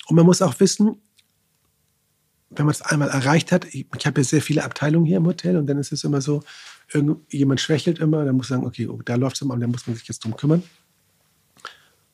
Und 0.07 0.17
man 0.17 0.27
muss 0.27 0.43
auch 0.43 0.59
wissen, 0.61 1.01
wenn 2.51 2.67
man 2.67 2.73
es 2.73 2.83
einmal 2.83 3.09
erreicht 3.09 3.51
hat, 3.51 3.65
ich, 3.73 3.87
ich 3.97 4.07
habe 4.07 4.21
ja 4.21 4.25
sehr 4.25 4.43
viele 4.43 4.65
Abteilungen 4.65 5.07
hier 5.07 5.17
im 5.17 5.27
Hotel 5.27 5.57
und 5.57 5.67
dann 5.67 5.79
ist 5.79 5.93
es 5.93 6.05
immer 6.05 6.21
so, 6.21 6.43
jemand 7.31 7.61
schwächelt 7.61 7.99
immer, 7.99 8.25
dann 8.25 8.37
muss 8.37 8.51
man 8.51 8.61
sagen, 8.61 8.69
okay, 8.69 8.87
oh, 8.87 9.01
da 9.03 9.15
läuft 9.15 9.37
es 9.37 9.43
immer 9.43 9.55
und 9.55 9.61
dann 9.61 9.71
muss 9.71 9.87
man 9.87 9.97
sich 9.97 10.07
jetzt 10.07 10.25
drum 10.25 10.37
kümmern. 10.37 10.63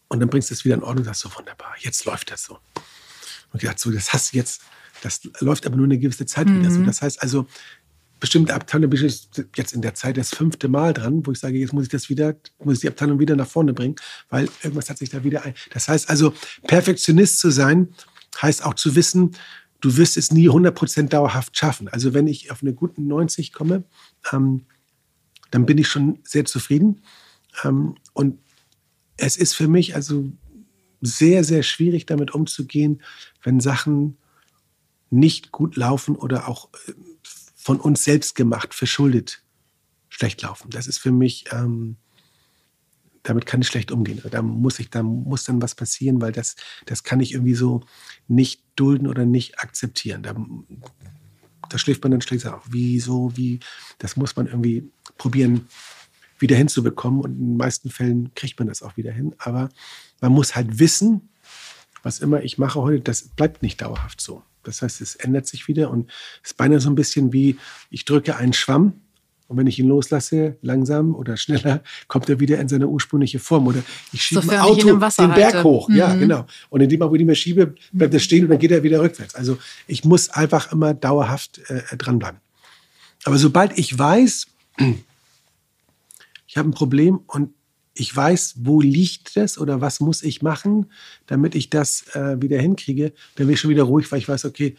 Und 0.09 0.21
dann 0.21 0.31
bringst 0.31 0.51
du 0.51 0.55
es 0.55 0.65
wieder 0.65 0.75
in 0.75 0.83
Ordnung 0.83 0.99
und 0.99 1.05
sagst 1.05 1.21
so, 1.21 1.31
wunderbar, 1.37 1.75
jetzt 1.81 2.05
läuft 2.05 2.31
das 2.31 2.45
so. 2.45 2.59
Und 3.53 3.63
ich 3.63 3.69
dachte 3.69 3.81
so, 3.81 3.91
das 3.91 4.13
hast 4.13 4.33
du 4.33 4.39
jetzt, 4.39 4.63
das 5.03 5.21
läuft 5.41 5.67
aber 5.67 5.77
nur 5.77 5.85
eine 5.85 5.99
gewisse 5.99 6.27
Zeit 6.27 6.47
mhm. 6.49 6.61
wieder 6.61 6.71
so. 6.71 6.83
Das 6.83 7.03
heißt 7.03 7.23
also, 7.23 7.47
bestimmte 8.21 8.55
Abteilungen 8.55 8.91
bin 8.91 9.07
ich 9.07 9.29
jetzt 9.57 9.73
in 9.73 9.83
der 9.83 9.95
Zeit 9.95 10.17
das 10.17 10.31
fünfte 10.31 10.69
Mal 10.69 10.93
dran, 10.93 11.25
wo 11.25 11.33
ich 11.33 11.39
sage, 11.39 11.59
jetzt 11.59 11.73
muss 11.73 11.85
ich 11.85 11.89
das 11.91 12.09
wieder, 12.09 12.35
muss 12.63 12.77
ich 12.77 12.81
die 12.81 12.89
Abteilung 12.89 13.19
wieder 13.19 13.37
nach 13.37 13.47
vorne 13.47 13.73
bringen, 13.73 13.97
weil 14.29 14.49
irgendwas 14.63 14.91
hat 14.91 14.99
sich 14.99 15.11
da 15.11 15.23
wieder 15.25 15.45
ein. 15.45 15.55
Das 15.73 15.89
heißt 15.89 16.11
also, 16.11 16.33
Perfektionist 16.67 17.39
zu 17.39 17.51
sein, 17.51 17.89
heißt 18.41 18.65
auch 18.65 18.75
zu 18.75 18.97
wissen, 18.97 19.37
du 19.81 19.97
wirst 19.97 20.17
es 20.17 20.33
nie 20.33 20.49
100% 20.49 21.09
dauerhaft 21.09 21.57
schaffen. 21.57 21.89
Also 21.89 22.15
wenn 22.15 22.27
ich 22.27 22.51
auf 22.51 22.63
eine 22.63 22.73
guten 22.73 23.07
90 23.07 23.53
komme, 23.53 23.85
ähm, 24.33 24.67
dann 25.51 25.67
bin 25.67 25.79
ich 25.79 25.89
schon 25.89 26.19
sehr 26.25 26.45
zufrieden. 26.45 27.03
Ähm, 27.65 27.95
und 28.13 28.39
es 29.19 29.37
ist 29.37 29.55
für 29.55 29.69
mich 29.69 29.95
also 29.95 30.33
sehr, 31.01 31.45
sehr 31.45 31.63
schwierig 31.63 32.07
damit 32.07 32.33
umzugehen, 32.33 33.03
wenn 33.43 33.61
Sachen 33.61 34.17
nicht 35.11 35.53
gut 35.53 35.77
laufen 35.77 36.17
oder 36.17 36.49
auch 36.49 36.71
äh, 36.87 36.93
von 37.55 37.81
uns 37.81 38.05
selbst 38.05 38.35
gemacht, 38.35 38.75
verschuldet 38.75 39.43
schlecht 40.09 40.43
laufen. 40.43 40.71
Das 40.71 40.87
ist 40.87 40.99
für 40.99 41.13
mich, 41.13 41.45
ähm, 41.53 41.97
damit 43.23 43.47
kann 43.47 43.61
ich 43.61 43.69
schlecht 43.69 43.93
umgehen. 43.93 44.23
Da 44.31 44.43
muss 44.43 44.79
ich, 44.79 44.91
da 44.91 45.03
muss 45.03 45.45
dann 45.45 45.61
was 45.61 45.75
passieren, 45.75 46.21
weil 46.21 46.33
das, 46.33 46.57
das 46.87 47.03
kann 47.03 47.21
ich 47.21 47.33
irgendwie 47.33 47.55
so 47.55 47.83
nicht 48.27 48.63
dulden 48.75 49.07
oder 49.07 49.27
nicht 49.27 49.61
akzeptieren. 49.61 50.23
Da, 50.23 50.35
da 51.69 51.79
schläft 51.79 52.03
man 52.03 52.13
dann 52.13 52.23
schlecht 52.23 52.47
auf. 52.47 52.65
Wieso, 52.71 53.37
wie, 53.37 53.61
das 53.99 54.17
muss 54.17 54.35
man 54.35 54.47
irgendwie 54.47 54.91
probieren 55.19 55.69
wieder 56.39 56.57
hinzubekommen. 56.57 57.21
Und 57.21 57.33
in 57.33 57.47
den 57.51 57.57
meisten 57.57 57.91
Fällen 57.91 58.33
kriegt 58.35 58.59
man 58.59 58.69
das 58.69 58.83
auch 58.83 58.97
wieder 58.97 59.13
hin. 59.13 59.35
Aber 59.39 59.69
man 60.21 60.33
muss 60.33 60.57
halt 60.57 60.79
wissen, 60.79 61.29
was 62.03 62.21
immer 62.21 62.43
ich 62.43 62.59
mache 62.59 62.81
heute, 62.81 63.03
das 63.03 63.23
bleibt 63.23 63.63
nicht 63.63 63.81
dauerhaft 63.83 64.21
so. 64.21 64.43
Das 64.63 64.83
heißt, 64.83 65.01
es 65.01 65.17
ändert 65.17 65.47
sich 65.47 65.69
wieder 65.69 65.91
und 65.91 66.11
es 66.43 66.51
ist 66.51 66.57
beinahe 66.57 66.81
so 66.81 66.91
ein 66.91 66.95
bisschen 66.95 67.33
wie, 67.33 67.57
ich 67.91 68.05
drücke 68.05 68.37
einen 68.37 68.53
Schwamm 68.53 68.95
und 69.49 69.57
wenn 69.57 69.67
ich 69.67 69.79
ihn 69.79 69.89
loslasse, 69.89 70.57
langsam 70.61 71.15
oder 71.15 71.39
schneller, 71.39 71.83
kommt 72.09 72.29
er 72.29 72.39
wieder 72.39 72.59
in 72.61 72.69
seine 72.69 72.87
ursprüngliche 72.87 73.39
Form. 73.39 73.67
Oder 73.67 73.83
ich 74.13 74.23
schiebe 74.23 74.43
ein 74.43 74.61
Auto 74.61 74.87
den 74.87 74.99
Berg 74.99 75.55
halte. 75.55 75.65
hoch. 75.65 75.89
Mhm. 75.89 75.97
Ja, 75.97 76.15
genau. 76.15 76.47
Und 76.69 76.83
in 76.83 76.89
dem 76.91 77.01
Augenblick, 77.01 77.11
wo 77.11 77.15
ich 77.15 77.21
ihn 77.23 77.27
mehr 77.27 77.35
schiebe, 77.35 77.75
bleibt 77.93 78.13
er 78.13 78.21
stehen 78.21 78.45
und 78.45 78.51
dann 78.51 78.59
geht 78.59 78.71
er 78.71 78.83
wieder 78.83 79.01
rückwärts. 79.01 79.35
Also 79.35 79.57
ich 79.87 80.05
muss 80.05 80.29
einfach 80.29 80.71
immer 80.71 80.93
dauerhaft 80.93 81.61
äh, 81.71 81.97
dranbleiben. 81.97 82.41
Aber 83.25 83.39
sobald 83.39 83.77
ich 83.79 83.99
weiß, 83.99 84.49
ich 86.49 86.57
habe 86.57 86.69
ein 86.69 86.73
Problem 86.73 87.21
und 87.27 87.51
ich 87.95 88.15
weiß, 88.15 88.55
wo 88.59 88.81
liegt 88.81 89.37
das 89.37 89.59
oder 89.59 89.81
was 89.81 90.01
muss 90.01 90.23
ich 90.23 90.41
machen, 90.41 90.87
damit 91.27 91.55
ich 91.55 91.69
das 91.69 92.15
äh, 92.15 92.41
wieder 92.41 92.59
hinkriege, 92.61 93.13
dann 93.35 93.47
bin 93.47 93.55
ich 93.55 93.61
schon 93.61 93.71
wieder 93.71 93.83
ruhig, 93.83 94.11
weil 94.11 94.19
ich 94.19 94.29
weiß, 94.29 94.45
okay, 94.45 94.77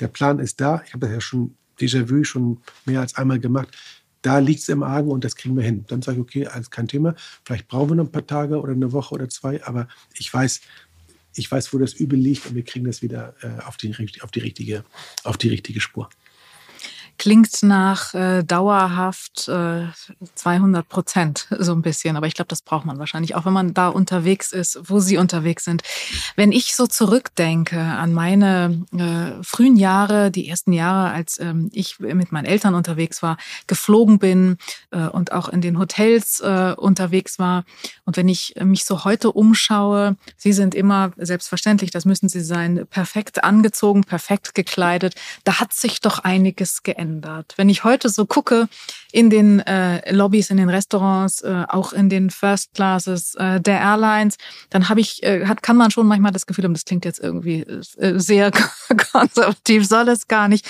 der 0.00 0.08
Plan 0.08 0.38
ist 0.38 0.60
da. 0.60 0.82
Ich 0.86 0.94
habe 0.94 1.06
das 1.06 1.14
ja 1.14 1.20
schon 1.20 1.54
Déjà-vu 1.78 2.24
schon 2.24 2.60
mehr 2.86 3.00
als 3.00 3.14
einmal 3.16 3.38
gemacht. 3.38 3.76
Da 4.22 4.38
liegt 4.38 4.60
es 4.60 4.68
im 4.68 4.82
Argen 4.82 5.10
und 5.10 5.24
das 5.24 5.36
kriegen 5.36 5.56
wir 5.56 5.64
hin. 5.64 5.84
Dann 5.88 6.00
sage 6.00 6.18
ich, 6.18 6.22
okay, 6.22 6.46
alles 6.46 6.70
kein 6.70 6.88
Thema. 6.88 7.14
Vielleicht 7.44 7.68
brauchen 7.68 7.90
wir 7.90 7.96
noch 7.96 8.06
ein 8.06 8.12
paar 8.12 8.26
Tage 8.26 8.60
oder 8.60 8.72
eine 8.72 8.92
Woche 8.92 9.14
oder 9.14 9.28
zwei, 9.28 9.64
aber 9.64 9.88
ich 10.14 10.32
weiß, 10.32 10.60
ich 11.34 11.50
weiß, 11.50 11.72
wo 11.72 11.78
das 11.78 11.94
Übel 11.94 12.18
liegt 12.18 12.46
und 12.46 12.54
wir 12.54 12.64
kriegen 12.64 12.84
das 12.84 13.02
wieder 13.02 13.34
äh, 13.42 13.62
auf, 13.62 13.76
die, 13.76 13.94
auf, 14.22 14.30
die 14.30 14.40
richtige, 14.40 14.84
auf 15.24 15.36
die 15.36 15.48
richtige 15.48 15.80
Spur. 15.80 16.08
Klingt 17.22 17.62
nach 17.62 18.14
äh, 18.14 18.42
dauerhaft 18.42 19.46
äh, 19.46 19.86
200 20.34 20.88
Prozent 20.88 21.46
so 21.56 21.70
ein 21.70 21.80
bisschen. 21.80 22.16
Aber 22.16 22.26
ich 22.26 22.34
glaube, 22.34 22.48
das 22.48 22.62
braucht 22.62 22.84
man 22.84 22.98
wahrscheinlich, 22.98 23.36
auch 23.36 23.44
wenn 23.44 23.52
man 23.52 23.74
da 23.74 23.86
unterwegs 23.86 24.50
ist, 24.50 24.80
wo 24.90 24.98
Sie 24.98 25.18
unterwegs 25.18 25.64
sind. 25.64 25.84
Wenn 26.34 26.50
ich 26.50 26.74
so 26.74 26.88
zurückdenke 26.88 27.78
an 27.78 28.12
meine 28.12 28.84
äh, 28.90 29.40
frühen 29.44 29.76
Jahre, 29.76 30.32
die 30.32 30.48
ersten 30.48 30.72
Jahre, 30.72 31.12
als 31.12 31.38
ähm, 31.38 31.70
ich 31.72 32.00
mit 32.00 32.32
meinen 32.32 32.44
Eltern 32.44 32.74
unterwegs 32.74 33.22
war, 33.22 33.36
geflogen 33.68 34.18
bin 34.18 34.56
äh, 34.90 35.06
und 35.06 35.30
auch 35.30 35.48
in 35.48 35.60
den 35.60 35.78
Hotels 35.78 36.40
äh, 36.40 36.74
unterwegs 36.76 37.38
war. 37.38 37.62
Und 38.04 38.16
wenn 38.16 38.26
ich 38.26 38.56
mich 38.60 38.84
so 38.84 39.04
heute 39.04 39.30
umschaue, 39.30 40.16
Sie 40.36 40.52
sind 40.52 40.74
immer 40.74 41.12
selbstverständlich, 41.16 41.92
das 41.92 42.04
müssen 42.04 42.28
Sie 42.28 42.40
sein, 42.40 42.84
perfekt 42.90 43.44
angezogen, 43.44 44.02
perfekt 44.02 44.56
gekleidet. 44.56 45.14
Da 45.44 45.60
hat 45.60 45.72
sich 45.72 46.00
doch 46.00 46.18
einiges 46.18 46.82
geändert. 46.82 47.11
Wenn 47.56 47.68
ich 47.68 47.84
heute 47.84 48.08
so 48.08 48.24
gucke 48.24 48.68
in 49.12 49.28
den 49.28 49.60
äh, 49.60 50.10
Lobbys, 50.12 50.50
in 50.50 50.56
den 50.56 50.70
Restaurants, 50.70 51.42
äh, 51.42 51.64
auch 51.68 51.92
in 51.92 52.08
den 52.08 52.30
First 52.30 52.72
Classes 52.74 53.34
äh, 53.34 53.60
der 53.60 53.80
Airlines, 53.80 54.36
dann 54.70 54.88
habe 54.88 55.00
ich, 55.00 55.22
äh, 55.22 55.46
hat, 55.46 55.62
kann 55.62 55.76
man 55.76 55.90
schon 55.90 56.06
manchmal 56.06 56.32
das 56.32 56.46
Gefühl 56.46 56.64
haben, 56.64 56.72
das 56.72 56.84
klingt 56.84 57.04
jetzt 57.04 57.20
irgendwie 57.20 57.60
äh, 57.60 58.18
sehr 58.18 58.50
konservativ, 59.12 59.86
soll 59.86 60.08
es 60.08 60.28
gar 60.28 60.48
nicht. 60.48 60.66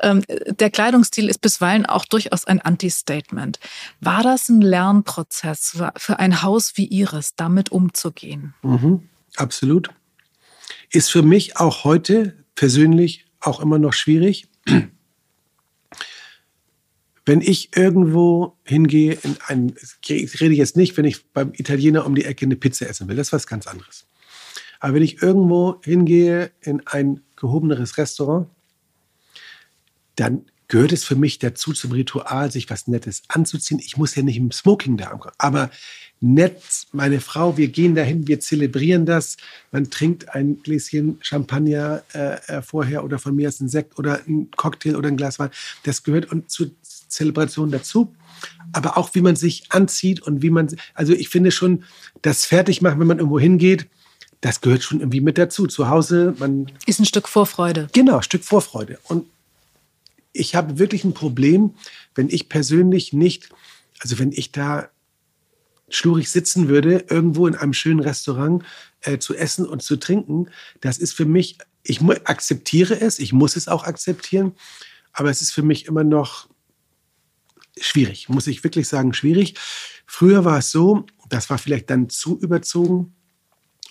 Ähm, 0.00 0.22
der 0.28 0.70
Kleidungsstil 0.70 1.28
ist 1.28 1.40
bisweilen 1.40 1.86
auch 1.86 2.04
durchaus 2.04 2.44
ein 2.44 2.60
Anti-Statement. 2.60 3.60
War 4.00 4.22
das 4.22 4.48
ein 4.48 4.60
Lernprozess 4.60 5.80
für 5.96 6.18
ein 6.18 6.42
Haus 6.42 6.72
wie 6.76 6.86
Ihres, 6.86 7.36
damit 7.36 7.70
umzugehen? 7.70 8.54
Mhm, 8.62 9.08
absolut. 9.36 9.90
Ist 10.90 11.10
für 11.10 11.22
mich 11.22 11.56
auch 11.56 11.84
heute 11.84 12.44
persönlich 12.54 13.26
auch 13.40 13.60
immer 13.60 13.78
noch 13.78 13.92
schwierig. 13.92 14.48
Wenn 17.26 17.40
ich 17.40 17.76
irgendwo 17.76 18.56
hingehe 18.64 19.18
in 19.22 19.36
ein, 19.48 19.74
ich 20.06 20.40
rede 20.40 20.54
jetzt 20.54 20.76
nicht, 20.76 20.96
wenn 20.96 21.04
ich 21.04 21.26
beim 21.32 21.52
Italiener 21.54 22.06
um 22.06 22.14
die 22.14 22.24
Ecke 22.24 22.46
eine 22.46 22.54
Pizza 22.54 22.88
essen 22.88 23.08
will, 23.08 23.16
das 23.16 23.28
ist 23.28 23.32
was 23.32 23.46
ganz 23.48 23.66
anderes. 23.66 24.06
Aber 24.78 24.94
wenn 24.94 25.02
ich 25.02 25.22
irgendwo 25.22 25.80
hingehe 25.82 26.52
in 26.60 26.86
ein 26.86 27.20
gehobeneres 27.34 27.98
Restaurant, 27.98 28.48
dann 30.14 30.46
gehört 30.68 30.92
es 30.92 31.04
für 31.04 31.16
mich 31.16 31.38
dazu 31.38 31.72
zum 31.72 31.92
Ritual, 31.92 32.50
sich 32.50 32.70
was 32.70 32.86
Nettes 32.86 33.22
anzuziehen. 33.28 33.80
Ich 33.84 33.96
muss 33.96 34.14
ja 34.14 34.22
nicht 34.22 34.36
im 34.36 34.52
Smoking 34.52 34.96
da 34.96 35.06
ankommen, 35.06 35.34
aber 35.38 35.70
nett, 36.20 36.62
meine 36.92 37.20
Frau, 37.20 37.56
wir 37.56 37.68
gehen 37.68 37.94
dahin, 37.94 38.26
wir 38.26 38.40
zelebrieren 38.40 39.06
das. 39.06 39.36
Man 39.70 39.90
trinkt 39.90 40.34
ein 40.34 40.62
Gläschen 40.62 41.18
Champagner 41.20 42.02
äh, 42.14 42.38
äh 42.46 42.62
vorher 42.62 43.04
oder 43.04 43.18
von 43.18 43.36
mir 43.36 43.48
ist 43.48 43.60
ein 43.60 43.68
Sekt 43.68 43.98
oder 43.98 44.20
ein 44.26 44.50
Cocktail 44.56 44.96
oder 44.96 45.08
ein 45.08 45.16
Glas 45.16 45.38
Wein. 45.38 45.50
Das 45.84 46.02
gehört 46.02 46.32
und 46.32 46.50
zur 46.50 46.70
Zelebration 47.08 47.70
dazu. 47.70 48.14
Aber 48.72 48.98
auch 48.98 49.14
wie 49.14 49.20
man 49.20 49.36
sich 49.36 49.64
anzieht 49.70 50.20
und 50.20 50.42
wie 50.42 50.50
man, 50.50 50.68
also 50.94 51.12
ich 51.12 51.28
finde 51.28 51.50
schon, 51.50 51.84
das 52.22 52.44
Fertigmachen, 52.44 53.00
wenn 53.00 53.06
man 53.06 53.18
irgendwo 53.18 53.40
hingeht, 53.40 53.86
das 54.40 54.60
gehört 54.60 54.82
schon 54.82 55.00
irgendwie 55.00 55.20
mit 55.20 55.38
dazu. 55.38 55.66
Zu 55.66 55.88
Hause, 55.88 56.34
man. 56.38 56.70
Ist 56.86 57.00
ein 57.00 57.06
Stück 57.06 57.28
Vorfreude. 57.28 57.88
Genau, 57.92 58.20
Stück 58.20 58.44
Vorfreude. 58.44 58.98
Und 59.04 59.26
ich 60.32 60.54
habe 60.54 60.78
wirklich 60.78 61.04
ein 61.04 61.14
Problem, 61.14 61.74
wenn 62.14 62.28
ich 62.28 62.48
persönlich 62.48 63.12
nicht, 63.12 63.48
also 64.00 64.18
wenn 64.18 64.32
ich 64.32 64.52
da 64.52 64.90
schlurig 65.88 66.30
sitzen 66.30 66.68
würde, 66.68 67.04
irgendwo 67.08 67.46
in 67.46 67.54
einem 67.54 67.72
schönen 67.72 68.00
Restaurant 68.00 68.64
äh, 69.02 69.18
zu 69.18 69.34
essen 69.34 69.66
und 69.66 69.82
zu 69.82 69.96
trinken, 69.96 70.48
das 70.80 70.98
ist 70.98 71.12
für 71.12 71.24
mich, 71.24 71.58
ich 71.84 72.00
akzeptiere 72.24 73.00
es, 73.00 73.18
ich 73.18 73.32
muss 73.32 73.56
es 73.56 73.68
auch 73.68 73.84
akzeptieren, 73.84 74.52
aber 75.12 75.30
es 75.30 75.42
ist 75.42 75.52
für 75.52 75.62
mich 75.62 75.86
immer 75.86 76.04
noch 76.04 76.48
schwierig, 77.78 78.28
muss 78.28 78.46
ich 78.46 78.64
wirklich 78.64 78.88
sagen, 78.88 79.12
schwierig. 79.12 79.54
Früher 80.06 80.44
war 80.44 80.58
es 80.58 80.70
so, 80.70 81.06
das 81.28 81.50
war 81.50 81.58
vielleicht 81.58 81.90
dann 81.90 82.08
zu 82.08 82.38
überzogen, 82.38 83.14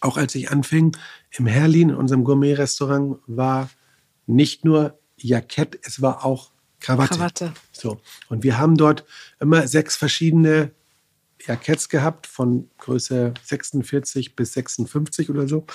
auch 0.02 0.18
als 0.18 0.36
ich 0.36 0.52
anfing, 0.52 0.96
im 1.32 1.48
Herlin, 1.48 1.90
in 1.90 1.96
unserem 1.96 2.24
Gourmet-Restaurant, 2.24 3.20
war 3.28 3.70
nicht 4.28 4.66
nur 4.66 5.00
Jackett, 5.18 5.80
es 5.84 6.02
war 6.02 6.26
auch 6.26 6.52
Krawatte. 6.80 7.16
Krawatte. 7.16 7.54
So. 7.72 8.00
Und 8.30 8.44
wir 8.44 8.58
haben 8.58 8.78
dort 8.78 9.06
immer 9.40 9.68
sechs 9.68 9.96
verschiedene 9.96 10.72
Jacketts 11.46 11.90
gehabt, 11.90 12.28
von 12.28 12.70
Größe 12.78 13.34
46 13.44 14.36
bis 14.36 14.54
56 14.54 15.30
oder 15.30 15.48
so. 15.48 15.66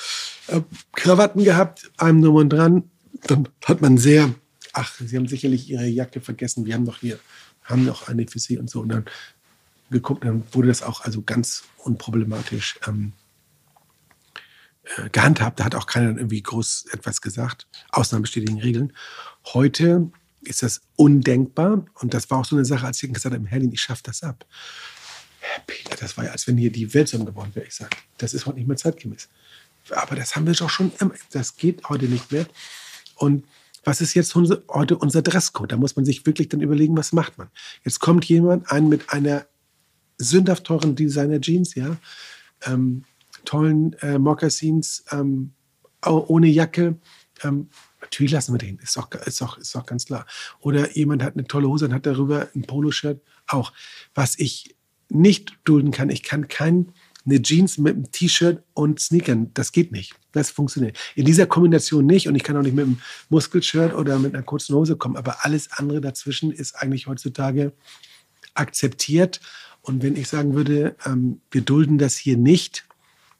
Äh, 0.48 0.60
Krawatten 0.92 1.44
gehabt, 1.44 1.90
einem 1.96 2.20
Nummer 2.20 2.44
dran. 2.44 2.90
Dann 3.26 3.48
hat 3.64 3.80
man 3.80 3.98
sehr, 3.98 4.34
ach, 4.72 4.94
Sie 4.98 5.16
haben 5.16 5.28
sicherlich 5.28 5.68
Ihre 5.68 5.86
Jacke 5.86 6.20
vergessen, 6.20 6.64
wir 6.66 6.74
haben 6.74 6.86
doch 6.86 6.98
hier, 6.98 7.18
haben 7.70 7.84
noch 7.84 8.08
eine 8.08 8.26
für 8.26 8.38
Sie 8.38 8.58
und 8.58 8.68
so. 8.68 8.80
Und 8.80 8.90
dann 8.90 9.04
geguckt, 9.90 10.24
dann 10.24 10.44
wurde 10.52 10.68
das 10.68 10.82
auch 10.82 11.00
also 11.02 11.22
ganz 11.22 11.64
unproblematisch 11.78 12.78
ähm, 12.86 13.12
äh, 14.96 15.08
gehandhabt. 15.10 15.60
Da 15.60 15.64
hat 15.64 15.74
auch 15.74 15.86
keiner 15.86 16.16
irgendwie 16.16 16.42
groß 16.42 16.86
etwas 16.92 17.20
gesagt. 17.20 17.66
Ausnahmen 17.90 18.22
bestätigen 18.22 18.60
Regeln. 18.60 18.92
Heute 19.46 20.10
ist 20.42 20.62
das 20.62 20.82
undenkbar. 20.96 21.84
Und 21.94 22.14
das 22.14 22.30
war 22.30 22.38
auch 22.38 22.44
so 22.44 22.56
eine 22.56 22.64
Sache, 22.64 22.86
als 22.86 23.02
ich 23.02 23.12
gesagt 23.12 23.34
habe, 23.34 23.46
Herrlin, 23.46 23.72
ich 23.72 23.82
schaffe 23.82 24.02
das 24.04 24.22
ab. 24.22 24.46
Herr 25.40 25.62
Peter, 25.66 25.96
das 25.96 26.16
war 26.16 26.24
ja, 26.24 26.30
als 26.32 26.46
wenn 26.46 26.56
hier 26.56 26.70
die 26.70 26.92
Welt 26.94 27.08
zusammengebaut 27.08 27.54
wäre. 27.54 27.66
Ich 27.66 27.74
sage, 27.74 27.96
das 28.18 28.34
ist 28.34 28.46
heute 28.46 28.58
nicht 28.58 28.68
mehr 28.68 28.76
zeitgemäß. 28.76 29.28
Aber 29.90 30.14
das 30.14 30.36
haben 30.36 30.46
wir 30.46 30.54
doch 30.54 30.70
schon. 30.70 30.92
Das 31.30 31.56
geht 31.56 31.88
heute 31.88 32.06
nicht 32.06 32.30
mehr. 32.30 32.46
Und 33.16 33.44
was 33.84 34.00
ist 34.00 34.14
jetzt 34.14 34.34
heute 34.34 34.98
unser 34.98 35.22
Dresscode? 35.22 35.72
Da 35.72 35.76
muss 35.76 35.96
man 35.96 36.04
sich 36.04 36.26
wirklich 36.26 36.48
dann 36.48 36.60
überlegen, 36.60 36.96
was 36.96 37.12
macht 37.12 37.38
man. 37.38 37.48
Jetzt 37.84 38.00
kommt 38.00 38.24
jemand 38.26 38.70
ein 38.70 38.88
mit 38.88 39.10
einer 39.10 39.46
sündhaft 40.18 40.64
teuren 40.64 40.96
Designer-Jeans, 40.96 41.74
ja, 41.74 41.96
ähm, 42.66 43.04
tollen 43.44 43.94
äh, 44.00 44.18
Moccasins, 44.18 45.04
ähm, 45.10 45.52
ohne 46.04 46.48
Jacke. 46.48 46.98
Ähm, 47.42 47.68
natürlich 48.02 48.32
lassen 48.32 48.52
wir 48.52 48.58
den, 48.58 48.78
ist 48.78 48.96
doch, 48.96 49.10
ist, 49.12 49.40
ist 49.40 49.86
ganz 49.86 50.04
klar. 50.04 50.26
Oder 50.60 50.94
jemand 50.94 51.22
hat 51.22 51.34
eine 51.34 51.46
tolle 51.46 51.68
Hose 51.68 51.86
und 51.86 51.94
hat 51.94 52.04
darüber 52.04 52.48
ein 52.54 52.62
Poloshirt. 52.62 53.22
Auch. 53.46 53.72
Was 54.14 54.38
ich 54.38 54.76
nicht 55.10 55.58
dulden 55.64 55.90
kann. 55.90 56.08
Ich 56.10 56.22
kann 56.22 56.48
kein 56.48 56.92
eine 57.30 57.42
Jeans 57.42 57.78
mit 57.78 57.94
einem 57.94 58.10
T-Shirt 58.10 58.62
und 58.74 59.00
Sneakern. 59.00 59.50
Das 59.54 59.72
geht 59.72 59.92
nicht. 59.92 60.14
Das 60.32 60.50
funktioniert. 60.50 60.98
In 61.14 61.24
dieser 61.24 61.46
Kombination 61.46 62.06
nicht. 62.06 62.28
Und 62.28 62.34
ich 62.34 62.42
kann 62.42 62.56
auch 62.56 62.62
nicht 62.62 62.74
mit 62.74 62.84
einem 62.84 63.00
Muskelshirt 63.28 63.94
oder 63.94 64.18
mit 64.18 64.34
einer 64.34 64.42
kurzen 64.42 64.74
Hose 64.74 64.96
kommen. 64.96 65.16
Aber 65.16 65.44
alles 65.44 65.70
andere 65.72 66.00
dazwischen 66.00 66.50
ist 66.52 66.74
eigentlich 66.74 67.06
heutzutage 67.06 67.72
akzeptiert. 68.54 69.40
Und 69.82 70.02
wenn 70.02 70.16
ich 70.16 70.28
sagen 70.28 70.54
würde, 70.54 70.96
ähm, 71.06 71.40
wir 71.50 71.62
dulden 71.62 71.98
das 71.98 72.16
hier 72.16 72.36
nicht, 72.36 72.86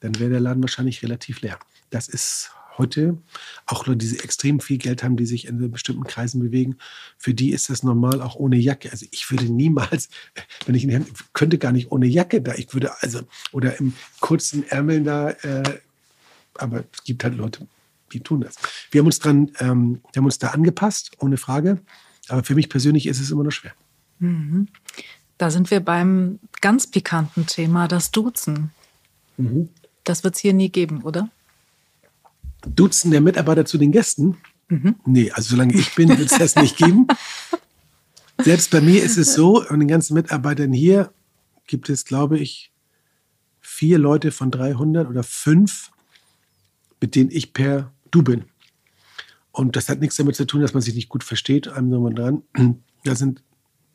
dann 0.01 0.19
wäre 0.19 0.31
der 0.31 0.41
Laden 0.41 0.63
wahrscheinlich 0.63 1.03
relativ 1.03 1.43
leer. 1.43 1.59
Das 1.91 2.09
ist 2.09 2.51
heute, 2.81 3.19
auch 3.67 3.87
Leute, 3.87 3.99
die 4.07 4.19
extrem 4.19 4.61
viel 4.61 4.79
Geld 4.79 5.03
haben, 5.03 5.17
die 5.17 5.27
sich 5.27 5.47
in 5.47 5.71
bestimmten 5.71 6.05
Kreisen 6.05 6.41
bewegen, 6.41 6.77
für 7.19 7.35
die 7.35 7.51
ist 7.51 7.71
das 7.71 7.83
normal 7.83 8.23
auch 8.23 8.37
ohne 8.37 8.57
Jacke. 8.57 8.91
Also 8.91 9.07
ich 9.11 9.31
würde 9.31 9.45
niemals, 9.45 10.09
wenn 10.67 10.75
ich 10.75 10.85
in 10.85 10.91
Hemd, 10.91 11.09
könnte 11.33 11.59
gar 11.59 11.73
nicht 11.73 11.93
ohne 11.93 12.07
Jacke 12.07 12.41
da. 12.41 12.55
Ich 12.55 12.73
würde 12.75 12.91
also, 13.03 13.21
oder 13.53 13.79
im 13.79 13.95
kurzen 14.21 14.67
Ärmeln 14.69 15.05
da, 15.05 15.31
äh, 15.31 15.63
aber 16.55 16.85
es 16.93 17.05
gibt 17.05 17.23
halt 17.23 17.37
Leute, 17.37 17.67
die 18.13 18.21
tun 18.21 18.41
das. 18.41 18.57
Wir 18.91 19.01
haben 19.01 19.07
uns 19.07 19.19
dran, 19.19 19.53
ähm, 19.61 20.01
wir 20.13 20.21
haben 20.21 20.25
uns 20.25 20.39
da 20.39 20.49
angepasst, 20.49 21.13
ohne 21.19 21.37
Frage. 21.37 21.81
Aber 22.29 22.45
für 22.45 22.55
mich 22.55 22.69
persönlich 22.69 23.07
ist 23.07 23.21
es 23.21 23.31
immer 23.31 23.45
noch 23.45 23.51
schwer. 23.51 23.73
Mhm. 24.19 24.69
Da 25.39 25.51
sind 25.51 25.71
wir 25.71 25.81
beim 25.81 26.39
ganz 26.61 26.87
pikanten 26.87 27.47
Thema, 27.47 27.89
das 27.89 28.11
Duzen. 28.11 28.71
Mhm. 29.37 29.69
Das 30.05 30.23
wird 30.23 30.35
es 30.35 30.41
hier 30.41 30.53
nie 30.53 30.69
geben, 30.69 31.03
oder? 31.03 31.31
Duzen 32.67 33.11
der 33.11 33.21
Mitarbeiter 33.21 33.65
zu 33.65 33.79
den 33.79 33.93
Gästen? 33.93 34.37
Mhm. 34.69 34.97
Nee, 35.05 35.31
also 35.33 35.51
solange 35.51 35.75
ich 35.75 35.95
bin, 35.95 36.09
wird 36.09 36.31
es 36.31 36.39
das 36.39 36.57
nicht 36.57 36.77
geben. 36.77 37.07
Selbst 38.39 38.71
bei 38.71 38.81
mir 38.81 39.03
ist 39.03 39.19
es 39.19 39.35
so, 39.35 39.67
und 39.67 39.81
den 39.81 39.89
ganzen 39.89 40.15
Mitarbeitern 40.15 40.73
hier 40.73 41.13
gibt 41.67 41.89
es, 41.91 42.05
glaube 42.05 42.39
ich, 42.39 42.73
vier 43.61 43.99
Leute 43.99 44.33
von 44.33 44.51
300 44.51 45.09
oder 45.09 45.23
fünf, 45.23 45.91
mit 47.01 47.15
denen 47.15 47.31
ich 47.31 47.53
per 47.53 47.93
Du 48.11 48.23
bin. 48.23 48.45
Und 49.53 49.77
das 49.77 49.89
hat 49.89 50.01
nichts 50.01 50.17
damit 50.17 50.37
zu 50.37 50.47
tun, 50.47 50.61
dass 50.61 50.75
man 50.75 50.83
sich 50.83 50.95
nicht 50.95 51.09
gut 51.09 51.25
versteht, 51.25 51.69
einem 51.69 51.89
nur 51.89 52.13
dran. 52.13 52.43
Da 53.03 53.15
sind 53.15 53.43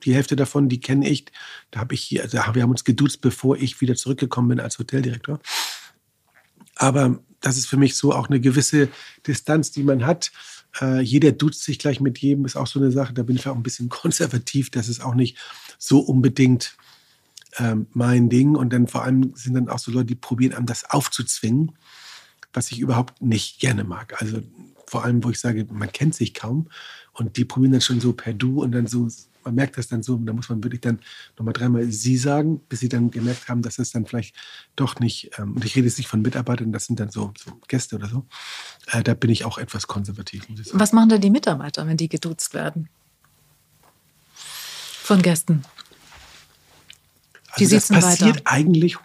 die 0.04 0.16
Hälfte 0.16 0.36
davon, 0.36 0.68
die 0.68 0.80
kenne 0.80 1.08
ich. 1.08 1.26
Da 1.70 1.80
habe 1.80 1.94
ich 1.94 2.02
hier, 2.02 2.24
also 2.24 2.40
wir 2.54 2.64
haben 2.64 2.72
uns 2.72 2.86
geduzt, 2.86 3.22
bevor 3.22 3.56
ich 3.56 3.80
wieder 3.82 3.94
zurückgekommen 3.94 4.48
bin 4.50 4.60
als 4.60 4.80
Hoteldirektor. 4.80 5.40
Aber 6.76 7.20
das 7.46 7.58
ist 7.58 7.68
für 7.68 7.78
mich 7.78 7.96
so 7.96 8.12
auch 8.12 8.28
eine 8.28 8.40
gewisse 8.40 8.90
Distanz, 9.28 9.70
die 9.70 9.84
man 9.84 10.04
hat. 10.04 10.32
Äh, 10.82 11.02
jeder 11.02 11.32
duzt 11.32 11.64
sich 11.64 11.78
gleich 11.78 12.00
mit 12.00 12.18
jedem, 12.18 12.44
ist 12.44 12.56
auch 12.56 12.66
so 12.66 12.80
eine 12.80 12.92
Sache. 12.92 13.14
Da 13.14 13.22
bin 13.22 13.36
ich 13.36 13.48
auch 13.48 13.56
ein 13.56 13.62
bisschen 13.62 13.88
konservativ. 14.02 14.72
Das 14.72 14.90
ist 14.90 15.04
auch 15.04 15.14
nicht 15.14 15.38
so 15.78 16.00
unbedingt 16.00 16.76
ähm, 17.60 17.86
mein 17.94 18.30
Ding. 18.30 18.56
Und 18.56 18.74
dann 18.74 18.88
vor 18.88 19.04
allem 19.04 19.34
sind 19.36 19.54
dann 19.54 19.70
auch 19.70 19.78
so 19.78 19.92
Leute, 19.92 20.08
die 20.08 20.16
probieren, 20.16 20.56
einem 20.56 20.66
das 20.66 20.90
aufzuzwingen, 20.90 21.74
was 22.52 22.72
ich 22.72 22.80
überhaupt 22.80 23.22
nicht 23.22 23.60
gerne 23.60 23.84
mag. 23.84 24.20
Also 24.20 24.42
vor 24.88 25.06
allem, 25.06 25.24
wo 25.24 25.30
ich 25.30 25.40
sage, 25.40 25.68
man 25.70 25.92
kennt 25.92 26.16
sich 26.16 26.34
kaum 26.34 26.70
Und 27.14 27.38
die 27.38 27.46
probieren 27.46 27.74
dann 27.74 27.82
schon 27.82 28.02
so 28.02 28.14
per 28.14 28.34
Du 28.34 28.64
und 28.64 28.72
dann 28.72 28.88
so, 28.88 29.08
man 29.46 29.56
merkt 29.56 29.78
das 29.78 29.88
dann 29.88 30.04
so, 30.04 30.16
und 30.16 30.26
da 30.26 30.34
muss 30.34 30.50
man 30.50 30.64
wirklich 30.64 30.82
dann 30.82 31.00
nochmal 31.38 31.54
dreimal 31.54 31.90
Sie 31.92 32.18
sagen, 32.18 32.60
bis 32.68 32.80
sie 32.82 32.90
dann 32.90 33.12
gemerkt 33.12 33.48
haben, 33.48 33.62
dass 33.62 33.80
es 33.80 33.92
dann 33.92 34.06
vielleicht 34.06 34.36
doch 34.76 35.00
nicht, 35.00 35.32
ähm, 35.38 35.56
und 35.56 35.64
ich 35.64 35.76
rede 35.76 35.88
jetzt 35.88 35.98
nicht 35.98 36.08
von 36.08 36.22
Mitarbeitern, 36.22 36.72
das 36.72 36.86
sind 36.86 37.00
dann 37.00 37.12
so, 37.12 37.34
so 37.38 37.52
Gäste 37.68 37.96
oder 37.96 38.10
so. 38.10 38.26
Äh, 38.88 39.04
da 39.04 39.14
bin 39.14 39.30
ich 39.30 39.46
auch 39.46 39.58
etwas 39.58 39.88
konservativ. 39.88 40.46
Was 40.74 40.92
machen 40.92 41.10
da 41.10 41.18
die 41.18 41.30
Mitarbeiter, 41.30 41.88
wenn 41.88 41.98
die 41.98 42.10
geduzt 42.10 42.54
werden? 42.54 42.90
Von 44.34 45.22
Gästen. 45.22 45.64
Also 47.52 47.64
das 47.64 47.70
sitzen 47.70 47.94
passiert 47.94 48.38
weiter. 48.38 48.52
eigentlich 48.52 48.98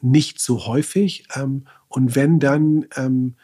nicht 0.00 0.40
so 0.40 0.66
häufig. 0.66 1.26
Ähm, 1.34 1.66
und 1.88 2.14
wenn 2.14 2.38
dann 2.38 2.86
ähm, 2.94 3.34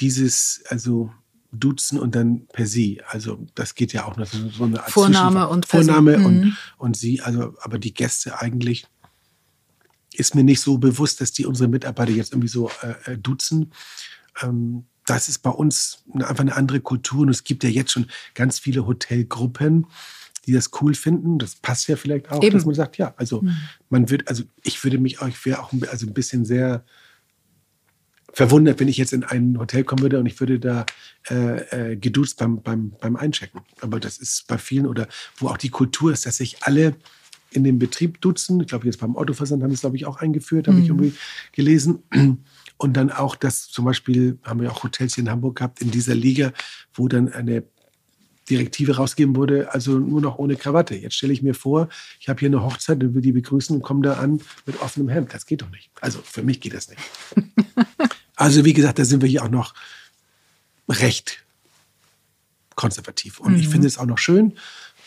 dieses, 0.00 0.64
also 0.68 1.12
Duzen 1.52 1.98
und 1.98 2.14
dann 2.14 2.46
per 2.48 2.66
Sie. 2.66 3.02
Also 3.06 3.46
das 3.54 3.74
geht 3.74 3.92
ja 3.92 4.04
auch 4.06 4.16
noch 4.16 4.26
so 4.26 4.64
eine 4.64 4.82
Art 4.82 4.90
Vorname 4.90 5.48
und. 5.48 5.66
Vorname 5.66 6.16
und, 6.16 6.40
Mhm. 6.40 6.56
und 6.78 6.96
Sie. 6.96 7.20
Also, 7.20 7.54
aber 7.60 7.78
die 7.78 7.92
Gäste 7.94 8.40
eigentlich 8.40 8.86
ist 10.14 10.34
mir 10.34 10.44
nicht 10.44 10.60
so 10.60 10.78
bewusst, 10.78 11.20
dass 11.20 11.32
die 11.32 11.46
unsere 11.46 11.68
Mitarbeiter 11.68 12.12
jetzt 12.12 12.32
irgendwie 12.32 12.48
so 12.48 12.70
äh, 12.82 13.12
äh, 13.12 13.18
duzen. 13.18 13.72
Ähm, 14.42 14.84
das 15.06 15.28
ist 15.28 15.38
bei 15.38 15.50
uns 15.50 16.04
einfach 16.14 16.40
eine 16.40 16.56
andere 16.56 16.80
Kultur. 16.80 17.20
Und 17.22 17.28
es 17.28 17.44
gibt 17.44 17.64
ja 17.64 17.70
jetzt 17.70 17.92
schon 17.92 18.06
ganz 18.34 18.58
viele 18.58 18.86
Hotelgruppen, 18.86 19.86
die 20.46 20.52
das 20.52 20.70
cool 20.80 20.94
finden. 20.94 21.38
Das 21.38 21.56
passt 21.56 21.88
ja 21.88 21.96
vielleicht 21.96 22.30
auch, 22.30 22.42
Eben. 22.42 22.54
dass 22.56 22.64
man 22.64 22.74
sagt, 22.74 22.98
ja, 22.98 23.14
also 23.16 23.44
man 23.90 24.10
wird, 24.10 24.28
also 24.28 24.44
ich 24.62 24.82
würde 24.84 24.98
mich 24.98 25.20
auch, 25.20 25.28
ich 25.28 25.44
wäre 25.44 25.60
auch 25.60 25.72
also 25.90 26.06
ein 26.06 26.14
bisschen 26.14 26.44
sehr 26.44 26.84
verwundert, 28.32 28.80
wenn 28.80 28.88
ich 28.88 28.96
jetzt 28.96 29.12
in 29.12 29.24
ein 29.24 29.58
Hotel 29.58 29.84
kommen 29.84 30.02
würde 30.02 30.18
und 30.18 30.26
ich 30.26 30.40
würde 30.40 30.58
da 30.58 30.86
äh, 31.30 31.92
äh, 31.92 31.96
geduzt 31.96 32.38
beim, 32.38 32.62
beim, 32.62 32.92
beim 33.00 33.16
Einchecken. 33.16 33.60
Aber 33.80 34.00
das 34.00 34.18
ist 34.18 34.46
bei 34.46 34.58
vielen 34.58 34.86
oder 34.86 35.06
wo 35.36 35.48
auch 35.48 35.58
die 35.58 35.68
Kultur 35.68 36.12
ist, 36.12 36.26
dass 36.26 36.38
sich 36.38 36.62
alle 36.62 36.96
in 37.50 37.64
dem 37.64 37.78
Betrieb 37.78 38.20
duzen. 38.20 38.60
Ich 38.60 38.68
glaube, 38.68 38.86
jetzt 38.86 38.98
beim 38.98 39.16
Autoversand 39.16 39.62
haben 39.62 39.70
sie 39.70 39.74
es, 39.74 39.80
glaube 39.80 39.96
ich, 39.96 40.06
auch 40.06 40.16
eingeführt, 40.16 40.68
habe 40.68 40.80
ich 40.80 40.88
irgendwie 40.88 41.12
gelesen. 41.52 42.02
Und 42.78 42.96
dann 42.96 43.10
auch, 43.10 43.36
dass 43.36 43.68
zum 43.68 43.84
Beispiel, 43.84 44.38
haben 44.42 44.60
wir 44.60 44.72
auch 44.72 44.82
Hotels 44.82 45.14
hier 45.14 45.24
in 45.24 45.30
Hamburg 45.30 45.56
gehabt, 45.56 45.82
in 45.82 45.90
dieser 45.90 46.14
Liga, 46.14 46.52
wo 46.94 47.08
dann 47.08 47.30
eine 47.32 47.64
Direktive 48.48 48.96
rausgegeben 48.96 49.36
wurde, 49.36 49.72
also 49.72 49.98
nur 49.98 50.20
noch 50.20 50.38
ohne 50.38 50.56
Krawatte. 50.56 50.96
Jetzt 50.96 51.14
stelle 51.14 51.32
ich 51.32 51.42
mir 51.42 51.54
vor, 51.54 51.88
ich 52.18 52.28
habe 52.28 52.40
hier 52.40 52.48
eine 52.48 52.64
Hochzeit 52.64 53.02
und 53.02 53.14
will 53.14 53.22
die 53.22 53.32
begrüßen 53.32 53.76
und 53.76 53.82
komme 53.82 54.02
da 54.02 54.14
an 54.14 54.40
mit 54.66 54.80
offenem 54.80 55.08
Hemd. 55.08 55.32
Das 55.32 55.46
geht 55.46 55.62
doch 55.62 55.70
nicht. 55.70 55.90
Also 56.00 56.18
für 56.24 56.42
mich 56.42 56.60
geht 56.60 56.74
das 56.74 56.88
nicht. 56.88 57.00
Also 58.42 58.64
wie 58.64 58.72
gesagt, 58.72 58.98
da 58.98 59.04
sind 59.04 59.22
wir 59.22 59.28
hier 59.28 59.44
auch 59.44 59.50
noch 59.50 59.72
recht 60.88 61.44
konservativ. 62.74 63.38
Und 63.38 63.56
ich 63.56 63.68
finde 63.68 63.86
es 63.86 63.98
auch 63.98 64.04
noch 64.04 64.18
schön. 64.18 64.54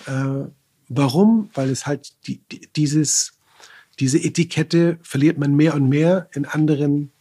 Äh, 0.05 0.45
warum? 0.87 1.49
Weil 1.53 1.69
es 1.69 1.85
halt 1.85 2.13
die, 2.27 2.39
die, 2.49 2.69
dieses, 2.77 3.33
diese 3.99 4.23
Etikette 4.23 4.99
verliert 5.01 5.37
man 5.37 5.53
mehr 5.53 5.73
und 5.73 5.89
mehr 5.89 6.29
in 6.31 6.45
anderen 6.45 7.11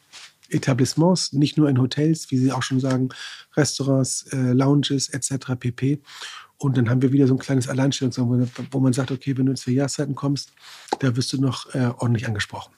Etablissements, 0.50 1.32
nicht 1.32 1.56
nur 1.56 1.68
in 1.68 1.80
Hotels, 1.80 2.30
wie 2.30 2.38
Sie 2.38 2.52
auch 2.52 2.62
schon 2.62 2.78
sagen, 2.78 3.08
Restaurants, 3.56 4.28
äh, 4.30 4.52
Lounges 4.52 5.08
etc. 5.08 5.56
pp. 5.58 5.98
Und 6.58 6.76
dann 6.76 6.88
haben 6.90 7.02
wir 7.02 7.10
wieder 7.10 7.26
so 7.26 7.34
ein 7.34 7.40
kleines 7.40 7.66
Alleinstellungsmerkmal, 7.66 8.46
wo, 8.54 8.62
wo 8.70 8.78
man 8.78 8.92
sagt, 8.92 9.10
okay, 9.10 9.36
wenn 9.36 9.46
du 9.46 9.50
ins 9.50 9.66
Jahreszeiten 9.66 10.14
kommst, 10.14 10.52
da 11.00 11.16
wirst 11.16 11.32
du 11.32 11.40
noch 11.40 11.74
äh, 11.74 11.90
ordentlich 11.98 12.28
angesprochen. 12.28 12.72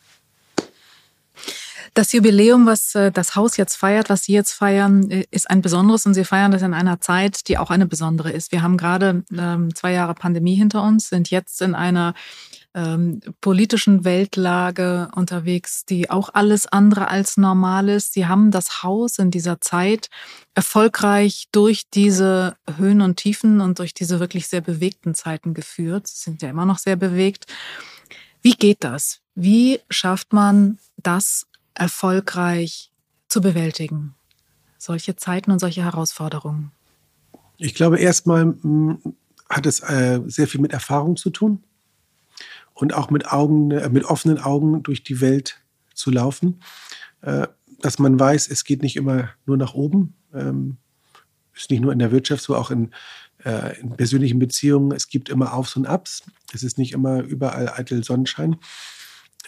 Das 1.94 2.12
Jubiläum, 2.12 2.66
was 2.66 2.94
äh, 2.94 3.10
das 3.10 3.36
Haus 3.36 3.56
jetzt 3.56 3.76
feiert, 3.76 4.10
was 4.10 4.24
Sie 4.24 4.32
jetzt 4.32 4.52
feiern, 4.52 5.10
äh, 5.10 5.24
ist 5.30 5.50
ein 5.50 5.62
besonderes 5.62 6.06
und 6.06 6.14
Sie 6.14 6.24
feiern 6.24 6.52
das 6.52 6.62
in 6.62 6.74
einer 6.74 7.00
Zeit, 7.00 7.48
die 7.48 7.58
auch 7.58 7.70
eine 7.70 7.86
besondere 7.86 8.30
ist. 8.30 8.52
Wir 8.52 8.62
haben 8.62 8.76
gerade 8.76 9.24
ähm, 9.36 9.74
zwei 9.74 9.92
Jahre 9.92 10.14
Pandemie 10.14 10.54
hinter 10.54 10.82
uns, 10.82 11.08
sind 11.08 11.30
jetzt 11.30 11.62
in 11.62 11.74
einer 11.74 12.14
ähm, 12.76 13.20
politischen 13.40 14.04
Weltlage 14.04 15.08
unterwegs, 15.14 15.86
die 15.86 16.10
auch 16.10 16.28
alles 16.34 16.66
andere 16.66 17.08
als 17.08 17.38
normal 17.38 17.88
ist. 17.88 18.12
Sie 18.12 18.26
haben 18.26 18.50
das 18.50 18.82
Haus 18.82 19.18
in 19.18 19.30
dieser 19.30 19.60
Zeit 19.62 20.08
erfolgreich 20.54 21.46
durch 21.52 21.84
diese 21.92 22.56
Höhen 22.76 23.00
und 23.00 23.16
Tiefen 23.16 23.62
und 23.62 23.78
durch 23.78 23.94
diese 23.94 24.20
wirklich 24.20 24.46
sehr 24.48 24.60
bewegten 24.60 25.14
Zeiten 25.14 25.54
geführt. 25.54 26.06
Sie 26.06 26.22
sind 26.22 26.42
ja 26.42 26.50
immer 26.50 26.66
noch 26.66 26.78
sehr 26.78 26.96
bewegt. 26.96 27.46
Wie 28.42 28.52
geht 28.52 28.84
das? 28.84 29.20
Wie 29.34 29.80
schafft 29.88 30.34
man 30.34 30.78
das 30.98 31.46
erfolgreich 31.76 32.90
zu 33.28 33.40
bewältigen? 33.40 34.14
Solche 34.78 35.16
Zeiten 35.16 35.50
und 35.50 35.58
solche 35.58 35.84
Herausforderungen. 35.84 36.72
Ich 37.58 37.74
glaube, 37.74 37.98
erstmal 37.98 38.46
mh, 38.46 38.98
hat 39.48 39.66
es 39.66 39.80
äh, 39.80 40.20
sehr 40.26 40.46
viel 40.46 40.60
mit 40.60 40.72
Erfahrung 40.72 41.16
zu 41.16 41.30
tun 41.30 41.62
und 42.74 42.94
auch 42.94 43.10
mit 43.10 43.32
Augen, 43.32 43.70
äh, 43.70 43.88
mit 43.88 44.04
offenen 44.04 44.38
Augen 44.38 44.82
durch 44.82 45.02
die 45.02 45.20
Welt 45.20 45.62
zu 45.94 46.10
laufen. 46.10 46.60
Äh, 47.22 47.46
dass 47.80 47.98
man 47.98 48.18
weiß, 48.18 48.48
es 48.48 48.64
geht 48.64 48.82
nicht 48.82 48.96
immer 48.96 49.30
nur 49.44 49.56
nach 49.56 49.74
oben. 49.74 50.14
Ähm, 50.34 50.78
ist 51.54 51.70
nicht 51.70 51.80
nur 51.80 51.92
in 51.92 51.98
der 51.98 52.10
Wirtschaft 52.10 52.42
so, 52.42 52.54
auch 52.54 52.70
in, 52.70 52.90
in 53.80 53.96
persönlichen 53.96 54.38
Beziehungen. 54.38 54.92
Es 54.92 55.08
gibt 55.08 55.30
immer 55.30 55.54
Aufs 55.54 55.76
und 55.76 55.86
Abs. 55.86 56.22
Es 56.52 56.62
ist 56.62 56.76
nicht 56.76 56.92
immer 56.92 57.22
überall 57.22 57.70
eitel 57.70 58.04
Sonnenschein. 58.04 58.56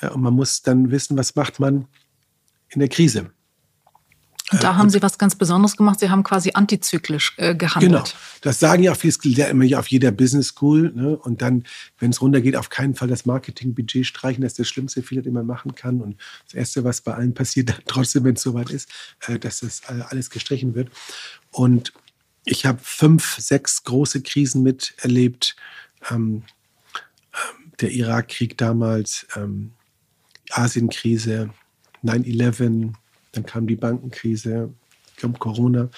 Und 0.00 0.22
man 0.22 0.32
muss 0.32 0.62
dann 0.62 0.90
wissen, 0.90 1.18
was 1.18 1.36
macht 1.36 1.60
man 1.60 1.86
in 2.70 2.80
der 2.80 2.88
Krise. 2.88 3.30
Und 4.50 4.62
da 4.62 4.76
haben 4.76 4.88
Sie 4.88 5.02
was 5.02 5.18
ganz 5.18 5.34
Besonderes 5.34 5.76
gemacht. 5.76 6.00
Sie 6.00 6.08
haben 6.08 6.22
quasi 6.22 6.52
antizyklisch 6.54 7.34
äh, 7.36 7.54
gehandelt. 7.54 7.92
Genau. 7.92 8.04
Das 8.40 8.58
sagen 8.58 8.82
ja 8.82 8.92
auch 8.92 8.96
viele, 8.96 9.46
immer 9.48 9.64
ja 9.64 9.78
auf 9.78 9.88
jeder 9.88 10.10
Business 10.10 10.48
School. 10.48 10.90
Ne? 10.94 11.18
Und 11.18 11.42
dann, 11.42 11.64
wenn 11.98 12.10
es 12.10 12.22
runtergeht, 12.22 12.56
auf 12.56 12.70
keinen 12.70 12.94
Fall 12.94 13.08
das 13.08 13.26
Marketingbudget 13.26 14.06
streichen. 14.06 14.42
Das 14.42 14.52
ist 14.52 14.58
der 14.58 14.64
schlimmste 14.64 15.02
Fehler, 15.02 15.20
den 15.20 15.34
man 15.34 15.44
machen 15.44 15.74
kann. 15.74 16.00
Und 16.00 16.16
das 16.46 16.54
Erste, 16.54 16.82
was 16.82 17.02
bei 17.02 17.12
allen 17.12 17.34
passiert, 17.34 17.68
dann 17.70 17.82
trotzdem, 17.86 18.24
wenn 18.24 18.36
es 18.36 18.42
soweit 18.42 18.70
ist, 18.70 18.88
äh, 19.26 19.38
dass 19.38 19.60
das 19.60 19.82
äh, 19.88 20.02
alles 20.08 20.30
gestrichen 20.30 20.74
wird. 20.74 20.88
Und 21.50 21.92
ich 22.44 22.64
habe 22.64 22.78
fünf, 22.82 23.36
sechs 23.38 23.84
große 23.84 24.22
Krisen 24.22 24.62
miterlebt. 24.62 25.56
Ähm, 26.10 26.44
ähm, 27.34 27.72
der 27.80 27.90
Irakkrieg 27.90 28.56
damals, 28.56 29.26
ähm, 29.36 29.72
Asienkrise, 30.50 31.50
9-11, 32.04 32.92
dann 33.32 33.46
kam 33.46 33.66
die 33.66 33.76
Bankenkrise, 33.76 34.72
kommt 35.20 35.38
Corona. 35.38 35.90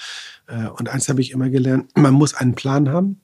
Äh, 0.47 0.69
Und 0.69 0.89
eins 0.89 1.09
habe 1.09 1.21
ich 1.21 1.31
immer 1.33 1.51
gelernt, 1.51 1.97
man 1.97 2.15
muss 2.15 2.35
einen 2.35 2.55
Plan 2.55 2.89
haben, 2.89 3.21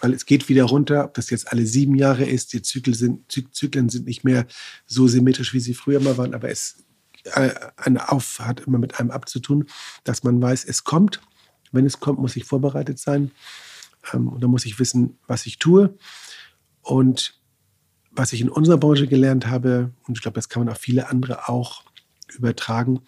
weil 0.00 0.12
es 0.14 0.26
geht 0.26 0.48
wieder 0.48 0.64
runter, 0.64 1.04
ob 1.04 1.14
das 1.14 1.30
jetzt 1.30 1.52
alle 1.52 1.66
sieben 1.66 1.94
Jahre 1.94 2.24
ist, 2.24 2.52
die 2.52 2.62
Zyklen 2.62 2.94
sind, 2.94 3.30
Zy- 3.30 3.50
Zyklen 3.52 3.88
sind 3.88 4.06
nicht 4.06 4.24
mehr 4.24 4.46
so 4.86 5.06
symmetrisch, 5.06 5.52
wie 5.54 5.60
sie 5.60 5.74
früher 5.74 6.00
mal 6.00 6.16
waren, 6.16 6.34
aber 6.34 6.48
es 6.50 6.84
äh, 7.34 7.50
eine 7.76 8.10
Auf 8.10 8.38
hat 8.40 8.60
immer 8.60 8.78
mit 8.78 8.98
einem 8.98 9.10
abzutun, 9.10 9.66
dass 10.04 10.24
man 10.24 10.40
weiß, 10.40 10.64
es 10.64 10.84
kommt. 10.84 11.20
Wenn 11.72 11.86
es 11.86 12.00
kommt, 12.00 12.18
muss 12.18 12.34
ich 12.36 12.44
vorbereitet 12.44 12.98
sein. 12.98 13.30
Ähm, 14.12 14.28
Und 14.28 14.42
dann 14.42 14.50
muss 14.50 14.64
ich 14.64 14.78
wissen, 14.80 15.18
was 15.26 15.44
ich 15.46 15.58
tue. 15.58 15.94
Und 16.80 17.38
was 18.10 18.32
ich 18.32 18.40
in 18.40 18.48
unserer 18.48 18.78
Branche 18.78 19.06
gelernt 19.06 19.46
habe, 19.46 19.92
und 20.06 20.16
ich 20.16 20.22
glaube, 20.22 20.34
das 20.34 20.48
kann 20.48 20.64
man 20.64 20.72
auf 20.72 20.80
viele 20.80 21.08
andere 21.08 21.48
auch 21.48 21.84
übertragen, 22.34 23.00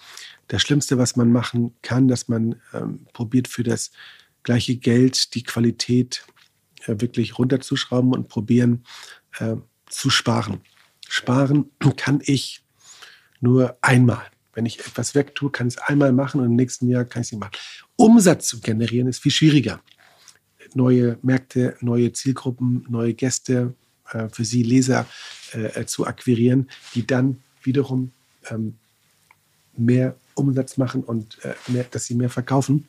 das 0.48 0.62
Schlimmste, 0.62 0.98
was 0.98 1.16
man 1.16 1.30
machen 1.30 1.74
kann, 1.82 2.08
dass 2.08 2.28
man 2.28 2.56
ähm, 2.72 3.06
probiert 3.12 3.48
für 3.48 3.62
das 3.62 3.92
gleiche 4.42 4.76
Geld 4.76 5.34
die 5.34 5.42
Qualität 5.42 6.24
äh, 6.86 6.96
wirklich 6.98 7.38
runterzuschrauben 7.38 8.12
und 8.12 8.28
probieren 8.28 8.84
äh, 9.38 9.56
zu 9.86 10.10
sparen. 10.10 10.60
Sparen 11.08 11.70
kann 11.96 12.20
ich 12.24 12.64
nur 13.40 13.76
einmal. 13.80 14.24
Wenn 14.54 14.66
ich 14.66 14.80
etwas 14.80 15.14
wegtue, 15.14 15.50
kann 15.50 15.68
ich 15.68 15.76
es 15.76 15.82
einmal 15.82 16.12
machen 16.12 16.40
und 16.40 16.46
im 16.46 16.56
nächsten 16.56 16.88
Jahr 16.88 17.04
kann 17.04 17.22
ich 17.22 17.28
es 17.28 17.32
nicht 17.32 17.40
machen. 17.40 17.56
Umsatz 17.96 18.48
zu 18.48 18.60
generieren 18.60 19.08
ist 19.08 19.22
viel 19.22 19.32
schwieriger. 19.32 19.80
Neue 20.74 21.18
Märkte, 21.22 21.76
neue 21.80 22.12
Zielgruppen, 22.12 22.84
neue 22.88 23.14
Gäste 23.14 23.74
äh, 24.12 24.28
für 24.30 24.44
Sie 24.44 24.62
Leser 24.62 25.06
äh, 25.52 25.84
zu 25.84 26.06
akquirieren, 26.06 26.68
die 26.94 27.06
dann 27.06 27.42
wiederum 27.62 28.12
ähm, 28.50 28.76
mehr 29.76 30.16
Umsatz 30.34 30.76
machen 30.76 31.02
und 31.02 31.38
äh, 31.44 31.54
mehr, 31.68 31.84
dass 31.90 32.06
sie 32.06 32.14
mehr 32.14 32.30
verkaufen. 32.30 32.86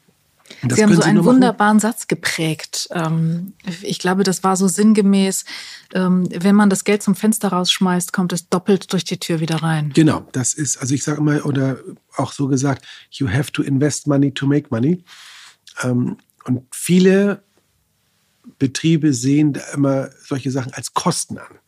Das 0.62 0.78
Sie 0.78 0.84
haben 0.84 0.94
so 0.94 1.02
einen 1.02 1.18
machen. 1.18 1.26
wunderbaren 1.28 1.80
Satz 1.80 2.08
geprägt. 2.08 2.90
Ähm, 2.92 3.54
Ich 3.82 4.00
glaube, 4.00 4.24
das 4.24 4.44
war 4.44 4.56
so 4.58 4.68
sinngemäß, 4.68 5.46
ähm, 5.94 6.28
wenn 6.32 6.56
man 6.56 6.70
das 6.70 6.84
Geld 6.84 7.02
zum 7.02 7.16
Fenster 7.16 7.50
rausschmeißt, 7.50 8.12
kommt 8.12 8.34
es 8.34 8.50
doppelt 8.50 8.92
durch 8.92 9.06
die 9.06 9.18
Tür 9.18 9.40
wieder 9.40 9.58
rein. 9.64 9.92
Genau, 9.94 10.28
das 10.34 10.54
ist, 10.54 10.78
also 10.78 10.94
ich 10.94 11.04
sage 11.04 11.20
immer, 11.20 11.46
oder 11.46 11.78
auch 12.18 12.34
so 12.34 12.48
gesagt, 12.48 12.86
you 13.12 13.30
have 13.30 13.52
to 13.54 13.64
invest 13.64 14.08
money 14.08 14.32
to 14.32 14.46
make 14.46 14.68
money. 14.70 15.04
Ähm, 15.82 16.18
und 16.44 16.64
viele 16.72 17.42
Betriebe 18.60 19.14
sehen 19.14 19.54
da 19.54 19.62
immer 19.74 20.10
solche 20.26 20.52
Sachen 20.52 20.74
als 20.74 20.94
Kosten 20.94 21.38
an. 21.38 21.60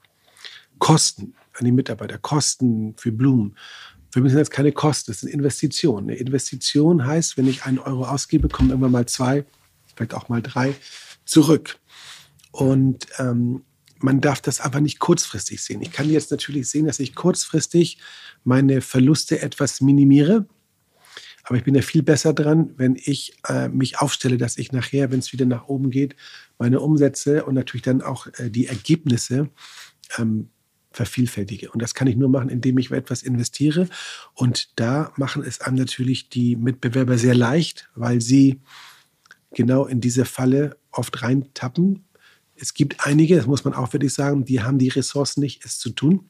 Kosten 0.79 1.35
an 1.53 1.65
die 1.65 1.71
Mitarbeiter, 1.71 2.17
Kosten 2.17 2.95
für 2.97 3.11
Blumen, 3.11 3.55
für 4.15 4.21
mich 4.21 4.31
sind 4.31 4.39
das 4.39 4.49
keine 4.49 4.71
Kosten, 4.71 5.11
das 5.11 5.19
sind 5.19 5.29
Investitionen. 5.33 6.09
Eine 6.09 6.17
Investition 6.17 7.05
heißt, 7.05 7.35
wenn 7.35 7.49
ich 7.49 7.65
einen 7.65 7.79
Euro 7.79 8.05
ausgebe, 8.05 8.47
kommen 8.47 8.71
immer 8.71 8.87
mal 8.87 9.05
zwei, 9.07 9.43
vielleicht 9.93 10.13
auch 10.13 10.29
mal 10.29 10.41
drei 10.41 10.73
zurück. 11.25 11.77
Und 12.51 13.07
ähm, 13.19 13.63
man 13.99 14.21
darf 14.21 14.39
das 14.39 14.61
aber 14.61 14.79
nicht 14.79 14.99
kurzfristig 14.99 15.61
sehen. 15.61 15.81
Ich 15.81 15.91
kann 15.91 16.09
jetzt 16.09 16.31
natürlich 16.31 16.69
sehen, 16.69 16.85
dass 16.85 17.01
ich 17.01 17.13
kurzfristig 17.13 17.97
meine 18.45 18.79
Verluste 18.79 19.41
etwas 19.41 19.81
minimiere. 19.81 20.45
Aber 21.45 21.57
ich 21.57 21.63
bin 21.63 21.75
ja 21.75 21.81
viel 21.81 22.01
besser 22.01 22.33
dran, 22.33 22.73
wenn 22.77 22.95
ich 22.95 23.37
äh, 23.47 23.69
mich 23.69 23.99
aufstelle, 23.99 24.37
dass 24.37 24.57
ich 24.57 24.71
nachher, 24.71 25.11
wenn 25.11 25.19
es 25.19 25.31
wieder 25.31 25.45
nach 25.45 25.67
oben 25.67 25.91
geht, 25.91 26.15
meine 26.57 26.79
Umsätze 26.79 27.45
und 27.45 27.53
natürlich 27.53 27.83
dann 27.83 28.01
auch 28.01 28.27
äh, 28.39 28.49
die 28.49 28.65
Ergebnisse 28.65 29.49
ähm, 30.17 30.49
vervielfältige. 30.91 31.69
Und 31.69 31.81
das 31.81 31.93
kann 31.93 32.07
ich 32.07 32.15
nur 32.15 32.29
machen, 32.29 32.49
indem 32.49 32.77
ich 32.79 32.89
etwas 32.89 33.21
investiere. 33.21 33.87
Und 34.33 34.79
da 34.79 35.13
machen 35.17 35.43
es 35.43 35.61
einem 35.61 35.75
natürlich 35.75 36.29
die 36.29 36.55
Mitbewerber 36.55 37.17
sehr 37.17 37.35
leicht, 37.35 37.89
weil 37.95 38.21
sie 38.21 38.61
genau 39.53 39.85
in 39.85 40.01
diese 40.01 40.25
Falle 40.25 40.77
oft 40.91 41.21
reintappen. 41.21 42.05
Es 42.55 42.73
gibt 42.73 43.05
einige, 43.05 43.35
das 43.35 43.45
muss 43.45 43.65
man 43.65 43.73
auch 43.73 43.93
wirklich 43.93 44.13
sagen, 44.13 44.45
die 44.45 44.61
haben 44.61 44.79
die 44.79 44.89
Ressourcen 44.89 45.41
nicht, 45.41 45.63
es 45.65 45.77
zu 45.77 45.91
tun. 45.91 46.29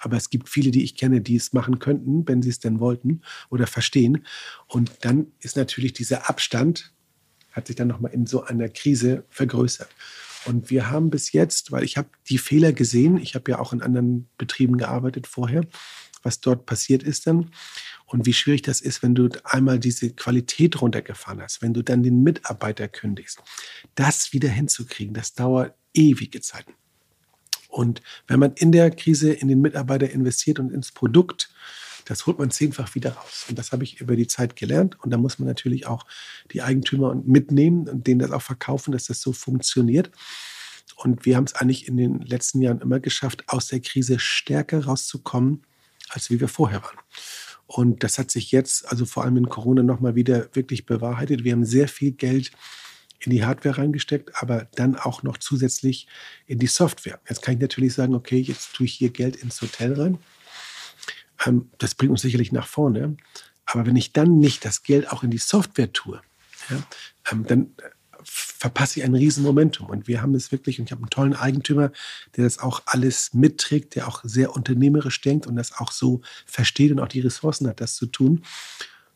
Aber 0.00 0.16
es 0.16 0.30
gibt 0.30 0.48
viele, 0.48 0.70
die 0.70 0.82
ich 0.82 0.96
kenne, 0.96 1.20
die 1.20 1.36
es 1.36 1.52
machen 1.52 1.78
könnten, 1.78 2.26
wenn 2.26 2.42
sie 2.42 2.50
es 2.50 2.58
denn 2.58 2.80
wollten 2.80 3.22
oder 3.50 3.66
verstehen. 3.66 4.26
Und 4.66 4.90
dann 5.02 5.28
ist 5.40 5.56
natürlich 5.56 5.92
dieser 5.92 6.28
Abstand, 6.28 6.92
hat 7.52 7.66
sich 7.66 7.76
dann 7.76 7.88
nochmal 7.88 8.12
in 8.12 8.26
so 8.26 8.42
einer 8.42 8.68
Krise 8.68 9.24
vergrößert. 9.28 9.88
Und 10.46 10.70
wir 10.70 10.90
haben 10.90 11.10
bis 11.10 11.32
jetzt, 11.32 11.70
weil 11.70 11.84
ich 11.84 11.96
habe 11.96 12.08
die 12.28 12.38
Fehler 12.38 12.72
gesehen, 12.72 13.18
ich 13.18 13.34
habe 13.34 13.50
ja 13.50 13.58
auch 13.58 13.72
in 13.72 13.82
anderen 13.82 14.28
Betrieben 14.38 14.78
gearbeitet 14.78 15.26
vorher, 15.26 15.66
was 16.22 16.40
dort 16.40 16.66
passiert 16.66 17.02
ist 17.02 17.26
dann 17.26 17.50
und 18.06 18.26
wie 18.26 18.32
schwierig 18.32 18.62
das 18.62 18.80
ist, 18.80 19.02
wenn 19.02 19.14
du 19.14 19.28
einmal 19.44 19.78
diese 19.78 20.10
Qualität 20.10 20.80
runtergefahren 20.80 21.40
hast, 21.40 21.62
wenn 21.62 21.74
du 21.74 21.82
dann 21.82 22.02
den 22.02 22.22
Mitarbeiter 22.22 22.88
kündigst. 22.88 23.42
Das 23.94 24.32
wieder 24.32 24.48
hinzukriegen, 24.48 25.14
das 25.14 25.34
dauert 25.34 25.74
ewige 25.94 26.40
Zeiten. 26.40 26.72
Und 27.70 28.02
wenn 28.26 28.40
man 28.40 28.52
in 28.54 28.72
der 28.72 28.90
Krise 28.90 29.32
in 29.32 29.48
den 29.48 29.60
Mitarbeiter 29.60 30.10
investiert 30.10 30.58
und 30.58 30.72
ins 30.72 30.92
Produkt, 30.92 31.50
das 32.04 32.26
holt 32.26 32.38
man 32.38 32.50
zehnfach 32.50 32.94
wieder 32.94 33.12
raus. 33.12 33.46
Und 33.48 33.58
das 33.58 33.72
habe 33.72 33.84
ich 33.84 34.00
über 34.00 34.16
die 34.16 34.26
Zeit 34.26 34.56
gelernt. 34.56 34.98
Und 35.02 35.10
da 35.10 35.16
muss 35.16 35.38
man 35.38 35.46
natürlich 35.46 35.86
auch 35.86 36.06
die 36.52 36.62
Eigentümer 36.62 37.14
mitnehmen 37.14 37.88
und 37.88 38.06
denen 38.06 38.18
das 38.18 38.32
auch 38.32 38.42
verkaufen, 38.42 38.92
dass 38.92 39.04
das 39.04 39.20
so 39.20 39.32
funktioniert. 39.32 40.10
Und 40.96 41.24
wir 41.24 41.36
haben 41.36 41.44
es 41.44 41.54
eigentlich 41.54 41.86
in 41.88 41.96
den 41.96 42.20
letzten 42.20 42.60
Jahren 42.60 42.80
immer 42.80 43.00
geschafft, 43.00 43.44
aus 43.46 43.68
der 43.68 43.80
Krise 43.80 44.18
stärker 44.18 44.84
rauszukommen, 44.84 45.62
als 46.08 46.30
wie 46.30 46.40
wir 46.40 46.48
vorher 46.48 46.82
waren. 46.82 46.98
Und 47.66 48.02
das 48.02 48.18
hat 48.18 48.32
sich 48.32 48.50
jetzt, 48.50 48.90
also 48.90 49.06
vor 49.06 49.22
allem 49.22 49.36
in 49.36 49.48
Corona, 49.48 49.82
nochmal 49.84 50.16
wieder 50.16 50.48
wirklich 50.54 50.86
bewahrheitet. 50.86 51.44
Wir 51.44 51.52
haben 51.52 51.64
sehr 51.64 51.86
viel 51.86 52.10
Geld 52.10 52.50
in 53.20 53.30
die 53.30 53.44
Hardware 53.44 53.78
reingesteckt, 53.78 54.30
aber 54.34 54.66
dann 54.74 54.96
auch 54.96 55.22
noch 55.22 55.36
zusätzlich 55.36 56.06
in 56.46 56.58
die 56.58 56.66
Software. 56.66 57.20
Jetzt 57.28 57.42
kann 57.42 57.54
ich 57.54 57.60
natürlich 57.60 57.94
sagen, 57.94 58.14
okay, 58.14 58.38
jetzt 58.38 58.74
tue 58.74 58.86
ich 58.86 58.94
hier 58.94 59.10
Geld 59.10 59.36
ins 59.36 59.60
Hotel 59.60 60.00
rein. 60.00 60.18
Ähm, 61.44 61.70
das 61.78 61.94
bringt 61.94 62.10
uns 62.10 62.22
sicherlich 62.22 62.52
nach 62.52 62.66
vorne. 62.66 63.16
Aber 63.66 63.86
wenn 63.86 63.96
ich 63.96 64.12
dann 64.12 64.38
nicht 64.38 64.64
das 64.64 64.82
Geld 64.82 65.10
auch 65.12 65.22
in 65.22 65.30
die 65.30 65.38
Software 65.38 65.92
tue, 65.92 66.20
ja, 66.70 66.82
ähm, 67.30 67.46
dann 67.46 67.62
äh, 67.78 67.90
verpasse 68.22 69.00
ich 69.00 69.04
ein 69.04 69.14
Riesenmomentum. 69.14 69.88
Und 69.88 70.08
wir 70.08 70.22
haben 70.22 70.34
es 70.34 70.50
wirklich, 70.50 70.78
und 70.78 70.86
ich 70.86 70.92
habe 70.92 71.02
einen 71.02 71.10
tollen 71.10 71.34
Eigentümer, 71.34 71.92
der 72.36 72.44
das 72.44 72.58
auch 72.58 72.82
alles 72.86 73.34
mitträgt, 73.34 73.94
der 73.94 74.08
auch 74.08 74.22
sehr 74.24 74.54
unternehmerisch 74.54 75.20
denkt 75.20 75.46
und 75.46 75.56
das 75.56 75.72
auch 75.78 75.92
so 75.92 76.20
versteht 76.46 76.90
und 76.90 77.00
auch 77.00 77.08
die 77.08 77.20
Ressourcen 77.20 77.68
hat, 77.68 77.80
das 77.80 77.94
zu 77.94 78.06
tun. 78.06 78.42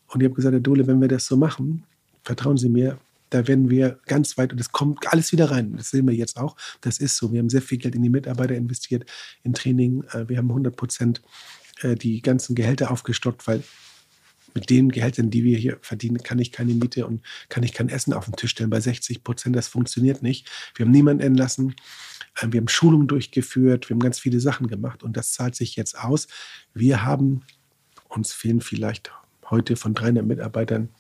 Und 0.09 0.21
ich 0.21 0.27
habe 0.27 0.35
gesagt, 0.35 0.53
Herr 0.53 0.61
Dole, 0.61 0.87
wenn 0.87 1.01
wir 1.01 1.09
das 1.09 1.27
so 1.27 1.37
machen, 1.37 1.85
vertrauen 2.23 2.57
Sie 2.57 2.69
mir, 2.69 2.99
da 3.35 3.49
werden 3.49 3.69
wir 3.69 3.99
ganz 4.07 4.39
weit 4.39 4.53
und 4.53 4.61
es 4.61 4.71
kommt 4.71 5.13
alles 5.13 5.33
wieder 5.33 5.51
rein. 5.51 5.77
Das 5.77 5.91
sehen 5.91 6.07
wir 6.07 6.15
jetzt 6.15 6.37
auch. 6.37 6.57
Das 6.83 6.99
ist 6.99 7.17
so. 7.17 7.33
Wir 7.33 7.41
haben 7.41 7.51
sehr 7.51 7.63
viel 7.63 7.79
Geld 7.79 7.97
in 7.97 8.03
die 8.03 8.09
Mitarbeiter 8.09 8.55
investiert, 8.55 9.11
in 9.43 9.55
Training. 9.55 10.05
Äh, 10.13 10.29
wir 10.29 10.39
haben 10.39 10.51
100 10.51 10.77
Prozent 10.77 11.21
äh, 11.83 11.97
die 11.97 12.23
ganzen 12.23 12.55
Gehälter 12.55 12.93
aufgestockt, 12.93 13.47
weil 13.49 13.65
mit 14.55 14.71
den 14.71 14.91
Gehältern, 14.91 15.31
die 15.31 15.43
wir 15.43 15.59
hier 15.59 15.79
verdienen, 15.83 16.23
kann 16.23 16.39
ich 16.39 16.53
keine 16.53 16.75
Miete 16.75 17.09
und 17.09 17.23
kann 17.49 17.65
ich 17.65 17.73
kein 17.73 17.89
Essen 17.89 18.13
auf 18.13 18.27
den 18.27 18.37
Tisch 18.37 18.53
stellen. 18.53 18.71
Bei 18.71 18.79
60 18.79 19.25
Prozent, 19.25 19.57
das 19.57 19.67
funktioniert 19.67 20.23
nicht. 20.23 20.49
Wir 20.77 20.87
haben 20.87 20.93
niemanden 20.93 21.25
entlassen. 21.25 21.75
Äh, 22.41 22.47
wir 22.53 22.61
haben 22.61 22.69
Schulungen 22.69 23.09
durchgeführt. 23.09 23.89
Wir 23.89 23.95
haben 23.95 24.01
ganz 24.01 24.21
viele 24.21 24.39
Sachen 24.39 24.69
gemacht 24.69 25.03
und 25.03 25.17
das 25.17 25.33
zahlt 25.33 25.57
sich 25.57 25.75
jetzt 25.75 25.99
aus. 25.99 26.29
Wir 26.73 27.05
haben, 27.05 27.43
uns 28.09 28.33
fehlen 28.33 28.61
vielleicht 28.61 29.11
heute 29.51 29.75
von 29.75 29.93
300 29.93 30.25
Mitarbeitern 30.25 30.91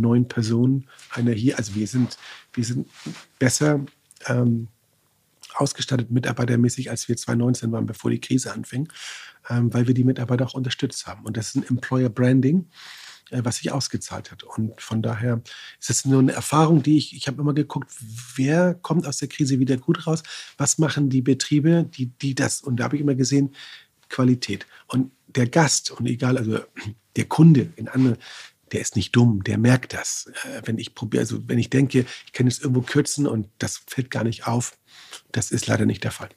neun 0.00 0.28
Personen, 0.28 0.88
einer 1.10 1.32
hier. 1.32 1.58
Also 1.58 1.74
wir 1.74 1.86
sind, 1.86 2.16
wir 2.52 2.64
sind 2.64 2.88
besser 3.38 3.84
ähm, 4.26 4.68
ausgestattet 5.54 6.10
mitarbeitermäßig, 6.10 6.90
als 6.90 7.08
wir 7.08 7.16
2019 7.16 7.72
waren, 7.72 7.86
bevor 7.86 8.10
die 8.10 8.20
Krise 8.20 8.52
anfing, 8.52 8.88
ähm, 9.48 9.72
weil 9.72 9.86
wir 9.86 9.94
die 9.94 10.04
Mitarbeiter 10.04 10.46
auch 10.46 10.54
unterstützt 10.54 11.06
haben. 11.06 11.24
Und 11.24 11.36
das 11.36 11.48
ist 11.48 11.56
ein 11.56 11.68
Employer 11.68 12.08
Branding, 12.08 12.68
äh, 13.30 13.40
was 13.44 13.56
sich 13.56 13.72
ausgezahlt 13.72 14.30
hat. 14.30 14.42
Und 14.44 14.80
von 14.80 15.02
daher 15.02 15.42
ist 15.80 15.90
es 15.90 16.04
nur 16.04 16.20
eine 16.20 16.32
Erfahrung, 16.32 16.82
die 16.82 16.98
ich, 16.98 17.16
ich 17.16 17.26
habe 17.26 17.40
immer 17.40 17.54
geguckt, 17.54 17.90
wer 18.36 18.74
kommt 18.74 19.06
aus 19.06 19.18
der 19.18 19.28
Krise 19.28 19.58
wieder 19.58 19.76
gut 19.76 20.06
raus, 20.06 20.22
was 20.56 20.78
machen 20.78 21.10
die 21.10 21.22
Betriebe, 21.22 21.84
die, 21.84 22.06
die 22.06 22.34
das, 22.34 22.60
und 22.60 22.76
da 22.76 22.84
habe 22.84 22.96
ich 22.96 23.02
immer 23.02 23.14
gesehen, 23.14 23.54
Qualität. 24.08 24.66
Und 24.86 25.12
der 25.26 25.46
Gast, 25.48 25.90
und 25.90 26.06
egal, 26.06 26.38
also 26.38 26.60
der 27.16 27.24
Kunde 27.26 27.72
in 27.76 27.88
anderen, 27.88 28.16
der 28.72 28.80
ist 28.80 28.96
nicht 28.96 29.14
dumm, 29.14 29.44
der 29.44 29.58
merkt 29.58 29.94
das. 29.94 30.30
Äh, 30.44 30.62
wenn 30.64 30.78
ich 30.78 30.94
probiere, 30.94 31.22
also 31.22 31.40
wenn 31.48 31.58
ich 31.58 31.70
denke, 31.70 32.06
ich 32.26 32.32
kann 32.32 32.46
es 32.46 32.60
irgendwo 32.60 32.82
kürzen 32.82 33.26
und 33.26 33.48
das 33.58 33.82
fällt 33.86 34.10
gar 34.10 34.24
nicht 34.24 34.46
auf, 34.46 34.76
das 35.32 35.50
ist 35.50 35.66
leider 35.66 35.86
nicht 35.86 36.04
der 36.04 36.12
Fall. 36.12 36.30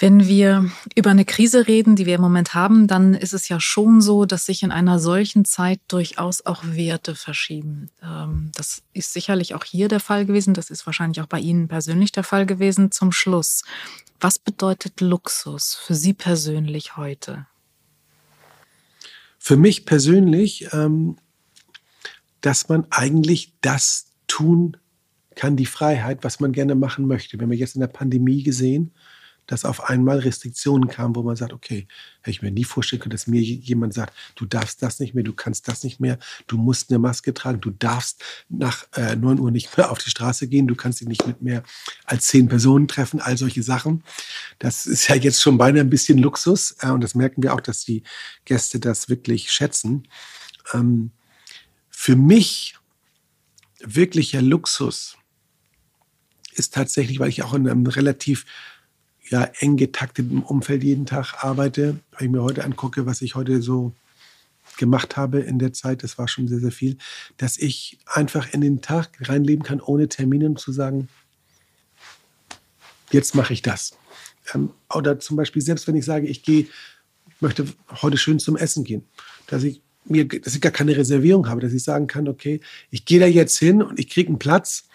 Wenn 0.00 0.28
wir 0.28 0.70
über 0.94 1.10
eine 1.10 1.24
Krise 1.24 1.66
reden, 1.66 1.96
die 1.96 2.06
wir 2.06 2.14
im 2.14 2.20
Moment 2.20 2.54
haben, 2.54 2.86
dann 2.86 3.14
ist 3.14 3.32
es 3.32 3.48
ja 3.48 3.58
schon 3.58 4.00
so, 4.00 4.26
dass 4.26 4.46
sich 4.46 4.62
in 4.62 4.70
einer 4.70 5.00
solchen 5.00 5.44
Zeit 5.44 5.80
durchaus 5.88 6.46
auch 6.46 6.62
Werte 6.62 7.16
verschieben. 7.16 7.90
Ähm, 8.00 8.52
das 8.54 8.82
ist 8.92 9.12
sicherlich 9.12 9.56
auch 9.56 9.64
hier 9.64 9.88
der 9.88 9.98
Fall 9.98 10.24
gewesen. 10.24 10.54
Das 10.54 10.70
ist 10.70 10.86
wahrscheinlich 10.86 11.20
auch 11.20 11.26
bei 11.26 11.40
Ihnen 11.40 11.66
persönlich 11.66 12.12
der 12.12 12.22
Fall 12.22 12.46
gewesen. 12.46 12.92
Zum 12.92 13.10
Schluss, 13.10 13.64
was 14.20 14.38
bedeutet 14.38 15.00
Luxus 15.00 15.74
für 15.74 15.96
Sie 15.96 16.12
persönlich 16.12 16.96
heute? 16.96 17.46
Für 19.48 19.56
mich 19.56 19.86
persönlich, 19.86 20.68
ähm, 20.74 21.16
dass 22.42 22.68
man 22.68 22.86
eigentlich 22.90 23.54
das 23.62 24.12
tun 24.26 24.76
kann, 25.36 25.56
die 25.56 25.64
Freiheit, 25.64 26.22
was 26.22 26.38
man 26.38 26.52
gerne 26.52 26.74
machen 26.74 27.06
möchte. 27.06 27.40
Wir 27.40 27.56
jetzt 27.56 27.74
in 27.74 27.80
der 27.80 27.88
Pandemie 27.88 28.42
gesehen, 28.42 28.92
dass 29.48 29.64
auf 29.64 29.88
einmal 29.88 30.20
Restriktionen 30.20 30.88
kamen, 30.88 31.16
wo 31.16 31.22
man 31.22 31.34
sagt, 31.34 31.52
okay, 31.52 31.88
hätte 32.20 32.30
ich 32.30 32.42
mir 32.42 32.50
nie 32.50 32.64
vorstellen 32.64 33.00
können, 33.00 33.12
dass 33.12 33.26
mir 33.26 33.40
jemand 33.40 33.94
sagt, 33.94 34.14
du 34.36 34.44
darfst 34.44 34.82
das 34.82 35.00
nicht 35.00 35.14
mehr, 35.14 35.24
du 35.24 35.32
kannst 35.32 35.66
das 35.66 35.82
nicht 35.82 36.00
mehr, 36.00 36.18
du 36.46 36.58
musst 36.58 36.90
eine 36.90 36.98
Maske 36.98 37.32
tragen, 37.34 37.60
du 37.60 37.70
darfst 37.70 38.22
nach 38.50 38.86
äh, 38.94 39.16
9 39.16 39.40
Uhr 39.40 39.50
nicht 39.50 39.74
mehr 39.76 39.90
auf 39.90 39.98
die 39.98 40.10
Straße 40.10 40.48
gehen, 40.48 40.68
du 40.68 40.76
kannst 40.76 41.00
dich 41.00 41.08
nicht 41.08 41.26
mit 41.26 41.42
mehr 41.42 41.64
als 42.04 42.26
zehn 42.26 42.46
Personen 42.48 42.86
treffen, 42.86 43.20
all 43.20 43.38
solche 43.38 43.62
Sachen. 43.62 44.04
Das 44.58 44.86
ist 44.86 45.08
ja 45.08 45.16
jetzt 45.16 45.42
schon 45.42 45.58
beinahe 45.58 45.80
ein 45.80 45.90
bisschen 45.90 46.18
Luxus 46.18 46.76
äh, 46.80 46.90
und 46.90 47.02
das 47.02 47.14
merken 47.14 47.42
wir 47.42 47.54
auch, 47.54 47.60
dass 47.62 47.84
die 47.84 48.02
Gäste 48.44 48.78
das 48.78 49.08
wirklich 49.08 49.50
schätzen. 49.50 50.06
Ähm, 50.74 51.10
für 51.88 52.16
mich 52.16 52.76
wirklicher 53.80 54.42
Luxus 54.42 55.16
ist 56.52 56.74
tatsächlich, 56.74 57.18
weil 57.18 57.30
ich 57.30 57.42
auch 57.42 57.54
in 57.54 57.68
einem 57.68 57.86
relativ 57.86 58.44
ja, 59.30 59.50
eng 59.58 59.76
getakteten 59.76 60.42
Umfeld 60.42 60.82
jeden 60.82 61.06
Tag 61.06 61.44
arbeite. 61.44 62.00
Wenn 62.16 62.26
ich 62.26 62.32
mir 62.32 62.42
heute 62.42 62.64
angucke, 62.64 63.06
was 63.06 63.22
ich 63.22 63.34
heute 63.34 63.62
so 63.62 63.92
gemacht 64.78 65.16
habe 65.16 65.40
in 65.40 65.58
der 65.58 65.72
Zeit, 65.72 66.02
das 66.02 66.18
war 66.18 66.28
schon 66.28 66.48
sehr, 66.48 66.60
sehr 66.60 66.72
viel, 66.72 66.96
dass 67.36 67.58
ich 67.58 67.98
einfach 68.06 68.52
in 68.52 68.60
den 68.60 68.80
Tag 68.80 69.10
reinleben 69.20 69.64
kann, 69.64 69.80
ohne 69.80 70.08
Termine 70.08 70.54
zu 70.54 70.72
sagen, 70.72 71.08
jetzt 73.10 73.34
mache 73.34 73.52
ich 73.52 73.62
das. 73.62 73.96
Ähm, 74.54 74.70
oder 74.94 75.18
zum 75.18 75.36
Beispiel, 75.36 75.62
selbst 75.62 75.86
wenn 75.86 75.96
ich 75.96 76.04
sage, 76.04 76.26
ich 76.26 76.42
gehe, 76.42 76.66
möchte 77.40 77.66
heute 78.02 78.16
schön 78.16 78.38
zum 78.38 78.56
Essen 78.56 78.84
gehen, 78.84 79.04
dass 79.46 79.62
ich 79.62 79.82
mir, 80.04 80.26
dass 80.26 80.54
ich 80.54 80.60
gar 80.60 80.72
keine 80.72 80.96
Reservierung 80.96 81.48
habe, 81.48 81.60
dass 81.60 81.72
ich 81.72 81.82
sagen 81.82 82.06
kann, 82.06 82.28
okay, 82.28 82.60
ich 82.90 83.04
gehe 83.04 83.20
da 83.20 83.26
jetzt 83.26 83.58
hin 83.58 83.82
und 83.82 83.98
ich 83.98 84.08
kriege 84.08 84.28
einen 84.28 84.38
Platz 84.38 84.88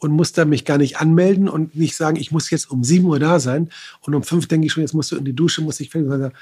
und 0.00 0.12
muss 0.12 0.32
da 0.32 0.44
mich 0.44 0.64
gar 0.64 0.78
nicht 0.78 0.98
anmelden 0.98 1.48
und 1.48 1.76
nicht 1.76 1.94
sagen, 1.94 2.16
ich 2.16 2.32
muss 2.32 2.50
jetzt 2.50 2.70
um 2.70 2.82
7 2.82 3.04
Uhr 3.04 3.20
da 3.20 3.38
sein 3.38 3.70
und 4.00 4.14
um 4.14 4.22
5 4.22 4.48
denke 4.48 4.66
ich 4.66 4.72
schon, 4.72 4.82
jetzt 4.82 4.94
musst 4.94 5.12
du 5.12 5.16
in 5.16 5.24
die 5.24 5.34
Dusche, 5.34 5.62
muss 5.62 5.78
ich 5.78 5.90
fertig. 5.90 6.32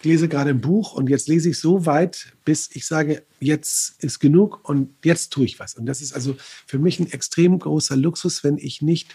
Ich 0.00 0.04
lese 0.04 0.28
gerade 0.28 0.50
ein 0.50 0.60
Buch 0.60 0.92
und 0.92 1.10
jetzt 1.10 1.26
lese 1.26 1.50
ich 1.50 1.58
so 1.58 1.84
weit, 1.84 2.32
bis 2.44 2.70
ich 2.72 2.86
sage, 2.86 3.24
jetzt 3.40 4.02
ist 4.02 4.20
genug 4.20 4.60
und 4.68 4.90
jetzt 5.04 5.32
tue 5.32 5.44
ich 5.44 5.58
was. 5.58 5.74
Und 5.74 5.86
das 5.86 6.00
ist 6.00 6.12
also 6.12 6.36
für 6.66 6.78
mich 6.78 7.00
ein 7.00 7.10
extrem 7.10 7.58
großer 7.58 7.96
Luxus, 7.96 8.44
wenn 8.44 8.58
ich 8.58 8.80
nicht 8.80 9.08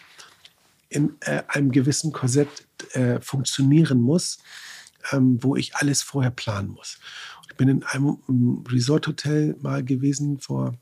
in 0.90 1.16
äh, 1.22 1.44
einem 1.48 1.72
gewissen 1.72 2.12
Korsett 2.12 2.50
äh, 2.92 3.22
funktionieren 3.22 4.02
muss, 4.02 4.40
ähm, 5.14 5.42
wo 5.42 5.56
ich 5.56 5.78
alles 5.78 6.02
vorher 6.04 6.32
planen 6.32 6.70
muss. 6.70 7.00
Ich 7.50 7.56
bin 7.56 7.70
in 7.70 7.84
einem 7.84 8.18
Resort-Hotel 8.70 9.56
mal 9.62 9.86
gewesen 9.86 10.40
vor 10.40 10.76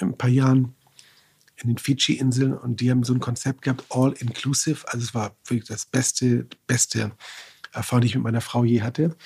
ein 0.00 0.16
paar 0.16 0.30
Jahren 0.30 0.74
in 1.60 1.68
den 1.68 1.78
Fidschi-Inseln 1.78 2.54
und 2.54 2.80
die 2.80 2.90
haben 2.90 3.02
so 3.02 3.12
ein 3.12 3.20
Konzept 3.20 3.62
gehabt, 3.62 3.84
all 3.90 4.12
inclusive. 4.18 4.86
Also 4.88 5.04
es 5.04 5.14
war 5.14 5.36
wirklich 5.44 5.68
das 5.68 5.86
beste, 5.86 6.46
beste 6.66 7.12
Erfahrung, 7.72 8.02
die 8.02 8.08
ich 8.08 8.14
mit 8.14 8.24
meiner 8.24 8.40
Frau 8.40 8.64
je 8.64 8.82
hatte. 8.82 9.16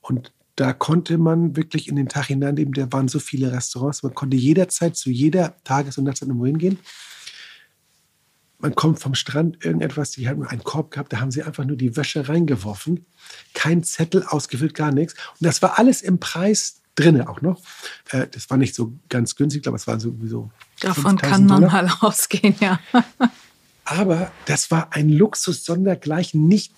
Und 0.00 0.32
da 0.56 0.72
konnte 0.72 1.18
man 1.18 1.54
wirklich 1.54 1.88
in 1.88 1.96
den 1.96 2.08
Tag 2.08 2.26
hineinleben. 2.26 2.72
Da 2.72 2.90
waren 2.92 3.08
so 3.08 3.18
viele 3.18 3.52
Restaurants. 3.52 4.02
Man 4.02 4.14
konnte 4.14 4.36
jederzeit 4.36 4.96
zu 4.96 5.10
jeder 5.10 5.62
Tages- 5.64 5.98
und 5.98 6.04
Nachtzeit 6.04 6.28
irgendwo 6.28 6.46
hingehen. 6.46 6.78
Man 8.58 8.74
kommt 8.74 9.00
vom 9.00 9.14
Strand, 9.14 9.62
irgendetwas, 9.62 10.12
die 10.12 10.28
haben 10.28 10.42
einen 10.42 10.64
Korb 10.64 10.90
gehabt, 10.90 11.12
da 11.12 11.20
haben 11.20 11.30
sie 11.30 11.42
einfach 11.42 11.66
nur 11.66 11.76
die 11.76 11.94
Wäsche 11.94 12.26
reingeworfen. 12.26 13.04
Kein 13.52 13.84
Zettel 13.84 14.24
ausgefüllt, 14.26 14.72
gar 14.72 14.92
nichts. 14.92 15.12
Und 15.12 15.44
das 15.44 15.60
war 15.60 15.78
alles 15.78 16.00
im 16.00 16.18
Preis 16.20 16.80
drinne 16.96 17.28
auch 17.28 17.40
noch. 17.40 17.60
Äh, 18.10 18.26
das 18.30 18.50
war 18.50 18.56
nicht 18.56 18.74
so 18.74 18.92
ganz 19.08 19.36
günstig, 19.36 19.62
glaube 19.62 19.76
es 19.76 19.86
war 19.86 20.00
sowieso. 20.00 20.50
Davon 20.80 21.16
kann 21.16 21.46
man 21.46 21.62
Dollar. 21.62 21.84
mal 21.84 21.96
ausgehen, 22.00 22.56
ja. 22.60 22.80
Aber 23.84 24.32
das 24.46 24.70
war 24.70 24.92
ein 24.92 25.08
Luxus 25.08 25.64
sondergleichen, 25.64 26.48
nicht 26.48 26.72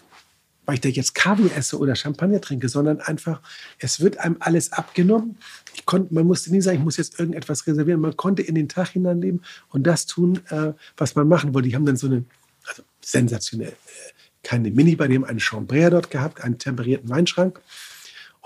weil 0.68 0.74
ich 0.74 0.80
da 0.82 0.90
jetzt 0.90 1.14
Kaviar 1.14 1.56
esse 1.56 1.78
oder 1.78 1.96
Champagner 1.96 2.42
trinke, 2.42 2.68
sondern 2.68 3.00
einfach, 3.00 3.40
es 3.78 4.00
wird 4.00 4.18
einem 4.18 4.36
alles 4.40 4.70
abgenommen. 4.70 5.38
Ich 5.72 5.86
konnte, 5.86 6.12
man 6.12 6.26
musste 6.26 6.52
nie 6.52 6.60
sagen, 6.60 6.76
ich 6.76 6.84
muss 6.84 6.98
jetzt 6.98 7.18
irgendetwas 7.18 7.66
reservieren. 7.66 8.02
Man 8.02 8.18
konnte 8.18 8.42
in 8.42 8.54
den 8.54 8.68
Tag 8.68 8.90
hineinleben 8.90 9.42
und 9.70 9.84
das 9.84 10.04
tun, 10.04 10.40
äh, 10.50 10.74
was 10.98 11.14
man 11.14 11.26
machen 11.26 11.54
wollte. 11.54 11.70
Die 11.70 11.74
haben 11.74 11.86
dann 11.86 11.96
so 11.96 12.06
eine, 12.06 12.26
also 12.66 12.82
sensationell, 13.02 13.70
äh, 13.70 14.12
keine 14.42 14.70
Mini, 14.70 14.94
bei 14.94 15.08
dem 15.08 15.24
einen 15.24 15.40
Chambray 15.40 15.88
dort 15.88 16.10
gehabt, 16.10 16.42
einen 16.42 16.58
temperierten 16.58 17.08
Weinschrank. 17.08 17.62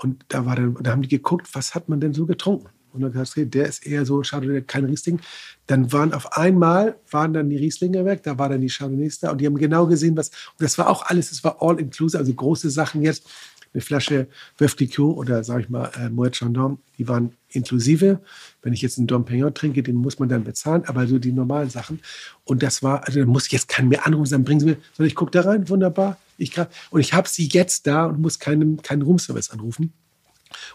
Und 0.03 0.25
da, 0.27 0.45
war 0.45 0.57
dann, 0.57 0.75
da 0.81 0.91
haben 0.91 1.01
die 1.01 1.07
geguckt, 1.07 1.47
was 1.53 1.75
hat 1.75 1.87
man 1.87 2.01
denn 2.01 2.13
so 2.13 2.25
getrunken? 2.25 2.67
Und 2.91 3.01
dann 3.01 3.13
gesagt, 3.13 3.55
der 3.55 3.67
ist 3.67 3.87
eher 3.87 4.05
so, 4.05 4.21
schade, 4.21 4.61
kein 4.61 4.85
Riesling. 4.85 5.19
Dann 5.65 5.91
waren 5.93 6.13
auf 6.13 6.37
einmal, 6.37 6.95
waren 7.09 7.33
dann 7.33 7.49
die 7.49 7.55
Rieslinge 7.55 8.03
weg, 8.05 8.21
da 8.21 8.37
war 8.37 8.49
dann 8.49 8.61
die 8.61 8.67
Chardonnays 8.67 9.19
da 9.19 9.31
und 9.31 9.39
die 9.39 9.47
haben 9.47 9.57
genau 9.57 9.87
gesehen, 9.87 10.15
was, 10.17 10.27
und 10.29 10.61
das 10.61 10.77
war 10.77 10.89
auch 10.89 11.05
alles, 11.05 11.31
es 11.31 11.43
war 11.43 11.61
all 11.61 11.79
inclusive, 11.79 12.19
also 12.19 12.33
große 12.33 12.69
Sachen 12.69 13.01
jetzt. 13.01 13.27
Eine 13.73 13.81
Flasche 13.81 14.27
Veuve 14.59 15.15
oder 15.15 15.43
sage 15.43 15.63
ich 15.63 15.69
mal 15.69 15.89
äh, 15.97 16.07
Moet 16.09 16.35
Chandon, 16.35 16.77
die 16.99 17.07
waren 17.07 17.31
inklusive. 17.49 18.19
Wenn 18.61 18.73
ich 18.73 18.83
jetzt 18.83 18.99
einen 18.99 19.07
Dom 19.07 19.25
Pignon 19.25 19.51
trinke, 19.55 19.81
den 19.81 19.95
muss 19.95 20.19
man 20.19 20.29
dann 20.29 20.43
bezahlen, 20.43 20.83
aber 20.85 21.07
so 21.07 21.17
die 21.17 21.31
normalen 21.31 21.71
Sachen. 21.71 21.99
Und 22.43 22.61
das 22.61 22.83
war, 22.83 23.07
also 23.07 23.19
da 23.19 23.25
muss 23.25 23.47
ich 23.47 23.53
jetzt 23.53 23.69
keinen 23.69 23.89
mehr 23.89 24.05
anrufen, 24.05 24.29
dann 24.29 24.43
bringen 24.43 24.59
Sie 24.59 24.65
mir, 24.67 24.77
sondern 24.95 25.07
ich 25.07 25.15
gucke 25.15 25.31
da 25.31 25.41
rein, 25.41 25.67
wunderbar. 25.69 26.19
Ich 26.37 26.51
kann, 26.51 26.67
und 26.89 27.01
ich 27.01 27.13
habe 27.13 27.29
sie 27.29 27.47
jetzt 27.51 27.87
da 27.87 28.05
und 28.05 28.19
muss 28.19 28.39
keinen, 28.39 28.81
keinen 28.81 29.01
Roomservice 29.01 29.51
anrufen. 29.51 29.93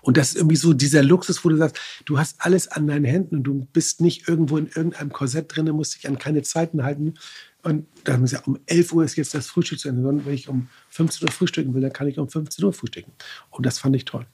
Und 0.03 0.17
das 0.17 0.31
ist 0.31 0.37
irgendwie 0.37 0.57
so 0.57 0.73
dieser 0.73 1.03
Luxus, 1.03 1.45
wo 1.45 1.49
du 1.49 1.57
sagst, 1.57 1.79
du 2.05 2.19
hast 2.19 2.37
alles 2.39 2.69
an 2.69 2.87
deinen 2.87 3.05
Händen 3.05 3.37
und 3.37 3.45
du 3.45 3.67
bist 3.73 4.01
nicht 4.01 4.29
irgendwo 4.29 4.57
in 4.57 4.67
irgendeinem 4.67 5.13
Korsett 5.13 5.55
drin, 5.55 5.67
musst 5.71 5.95
dich 5.95 6.09
an 6.09 6.19
keine 6.19 6.43
Zeiten 6.43 6.83
halten. 6.83 7.15
Und 7.63 7.87
dann 8.05 8.21
muss 8.21 8.31
ja, 8.31 8.41
um 8.47 8.59
11 8.67 8.93
Uhr 8.93 9.05
ist 9.05 9.17
jetzt 9.17 9.35
das 9.35 9.49
Frühstück 9.49 9.81
zu 9.81 9.89
Ende, 9.89 10.03
sondern 10.03 10.25
wenn 10.25 10.35
ich 10.35 10.49
um 10.49 10.69
15 10.91 11.29
Uhr 11.29 11.33
frühstücken 11.33 11.75
will, 11.75 11.83
dann 11.83 11.93
kann 11.93 12.07
ich 12.07 12.19
um 12.19 12.29
15 12.29 12.65
Uhr 12.65 12.73
frühstücken. 12.73 13.13
Und 13.51 13.67
das 13.67 13.79
fand 13.79 13.97
ich 13.97 14.05
toll. 14.05 14.27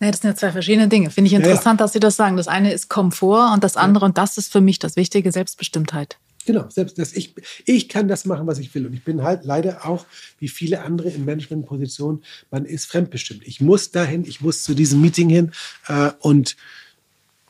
Naja, 0.00 0.10
das 0.10 0.20
sind 0.20 0.30
ja 0.30 0.36
zwei 0.36 0.52
verschiedene 0.52 0.88
Dinge. 0.88 1.10
Finde 1.10 1.28
ich 1.28 1.34
interessant, 1.34 1.64
ja, 1.64 1.70
ja. 1.70 1.76
dass 1.76 1.92
Sie 1.92 2.00
das 2.00 2.16
sagen. 2.16 2.36
Das 2.36 2.48
eine 2.48 2.72
ist 2.72 2.88
Komfort 2.88 3.52
und 3.54 3.62
das 3.62 3.76
andere, 3.76 4.04
ja. 4.04 4.08
und 4.08 4.18
das 4.18 4.38
ist 4.38 4.50
für 4.50 4.60
mich 4.60 4.80
das 4.80 4.96
Wichtige, 4.96 5.30
Selbstbestimmtheit. 5.30 6.18
Genau, 6.46 6.68
selbst 6.68 6.98
dass 6.98 7.12
ich, 7.12 7.34
ich 7.64 7.88
kann 7.88 8.08
das 8.08 8.24
machen, 8.24 8.46
was 8.46 8.58
ich 8.58 8.74
will. 8.74 8.86
Und 8.86 8.94
ich 8.94 9.04
bin 9.04 9.22
halt 9.22 9.44
leider 9.44 9.86
auch, 9.86 10.06
wie 10.38 10.48
viele 10.48 10.82
andere 10.82 11.10
in 11.10 11.24
Managementpositionen, 11.24 12.22
man 12.50 12.64
ist 12.64 12.86
fremdbestimmt. 12.86 13.46
Ich 13.46 13.60
muss 13.60 13.90
dahin, 13.90 14.24
ich 14.24 14.40
muss 14.40 14.62
zu 14.62 14.74
diesem 14.74 15.00
Meeting 15.00 15.28
hin 15.28 15.52
äh, 15.88 16.10
und 16.20 16.56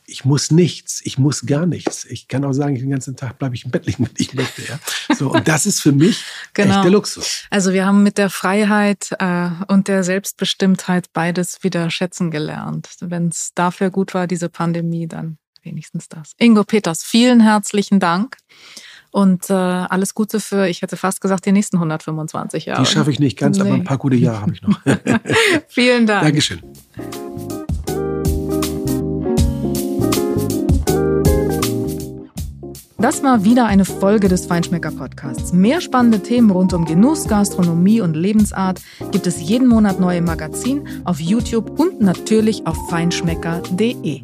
ich 0.07 0.23
muss 0.23 0.51
nichts, 0.51 1.01
ich 1.03 1.17
muss 1.17 1.45
gar 1.45 1.65
nichts. 1.65 2.05
Ich 2.05 2.27
kann 2.27 2.45
auch 2.45 2.53
sagen, 2.53 2.75
den 2.75 2.89
ganzen 2.89 3.15
Tag 3.15 3.39
bleibe 3.39 3.55
ich 3.55 3.65
im 3.65 3.71
Bett 3.71 3.85
liegen, 3.85 4.05
wenn 4.05 4.13
ich 4.17 4.33
möchte. 4.33 4.61
Ja? 4.61 4.79
So, 5.15 5.31
und 5.31 5.47
das 5.47 5.65
ist 5.65 5.81
für 5.81 5.91
mich 5.91 6.23
genau. 6.53 6.75
echt 6.75 6.83
der 6.83 6.91
Luxus. 6.91 7.45
Also 7.49 7.73
wir 7.73 7.85
haben 7.85 8.03
mit 8.03 8.17
der 8.17 8.29
Freiheit 8.29 9.09
äh, 9.19 9.49
und 9.67 9.87
der 9.87 10.03
Selbstbestimmtheit 10.03 11.11
beides 11.13 11.63
wieder 11.63 11.89
schätzen 11.89 12.31
gelernt. 12.31 12.89
Wenn 12.99 13.29
es 13.29 13.51
dafür 13.55 13.89
gut 13.89 14.13
war, 14.13 14.27
diese 14.27 14.49
Pandemie, 14.49 15.07
dann 15.07 15.37
wenigstens 15.65 16.07
das. 16.07 16.33
Ingo 16.37 16.63
Peters, 16.63 17.03
vielen 17.03 17.39
herzlichen 17.39 17.99
Dank. 17.99 18.37
Und 19.11 19.49
äh, 19.49 19.53
alles 19.53 20.13
Gute 20.13 20.41
für, 20.41 20.67
ich 20.67 20.81
hätte 20.81 20.97
fast 20.97 21.21
gesagt, 21.21 21.45
die 21.45 21.53
nächsten 21.53 21.77
125 21.77 22.65
Jahre. 22.65 22.83
Die 22.83 22.89
schaffe 22.89 23.11
ich 23.11 23.19
nicht 23.19 23.37
ganz, 23.37 23.57
nee. 23.57 23.63
aber 23.63 23.73
ein 23.73 23.85
paar 23.85 23.97
gute 23.97 24.17
Jahre 24.17 24.41
habe 24.41 24.53
ich 24.53 24.61
noch. 24.61 24.77
Vielen 25.67 26.05
Dank. 26.05 26.23
Dankeschön. 26.23 26.61
Das 32.97 33.23
war 33.23 33.43
wieder 33.43 33.67
eine 33.67 33.85
Folge 33.85 34.29
des 34.29 34.47
Feinschmecker 34.47 34.91
Podcasts. 34.91 35.53
Mehr 35.53 35.79
spannende 35.79 36.21
Themen 36.21 36.49
rund 36.49 36.73
um 36.73 36.85
Genuss, 36.85 37.27
Gastronomie 37.27 38.01
und 38.01 38.15
Lebensart 38.15 38.81
gibt 39.11 39.27
es 39.27 39.39
jeden 39.39 39.67
Monat 39.67 39.99
neu 39.99 40.17
im 40.17 40.25
Magazin, 40.25 40.87
auf 41.03 41.19
YouTube 41.19 41.79
und 41.79 42.01
natürlich 42.01 42.65
auf 42.65 42.89
feinschmecker.de. 42.89 44.23